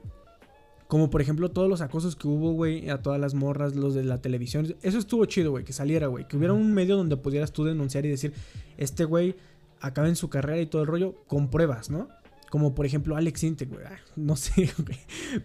[0.88, 4.04] como por ejemplo todos los acosos que hubo, güey, a todas las morras, los de
[4.04, 4.74] la televisión.
[4.82, 6.26] Eso estuvo chido, güey, que saliera, güey.
[6.28, 8.32] Que hubiera un medio donde pudieras tú denunciar y decir,
[8.76, 9.34] este güey
[9.80, 12.08] acaba en su carrera y todo el rollo con pruebas, ¿no?
[12.50, 13.84] Como por ejemplo Alex Intec, güey.
[13.86, 14.98] Ah, No sé, güey.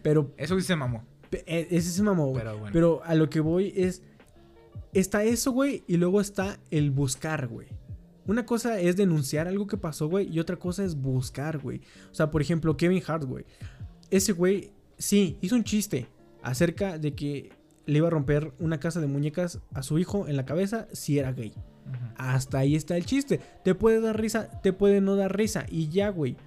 [0.04, 1.04] Pero Eso sí se mamó.
[1.32, 2.44] Eh, ese se mamó, güey.
[2.44, 2.74] Pero bueno.
[2.74, 4.02] Pero a lo que voy es.
[4.92, 7.68] Está eso, güey, y luego está el buscar, güey.
[8.26, 11.82] Una cosa es denunciar algo que pasó, güey, y otra cosa es buscar, güey.
[12.12, 13.46] O sea, por ejemplo, Kevin Hart, güey.
[14.10, 16.08] Ese güey, sí, hizo un chiste
[16.42, 17.52] acerca de que
[17.86, 21.18] le iba a romper una casa de muñecas a su hijo en la cabeza si
[21.18, 21.54] era gay.
[22.18, 23.40] Hasta ahí está el chiste.
[23.64, 25.66] Te puede dar risa, te puede no dar risa.
[25.68, 26.38] Y ya, güey.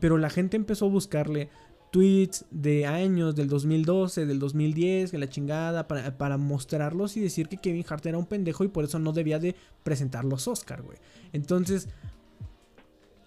[0.00, 1.50] Pero la gente empezó a buscarle
[1.90, 7.48] tweets de años, del 2012, del 2010, que la chingada, para, para mostrarlos y decir
[7.48, 10.82] que Kevin Hart era un pendejo y por eso no debía de presentar los Oscar,
[10.82, 10.98] güey.
[11.32, 11.88] Entonces,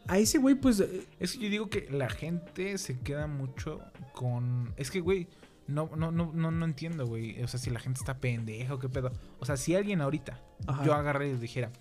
[0.07, 3.81] a ese güey, pues, eh, Es que yo digo que la gente se queda mucho
[4.13, 4.73] con.
[4.77, 5.27] Es que, güey,
[5.67, 7.41] no, no, no, no, no entiendo, güey.
[7.41, 9.11] O sea, si la gente está pendeja o qué pedo.
[9.39, 10.83] O sea, si alguien ahorita Ajá.
[10.83, 11.71] yo agarré y dijera.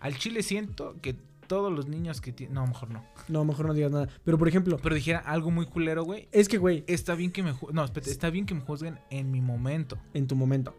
[0.00, 2.54] Al chile siento que todos los niños que tienen.
[2.54, 3.04] No, mejor no.
[3.28, 4.08] no, mejor no digas nada.
[4.24, 6.28] Pero, por ejemplo, Pero dijera algo muy culero, güey.
[6.32, 8.98] es que, güey, Está bien que me ju- No, espérate, está bien que me juzguen
[9.10, 9.98] en mi momento.
[10.14, 10.74] en tu momento.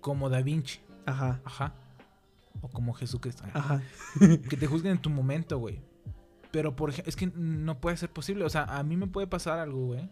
[0.00, 0.80] Como Da Vinci.
[1.06, 1.74] Ajá, Ajá.
[2.60, 3.44] O como Jesucristo.
[3.54, 3.82] ajá.
[4.18, 5.80] que te juzguen en tu momento, güey.
[6.50, 8.44] Pero por ejemplo, es que no puede ser posible.
[8.44, 10.08] O sea, a mí me puede pasar algo, güey.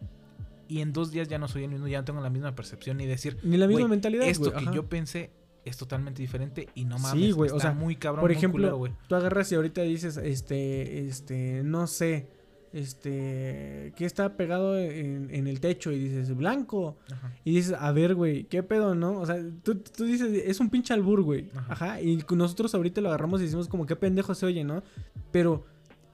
[0.69, 2.97] y en dos días ya no soy el mismo, ya no tengo la misma percepción
[2.97, 5.31] ni decir, Ni la misma güey, mentalidad, esto güey, que yo pensé
[5.67, 8.91] es totalmente diferente y no Sí, mames, güey, o sea, muy cabrón, Por ejemplo, güey.
[9.07, 12.27] tú agarras y ahorita dices, este, este, no sé,
[12.73, 15.91] este, ¿qué está pegado en, en el techo?
[15.91, 16.97] Y dices, blanco.
[17.11, 17.33] Ajá.
[17.43, 19.19] Y dices, a ver, güey, ¿qué pedo, no?
[19.19, 21.49] O sea, tú, tú dices, es un pinche albur, güey.
[21.55, 21.67] Ajá.
[21.73, 22.01] Ajá.
[22.01, 24.83] Y nosotros ahorita lo agarramos y decimos como, qué pendejo se oye, ¿no?
[25.31, 25.65] Pero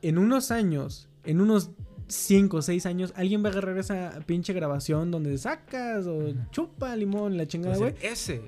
[0.02, 1.72] en unos años, en unos
[2.08, 6.96] 5 o 6 años, alguien va a agarrar esa pinche grabación donde sacas o chupa
[6.96, 7.96] limón, la chingada, güey.
[8.02, 8.42] ese,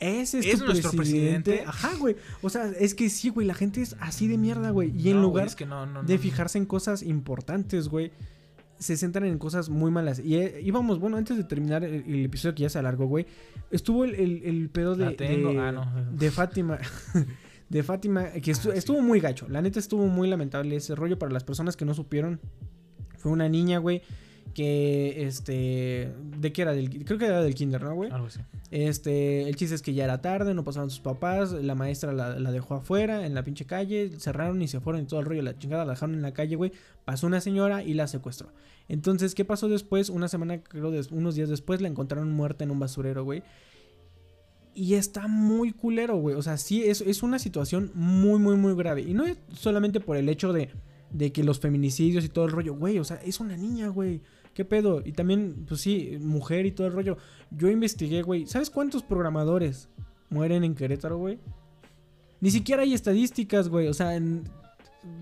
[0.00, 1.50] Ese es, ¿Es tu nuestro presidente.
[1.50, 1.64] presidente?
[1.68, 2.16] Ajá, güey.
[2.42, 4.88] O sea, es que sí, güey, la gente es así de mierda, güey.
[4.96, 8.10] Y en güey, lugar es que no, no, de fijarse en cosas importantes, güey,
[8.78, 10.18] se centran en cosas muy malas.
[10.18, 13.26] Y eh, íbamos, bueno, antes de terminar el, el episodio que ya se alargó, güey,
[13.70, 15.52] estuvo el, el- el pedo de, tengo.
[15.52, 16.78] de, Ah, de Fátima.
[17.68, 18.78] de Fátima, que estu- Ah, sí.
[18.78, 19.48] estuvo muy gacho.
[19.50, 22.40] La neta estuvo muy lamentable ese rollo para las personas que no supieron.
[23.18, 24.00] Fue una niña, güey,
[24.54, 26.72] que, este, ¿de qué era?
[26.72, 28.10] Del, creo que era del kinder, ¿no, güey?
[28.10, 28.40] Algo así.
[28.70, 32.38] Este, el chiste es que ya era tarde, no pasaban sus papás, la maestra la,
[32.38, 35.42] la dejó afuera, en la pinche calle, cerraron y se fueron y todo el rollo,
[35.42, 36.72] la chingada la dejaron en la calle, güey.
[37.04, 38.52] Pasó una señora y la secuestró.
[38.90, 40.10] Entonces, ¿qué pasó después?
[40.10, 43.44] Una semana, creo, unos días después, la encontraron muerta en un basurero, güey.
[44.74, 46.34] Y está muy culero, güey.
[46.34, 49.02] O sea, sí, es, es una situación muy, muy, muy grave.
[49.02, 50.70] Y no es solamente por el hecho de,
[51.12, 52.98] de que los feminicidios y todo el rollo, güey.
[52.98, 54.22] O sea, es una niña, güey.
[54.54, 55.00] ¿Qué pedo?
[55.04, 57.16] Y también, pues sí, mujer y todo el rollo.
[57.50, 58.46] Yo investigué, güey.
[58.46, 59.88] ¿Sabes cuántos programadores
[60.28, 61.38] mueren en Querétaro, güey?
[62.40, 63.86] Ni siquiera hay estadísticas, güey.
[63.88, 64.44] O sea, en-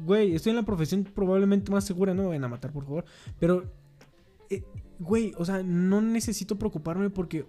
[0.05, 2.15] güey, estoy en la profesión probablemente más segura.
[2.15, 3.05] No me vayan a matar, por favor.
[3.39, 3.65] Pero,
[4.51, 4.63] eh,
[4.99, 7.45] güey, o sea, no necesito preocuparme porque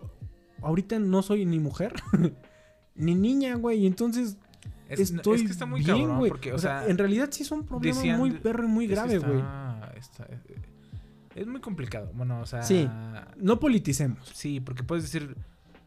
[0.62, 1.94] ahorita no soy ni mujer
[2.96, 3.80] ni niña, güey.
[3.84, 4.38] Y entonces
[4.90, 6.30] Es, estoy es que está muy bien, cabrón, güey.
[6.32, 9.18] porque, o, sea, en realidad sí es un problema decían- muy perro y muy grave,
[9.20, 9.38] güey.
[9.38, 10.28] está- está-
[11.40, 12.12] es muy complicado.
[12.14, 12.64] Bueno, o sea.
[12.64, 12.90] Sí.
[13.38, 14.30] No politicemos.
[14.34, 15.36] Sí, porque puedes decir.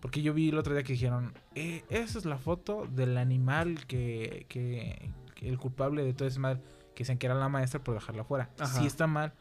[0.00, 1.32] Porque yo vi el otro día que dijeron.
[1.54, 6.40] Eh, esa es la foto del animal que, que, que el culpable de todo ese
[6.40, 6.60] mal.
[6.94, 8.50] Que dicen que era la maestra por dejarla fuera.
[8.58, 8.80] Ajá.
[8.80, 9.32] Sí está mal.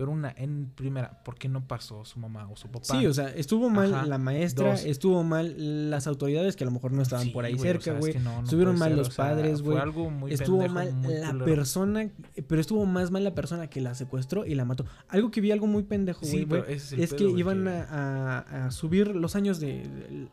[0.00, 2.86] Pero una, en primera, ¿por qué no pasó su mamá o su papá?
[2.86, 4.06] Sí, o sea, estuvo mal Ajá.
[4.06, 4.84] la maestra, Dos.
[4.86, 7.72] estuvo mal las autoridades que a lo mejor no estaban Sí, por ahí güey, o
[7.72, 8.12] cerca, sea, es güey.
[8.14, 9.72] que no- no Estuvieron puede mal ser, los o sea, padres, güey.
[9.76, 11.44] Fue algo muy Estuvo pendejo, mal la culero.
[11.44, 12.08] persona,
[12.48, 14.86] pero estuvo más mal la persona que la secuestró y la mató.
[15.08, 17.18] Algo que vi algo muy pendejo, Sí, güey, güey, pero ese es el es pedo,
[17.18, 19.86] que güey, iban que- A, subir los años de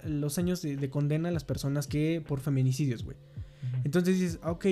[0.05, 3.17] los años de, de condena a las personas que por feminicidios, güey.
[3.83, 4.65] Entonces dices, ok,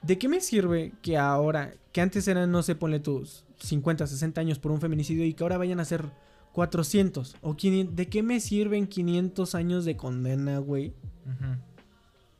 [0.00, 4.40] ¿de qué me sirve que ahora, que antes eran, no sé, ponle tus 50, 60
[4.40, 6.04] años por un feminicidio y que ahora vayan a ser
[6.52, 7.94] 400 o 500?
[7.96, 10.92] ¿De qué me sirven 500 años de condena, güey?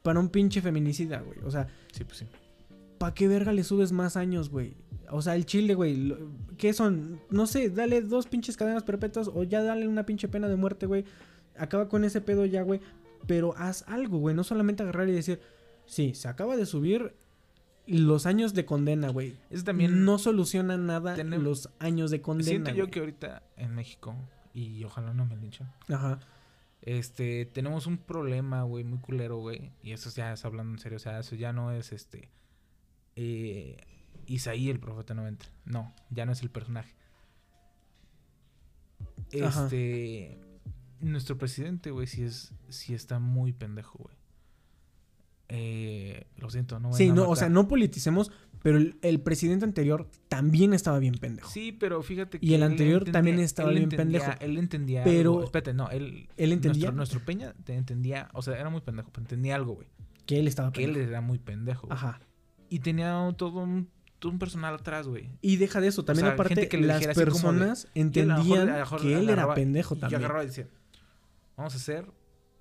[0.02, 1.38] Para un pinche feminicida, güey.
[1.44, 2.26] O sea, Sí, pues sí.
[2.98, 4.74] ¿para qué verga le subes más años, güey?
[5.10, 6.14] O sea, el chile, güey,
[6.56, 7.20] ¿qué son?
[7.30, 10.86] No sé, dale dos pinches cadenas perpetuas o ya dale una pinche pena de muerte,
[10.86, 11.04] güey.
[11.56, 12.80] Acaba con ese pedo ya, güey.
[13.26, 14.34] Pero haz algo, güey.
[14.36, 15.40] No solamente agarrar y decir,
[15.86, 17.12] sí, se acaba de subir
[17.86, 19.36] los años de condena, güey.
[19.50, 20.04] Eso también.
[20.04, 22.48] no soluciona nada los años de condena.
[22.48, 22.90] Siento yo güey.
[22.90, 24.14] que ahorita en México,
[24.54, 26.20] y ojalá no me linchen, Ajá.
[26.82, 29.72] este, tenemos un problema, güey, muy culero, güey.
[29.82, 32.30] Y eso ya es hablando en serio, o sea, eso ya no es este.
[33.16, 33.76] Eh,
[34.26, 35.50] Isaí, el profeta no entra.
[35.64, 36.94] No, ya no es el personaje.
[39.42, 39.64] Ajá.
[39.64, 40.38] Este.
[41.00, 44.19] Nuestro presidente, güey, sí, es, sí está muy pendejo, güey.
[45.52, 48.30] Eh, lo siento, no Sí, no, o sea, no politicemos,
[48.62, 51.50] pero el, el presidente anterior también estaba bien pendejo.
[51.50, 52.46] Sí, pero fíjate que.
[52.46, 54.40] Y el anterior entendía- también estaba bien entendía- pendejo.
[54.44, 55.04] Él entendía.
[55.04, 55.44] Pero- algo.
[55.44, 56.28] Espérate, no, él.
[56.36, 56.92] ¿Él entendía?
[56.92, 58.28] Nuestro, nuestro Peña te entendía.
[58.32, 59.88] O sea, era muy pendejo, pero entendía algo, güey.
[60.26, 61.10] Que él estaba Que él pendejo.
[61.10, 61.86] era muy pendejo.
[61.88, 61.96] güey.
[61.98, 62.20] Ajá.
[62.68, 63.88] Y tenía todo un,
[64.20, 65.30] todo un personal atrás, güey.
[65.40, 68.44] Y deja de eso, también sea, aparte que las de- personas Y él a lo
[68.44, 70.20] mejor- entendían a lo mejor que él era pendejo y también.
[70.20, 70.68] agarraba y decía,
[71.56, 72.06] vamos a hacer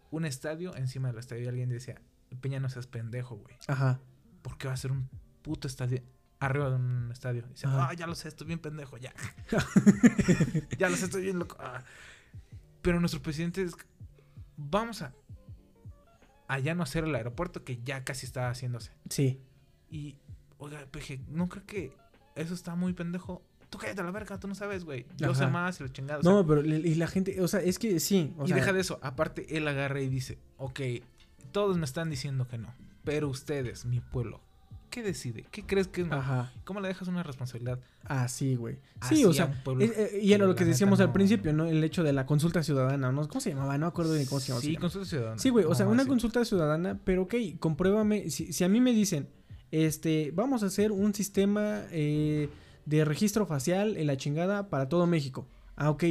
[0.09, 1.43] un estadio encima del estadio.
[1.43, 2.01] Y alguien decía,
[2.41, 3.55] Peña, no seas pendejo, güey.
[3.67, 3.99] Ajá.
[4.41, 5.09] ¿Por qué va a ser un
[5.41, 6.01] puto estadio
[6.39, 7.43] arriba de un estadio?
[7.47, 9.13] Y dice, ah, ya lo sé, estoy bien pendejo, ya.
[10.77, 11.57] ya lo sé, estoy bien loco.
[11.59, 11.83] Ah.
[12.81, 13.73] Pero nuestro presidente es,
[14.55, 15.13] vamos a,
[16.47, 18.91] a ya no hacer el aeropuerto que ya casi está haciéndose.
[19.09, 19.41] Sí.
[19.89, 20.15] Y,
[20.57, 21.93] oiga, peje, ¿no creo que
[22.35, 23.43] eso está muy pendejo?
[23.69, 25.05] Tú cállate a la verga, tú no sabes, güey.
[25.17, 26.19] Yo sé más y la chingada.
[26.19, 28.33] o sea, No, pero y la gente, o sea, es que sí.
[28.37, 28.99] O y sea, deja de eso.
[29.03, 30.79] Aparte, él agarra y dice, ok,
[31.51, 32.73] todos me están diciendo que no.
[33.03, 34.41] Pero ustedes, mi pueblo,
[34.89, 35.45] ¿qué decide?
[35.51, 36.11] ¿Qué crees que es?
[36.11, 36.51] Ajá.
[36.65, 37.79] ¿Cómo le dejas una responsabilidad?
[38.05, 38.77] Ah, sí, güey.
[38.99, 41.65] Así Sí, o sea, pueblo es- eh, y era lo que decíamos al principio, ¿no?
[41.65, 43.27] El hecho de la consulta ciudadana, ¿no?
[43.27, 43.77] ¿Cómo se llamaba?
[43.77, 44.61] No me acuerdo de cómo se llamaba.
[44.65, 45.37] Sí, consulta ciudadana.
[45.39, 46.09] Sí, güey, o No, sea, una así.
[46.09, 49.27] consulta ciudadana, pero ok, compruébame, si, si a mí me dicen,
[49.71, 52.49] este, vamos a hacer un sistema eh,
[52.85, 55.47] de registro facial en la chingada para todo México.
[55.75, 56.03] Ah, ok,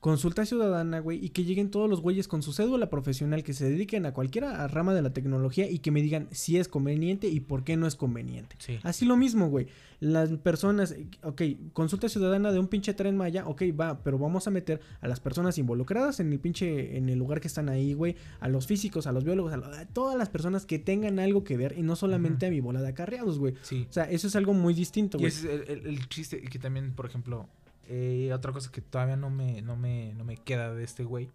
[0.00, 3.68] consulta ciudadana, güey, y que lleguen todos los güeyes con su cédula profesional que se
[3.68, 7.40] dediquen a cualquiera rama de la tecnología y que me digan si es conveniente y
[7.40, 8.56] por qué no es conveniente.
[8.58, 8.78] Sí.
[8.82, 9.66] Así lo mismo, güey.
[10.00, 11.42] Las personas, ok,
[11.74, 15.20] consulta ciudadana de un pinche tren Maya, ok, va, pero vamos a meter a las
[15.20, 19.06] personas involucradas en el pinche, en el lugar que están ahí, güey, a los físicos,
[19.06, 21.82] a los biólogos, a, lo- a todas las personas que tengan algo que ver y
[21.82, 23.52] no solamente a mi bola de acarreados, güey.
[23.60, 23.86] Sí.
[23.90, 25.28] O sea, eso es algo muy distinto, Y güey.
[25.28, 27.50] ese es el, el- el chiste que también, por ejemplo,
[27.90, 31.28] eh, otra cosa que todavía no me, no me, no me queda de este güey.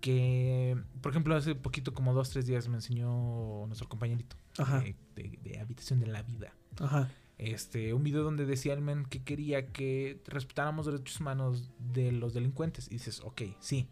[0.00, 4.80] Que, por ejemplo, hace poquito, como dos, tres días, me enseñó nuestro compañerito Ajá.
[4.80, 6.54] de, de- de Habitación de la Vida.
[6.78, 7.10] Ajá.
[7.36, 12.32] Este, un video donde decía el men que quería que respetáramos derechos humanos de los
[12.32, 12.86] delincuentes.
[12.88, 13.88] Y dices, ok, sí.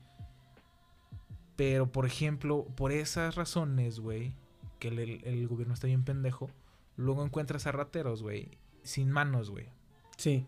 [1.57, 4.33] Pero, por ejemplo, por esas razones, güey,
[4.79, 6.51] que el, el- el gobierno está bien pendejo,
[6.97, 8.51] luego encuentras a rateros, güey,
[8.83, 9.67] sin manos, güey.
[10.17, 10.47] Sí.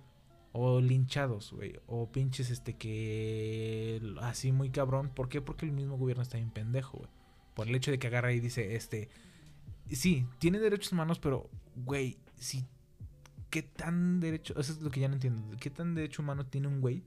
[0.52, 1.78] O linchados, güey.
[1.86, 4.00] O pinches, este, que...
[4.20, 5.10] Así muy cabrón.
[5.14, 5.40] ¿Por qué?
[5.40, 7.10] Porque el mismo gobierno está bien pendejo, güey.
[7.54, 9.08] Por el hecho de que agarra y dice, este...
[9.90, 12.64] Sí, tiene derechos humanos, pero, güey, si...
[13.50, 14.58] ¿Qué tan derecho...
[14.58, 15.42] Eso es lo que ya no entiendo.
[15.60, 17.04] ¿Qué tan derecho humano tiene un güey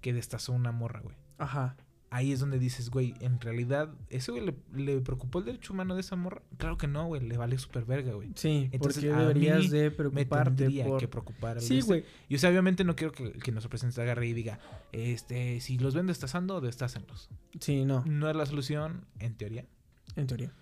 [0.00, 1.16] que destazó una morra, güey?
[1.38, 1.76] Ajá.
[2.14, 5.94] Ahí es donde dices, güey, en realidad, ¿ese güey le, le preocupó el derecho humano
[5.94, 6.42] de esa morra?
[6.58, 8.32] Claro que no, güey, le vale súper verga, güey.
[8.34, 11.00] Sí, Entonces, porque a deberías mí de Me preocuparte tendría por...
[11.00, 11.60] que preocupar.
[11.62, 11.86] Sí, este.
[11.86, 12.04] güey.
[12.28, 14.58] Y o sea, obviamente no quiero que, que nuestro presidente se agarre y diga,
[14.92, 17.30] este, si los ven destazando, destácenlos.
[17.60, 19.64] Sí, no, No es la solución, en teoría.
[20.14, 20.52] en teoría.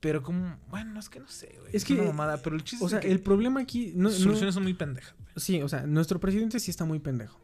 [0.00, 1.70] Pero como, bueno, es que no sé, güey.
[1.74, 3.92] Es Es, una que, mamada, pero el chiste O sea, es que el problema aquí...
[3.96, 5.14] No, soluciones son muy pendejas.
[5.18, 5.28] güey.
[5.36, 7.40] sí, o sea, nuestro presidente sí está muy pendejo.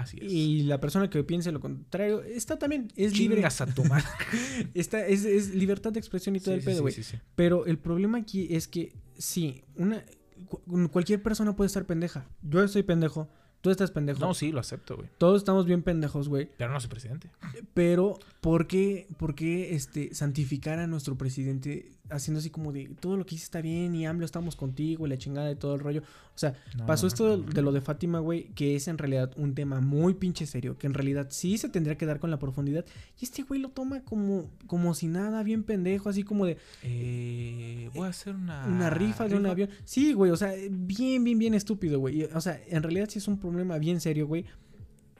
[0.00, 0.32] Así es.
[0.32, 3.44] Y la persona que piense lo contrario está también, es libre.
[3.44, 4.04] A tu madre.
[4.74, 6.94] Está, es, es libertad de expresión y todo Sí, el pedo, sí, güey.
[6.94, 7.16] sí, sí.
[7.34, 10.04] Pero el problema aquí es que, sí, una,
[10.46, 10.62] cu-
[10.92, 12.28] cualquier persona puede estar pendeja.
[12.42, 13.28] Yo estoy pendejo,
[13.60, 14.20] tú estás pendejo.
[14.20, 15.08] No, sí, lo acepto, güey.
[15.18, 16.48] Todos estamos bien pendejos, güey.
[16.56, 17.30] Pero no soy presidente.
[17.74, 23.16] Pero, ¿por qué, por qué este, santificar a nuestro presidente haciendo así como de todo
[23.16, 25.80] lo que hice está bien y AMLO estamos contigo y la chingada de todo el
[25.80, 26.02] rollo?
[26.34, 29.32] O sea, No, pasó esto de, de lo de Fátima, güey, que es en realidad
[29.36, 32.38] un tema muy pinche serio, que en realidad sí se tendría que dar con la
[32.38, 32.84] profundidad.
[33.20, 37.90] Y este güey lo toma como, como si nada, bien pendejo, así como de Eh,
[37.94, 38.66] voy a hacer una...
[38.66, 39.68] una rifa de un avión.
[39.84, 42.24] Sí, güey, o sea, bien, bien, bien estúpido, güey.
[42.24, 44.44] O sea, en realidad sí es un problema bien serio, güey.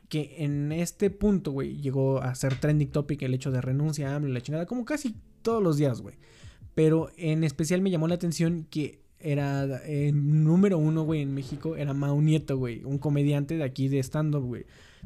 [0.08, 4.16] Que en este punto, güey, llegó a ser trending topic el hecho de renuncia a
[4.16, 6.14] AMLO y la chingada, como casi todos los días, güey.
[6.78, 11.74] Pero en especial me llamó la atención que era eh, número uno, güey, en México,
[11.74, 14.64] era Mau Nieto, güey, un comediante de aquí de stand-up, güey.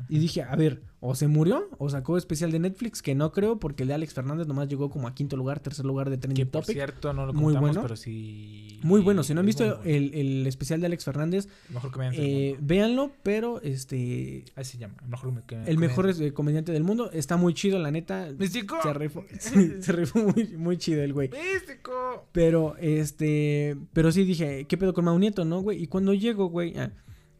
[0.08, 3.58] Y dije, a ver, o se murió o sacó especial de Netflix, que no creo,
[3.58, 6.20] porque el de Alex Fernández nomás llegó como a quinto lugar, tercer lugar de Que
[6.22, 6.76] trending por topic.
[6.76, 7.82] cierto no lo Muy bueno.
[7.82, 8.78] pero sí...
[8.82, 9.80] Muy bueno, si no han visto bueno.
[9.84, 14.94] el, el especial de Alex Fernández, Mejor comediante eh, véanlo, pero este Así se llama.
[15.08, 16.26] Mejor me- que- el mejor comediante.
[16.26, 18.28] eh, comediante del mundo está muy chido, la neta.
[18.38, 18.76] ¡Místico!
[18.82, 21.30] Se rifó, se rifó muy, muy chido el güey.
[21.30, 22.26] ¡Místico!
[22.32, 25.82] Pero, este, pero sí dije, ¿qué pedo con Mau Nieto, no, güey?
[25.82, 26.90] Y cuando llego, güey, ah,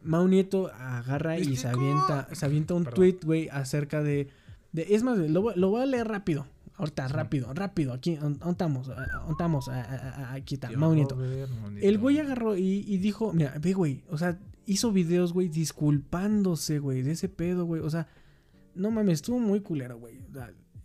[0.04, 2.96] Mau Nieto agarra y se avienta, se avienta un Perdón.
[2.96, 4.28] tweet, güey, acerca de,
[4.72, 6.46] de, es más, lo, voy- lo voy a leer rápido.
[6.76, 7.12] Ahorita, Sí.
[7.14, 7.92] rápido, rápido.
[7.92, 8.88] Aquí, ¿dónde estamos?
[8.88, 11.16] Ah, ah, ah, Aquí está, Mau Nieto.
[11.80, 16.78] El güey agarró y, y dijo, mira, ve, güey, o sea, hizo videos, güey, disculpándose,
[16.78, 17.82] güey, de ese pedo, güey.
[17.82, 18.08] O sea,
[18.74, 20.18] no mames, estuvo muy culero, güey.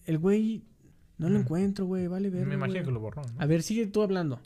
[0.06, 0.64] El güey,
[1.18, 2.46] no lo encuentro, güey, vale ver.
[2.46, 3.42] Me imagino que lo borró, ¿no?
[3.42, 4.40] A ver, sigue tú hablando.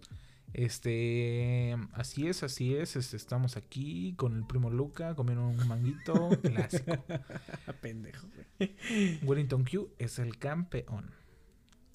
[0.54, 6.30] Este, así es, así es, este, estamos aquí con el primo Luca comiendo un manguito
[6.44, 7.06] clásico.
[7.82, 8.76] Pendejo, güey.
[9.24, 11.12] Wellington Q es el campeón.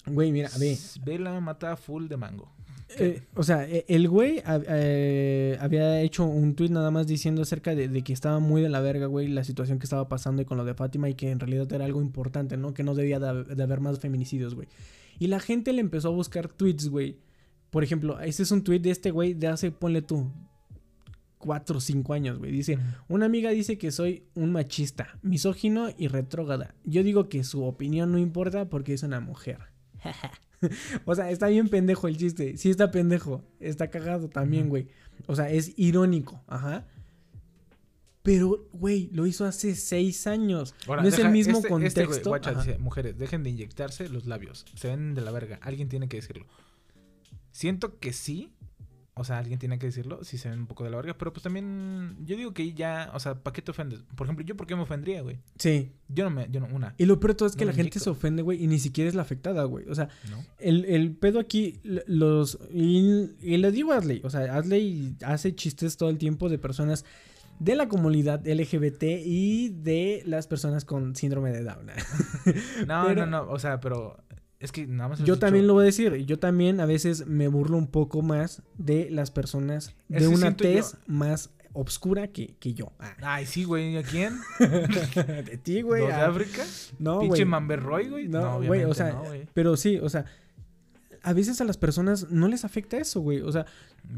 [0.05, 0.77] Güey, mira, a ver.
[1.05, 2.51] Vela mata full de mango.
[2.97, 7.75] Eh, o sea, eh, el güey eh, había hecho un tweet nada más diciendo acerca
[7.75, 10.45] de, de que estaba muy de la verga, güey, la situación que estaba pasando y
[10.45, 12.73] con lo de Fátima y que en realidad era algo importante, ¿no?
[12.73, 14.69] Que no debía de, de haber más feminicidios, güey.
[15.19, 17.17] Y la gente le empezó a buscar tweets, güey.
[17.69, 20.31] Por ejemplo, este es un tweet de este güey de hace, ponle tú,
[21.37, 22.51] cuatro o cinco años, güey.
[22.51, 26.75] Dice, una amiga dice que soy un machista, misógino y retrógrada.
[26.83, 29.59] Yo digo que su opinión no importa porque es una mujer.
[31.05, 32.57] o sea, está bien pendejo el chiste.
[32.57, 33.43] Sí está pendejo.
[33.59, 34.87] Está cagado también, güey.
[35.27, 36.41] O sea, es irónico.
[36.47, 36.85] Ajá.
[38.23, 40.75] Pero, güey, lo hizo hace seis años.
[40.85, 42.29] Ahora, no es el mismo este- este contexto.
[42.29, 42.63] guacha, Ajá.
[42.63, 44.65] dice, mujeres, dejen de inyectarse los labios.
[44.75, 45.59] Se ven de la verga.
[45.61, 46.45] Alguien tiene que decirlo.
[47.57, 48.51] Siento que sí.
[49.19, 50.23] O sea, alguien tiene que decirlo.
[50.23, 51.17] Si se ven un poco de la verga.
[51.17, 52.15] Pero pues también.
[52.23, 53.09] Yo digo que ya.
[53.15, 54.01] O sea, ¿para qué te ofendes?
[54.15, 55.39] Por ejemplo, ¿yo por qué me ofendría, güey?
[55.57, 55.91] Sí.
[56.07, 56.47] Yo no me.
[56.51, 56.67] Yo no.
[56.67, 56.93] Una.
[56.99, 57.99] Y lo peor de todo es que No la gente inyecto.
[57.99, 59.89] se ofende, güey, y ni siquiera es la afectada, güey.
[59.89, 60.37] O sea, ¿No?
[60.59, 62.59] El, el pedo aquí, los.
[62.71, 66.59] Y, y le digo a Adley, o sea, Adley hace chistes todo el tiempo de
[66.59, 67.03] personas
[67.59, 71.87] de la comunidad LGBT y de las personas con síndrome de Down.
[72.87, 73.51] No, Pero- no, no.
[73.51, 74.23] O sea, pero
[74.59, 75.19] es que nada más.
[75.19, 78.21] Yo dicho- también lo voy a decir, yo también a veces me burlo un poco
[78.21, 82.91] más de las personas de una yo- tez más obscura que, que yo.
[82.99, 83.97] Ah, Ay, sí, güey.
[83.97, 84.39] ¿A quién?
[84.59, 86.01] de ti, güey.
[86.01, 86.27] ¿Los de ah.
[86.27, 86.63] África?
[86.97, 87.45] No, ¿Pinche güey.
[87.45, 88.27] Mamberroy, güey?
[88.27, 89.23] No, güey, o sea, no,
[89.53, 90.25] pero sí, o sea,
[91.21, 93.41] a veces a las personas no les afecta eso, güey.
[93.41, 93.65] O sea.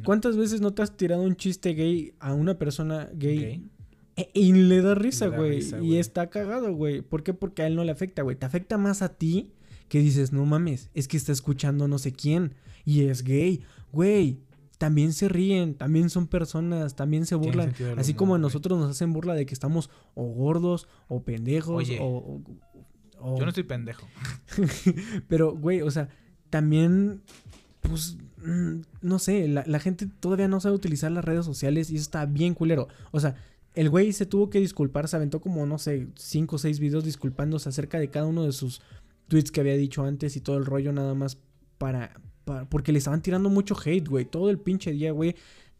[0.03, 3.67] ¿cuántas veces no te has tirado un chiste gay a una persona gay?
[4.15, 5.61] E- Y le da risa, güey.
[5.81, 7.01] Y está cagado, güey.
[7.01, 7.33] ¿Por qué?
[7.33, 8.35] Porque a él no le afecta, güey.
[8.35, 9.51] Te afecta más a ti
[9.89, 12.53] que dices, no mames, es que está escuchando no sé quién.
[12.85, 13.61] Y es gay.
[13.91, 14.39] Güey,
[14.77, 17.73] también se ríen, también son personas, también se burlan.
[17.97, 18.43] Así como a güey.
[18.43, 22.41] nosotros nos hacen burla de que estamos o gordos, o pendejos, Oye, o, o-
[23.19, 24.07] o- Yo no estoy pendejo.
[25.27, 26.09] pero, güey, o sea,
[26.49, 27.21] también,
[27.81, 31.95] pues, mm, no sé, la, la gente todavía no sabe utilizar las redes sociales y
[31.95, 32.87] eso está bien culero.
[33.11, 33.35] O sea,
[33.75, 37.03] el güey se tuvo que disculpar, se aventó como, no sé, cinco o seis videos
[37.03, 38.81] disculpándose acerca de cada uno de sus
[39.29, 41.37] tweets que había dicho antes y todo el rollo nada más
[41.77, 42.19] para...
[42.43, 45.35] para- porque le estaban tirando mucho hate, güey, todo el pinche día, güey.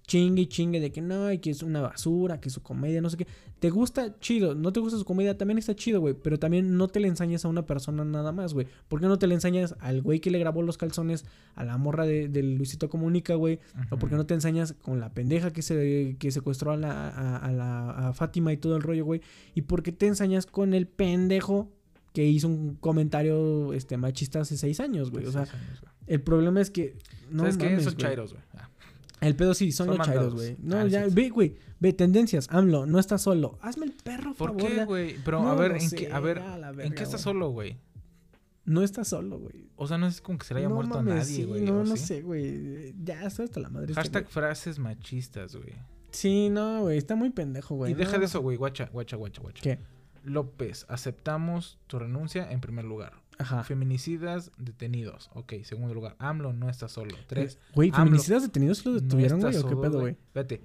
[0.07, 3.17] Chingue y chingue de que no, que es una basura, que su comedia, no sé
[3.17, 3.27] qué.
[3.59, 4.17] ¿Te gusta?
[4.19, 4.55] Chido.
[4.55, 5.37] ¿No te gusta su comedia?
[5.37, 6.15] También está chido, güey.
[6.15, 8.65] Pero también no te le ensañas a una persona nada más, güey.
[8.87, 11.77] ¿Por qué no te le ensañas al güey que le grabó los calzones, a la
[11.77, 13.59] morra de, del Luisito Comunica, güey?
[13.91, 17.09] ¿O por qué no te ensañas con la pendeja que se que secuestró a la,
[17.09, 19.21] a, a la a Fátima y todo el rollo, güey?
[19.53, 21.71] ¿Y por qué te ensañas con el pendejo
[22.13, 25.25] que hizo un comentario este, machista hace seis años, güey?
[25.25, 25.91] O sea, años, güey.
[26.07, 26.97] el problema es que...
[27.31, 27.65] No ¿Sabes qué?
[27.65, 28.05] mames, Esos güey.
[28.05, 28.43] chairos, güey.
[28.55, 28.69] Ah,
[29.21, 30.55] El pedo sí, son, Son los chairos, güey.
[30.59, 31.15] No, Ah, ya, sí, sí.
[31.15, 31.55] ve, güey.
[31.79, 32.47] Ve, tendencias.
[32.49, 33.57] AMLO, no estás solo.
[33.61, 34.67] Hazme el perro, ¿Por favor.
[34.67, 34.85] qué, ya.
[34.85, 35.15] güey?
[35.23, 36.11] Pero No a ver, ¿en sé, qué?
[36.11, 37.33] A ver, ya, ¿en qué estás güey.
[37.33, 37.77] solo, güey?
[38.65, 39.69] No estás solo, güey.
[39.77, 41.43] O sea, no es como que se le haya No muerto mames, a nadie, sí,
[41.45, 41.61] güey.
[41.63, 42.93] No, ¿o no sé, güey.
[43.03, 43.91] Ya, está hasta la madre.
[43.91, 44.33] este Hashtag güey.
[44.33, 45.73] frases machistas, güey.
[46.11, 46.97] Sí, no, güey.
[46.97, 47.91] Está muy pendejo, güey.
[47.93, 48.57] y deja no, de eso, güey.
[48.57, 49.61] Guacha, guacha, guacha, guacha.
[49.61, 49.79] ¿Qué?
[50.23, 53.13] López, aceptamos tu renuncia en primer lugar.
[53.37, 53.63] Ajá.
[53.63, 55.29] Feminicidas detenidos.
[55.33, 56.15] Ok, segundo lugar.
[56.19, 57.15] AMLO no está solo.
[57.27, 57.57] Tres.
[57.73, 60.13] Güey, AMLO feminicidas detenidos lo detuvieron, güey, o qué pedo, güey.
[60.13, 60.61] Espérate.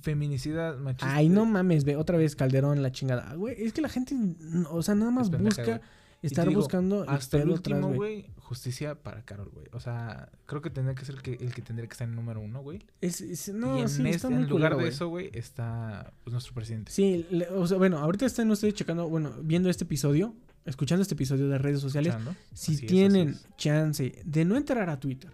[0.00, 1.10] Feminicidas machistas.
[1.12, 3.34] Ay, no mames, ve, otra vez Calderón, la chingada.
[3.34, 4.14] Güey, es que la gente,
[4.70, 5.80] o sea, nada más pendeja, busca güey.
[6.22, 9.66] Estar digo, buscando Hasta el último, güey, justicia para Carol, güey.
[9.72, 12.14] O sea, creo que tendría que ser el que, el que tendría que estar en
[12.16, 12.84] número uno, güey.
[13.00, 15.30] Es- es- no, y en, sí, este- está en muy lugar culero, de eso, güey,
[15.32, 16.90] está pues, nuestro presidente.
[16.92, 20.34] Sí, le- o sea, bueno, ahorita están ustedes checando, bueno, viendo este episodio,
[20.64, 22.12] escuchando este episodio de redes sociales.
[22.14, 22.38] Escuchando.
[22.52, 23.46] Si Así tienen es.
[23.56, 25.30] chance de no entrar a Twitter,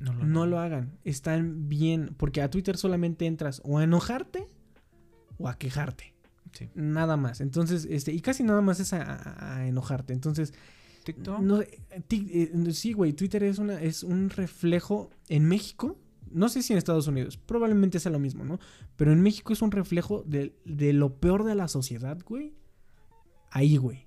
[0.00, 0.98] no lo, no lo hagan.
[1.04, 4.48] Están bien, porque a Twitter solamente entras o a enojarte
[5.38, 6.14] o a quejarte.
[6.52, 6.68] Sí.
[6.74, 7.40] Nada más.
[7.40, 10.12] Entonces, este, y casi nada más es a, a- a enojarte.
[10.12, 10.52] Entonces,
[11.04, 11.40] TikTok.
[11.40, 15.98] no, eh, eh, sí, güey, Twitter es una, es un reflejo en México.
[16.30, 18.58] No sé si en Estados Unidos, probablemente sea lo mismo, ¿no?
[18.96, 22.54] Pero en México es un reflejo de, de lo peor de la sociedad, güey.
[23.50, 24.06] Ahí, güey.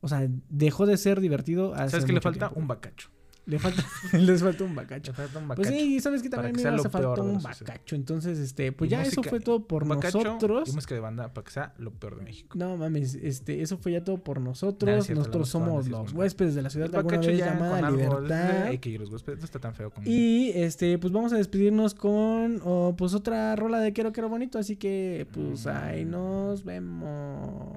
[0.00, 2.46] O sea, dejó de ser divertido hace ¿Sabes qué le falta?
[2.48, 2.60] tiempo.
[2.60, 3.10] Un bacacho.
[3.48, 5.10] Le falta, les falta un bacacho.
[5.12, 5.74] Le falta un Pues bacacho.
[5.74, 7.96] sí, sabes que también que me hace falta de un bacacho.
[7.96, 10.68] Entonces, este, pues Y ya eso fue todo por bacacho nosotros.
[10.68, 12.58] Y música de banda para que sea lo peor de México.
[12.58, 15.06] No mames, este, eso fue ya todo por nosotros.
[15.06, 18.68] Cierto, nosotros somos los huéspedes de la ciudad de alguna vez llamada Libertad.
[18.68, 20.06] Ey, que los huéspedes no está tan feo como...
[20.06, 24.58] Y este, pues vamos a despedirnos con oh, pues otra rola de Quiero Quiero Bonito.
[24.58, 27.72] Así que, pues ahí nos vemos.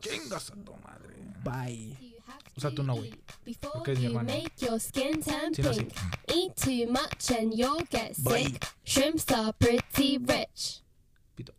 [0.00, 1.14] Chingas a tu madre.
[1.44, 2.09] Bye.
[2.60, 3.10] O sea, tú no, güey.
[3.42, 4.34] Before Porque es mi you hermano.
[4.34, 5.80] make your skin turn Sí, no, sí.
[5.80, 5.94] pink.
[6.34, 8.42] Eat too much and you'll get Bye.
[8.52, 8.66] sick.
[8.84, 10.82] Shrimps are pretty rich.
[11.38, 11.54] Pito.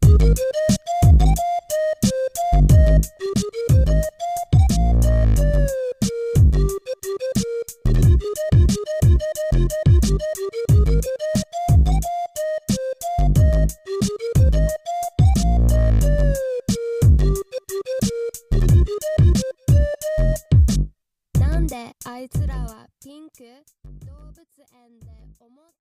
[21.61, 23.43] なんであいつらはピンク
[24.03, 24.39] 動物
[24.73, 25.05] 園で
[25.39, 25.65] 思っ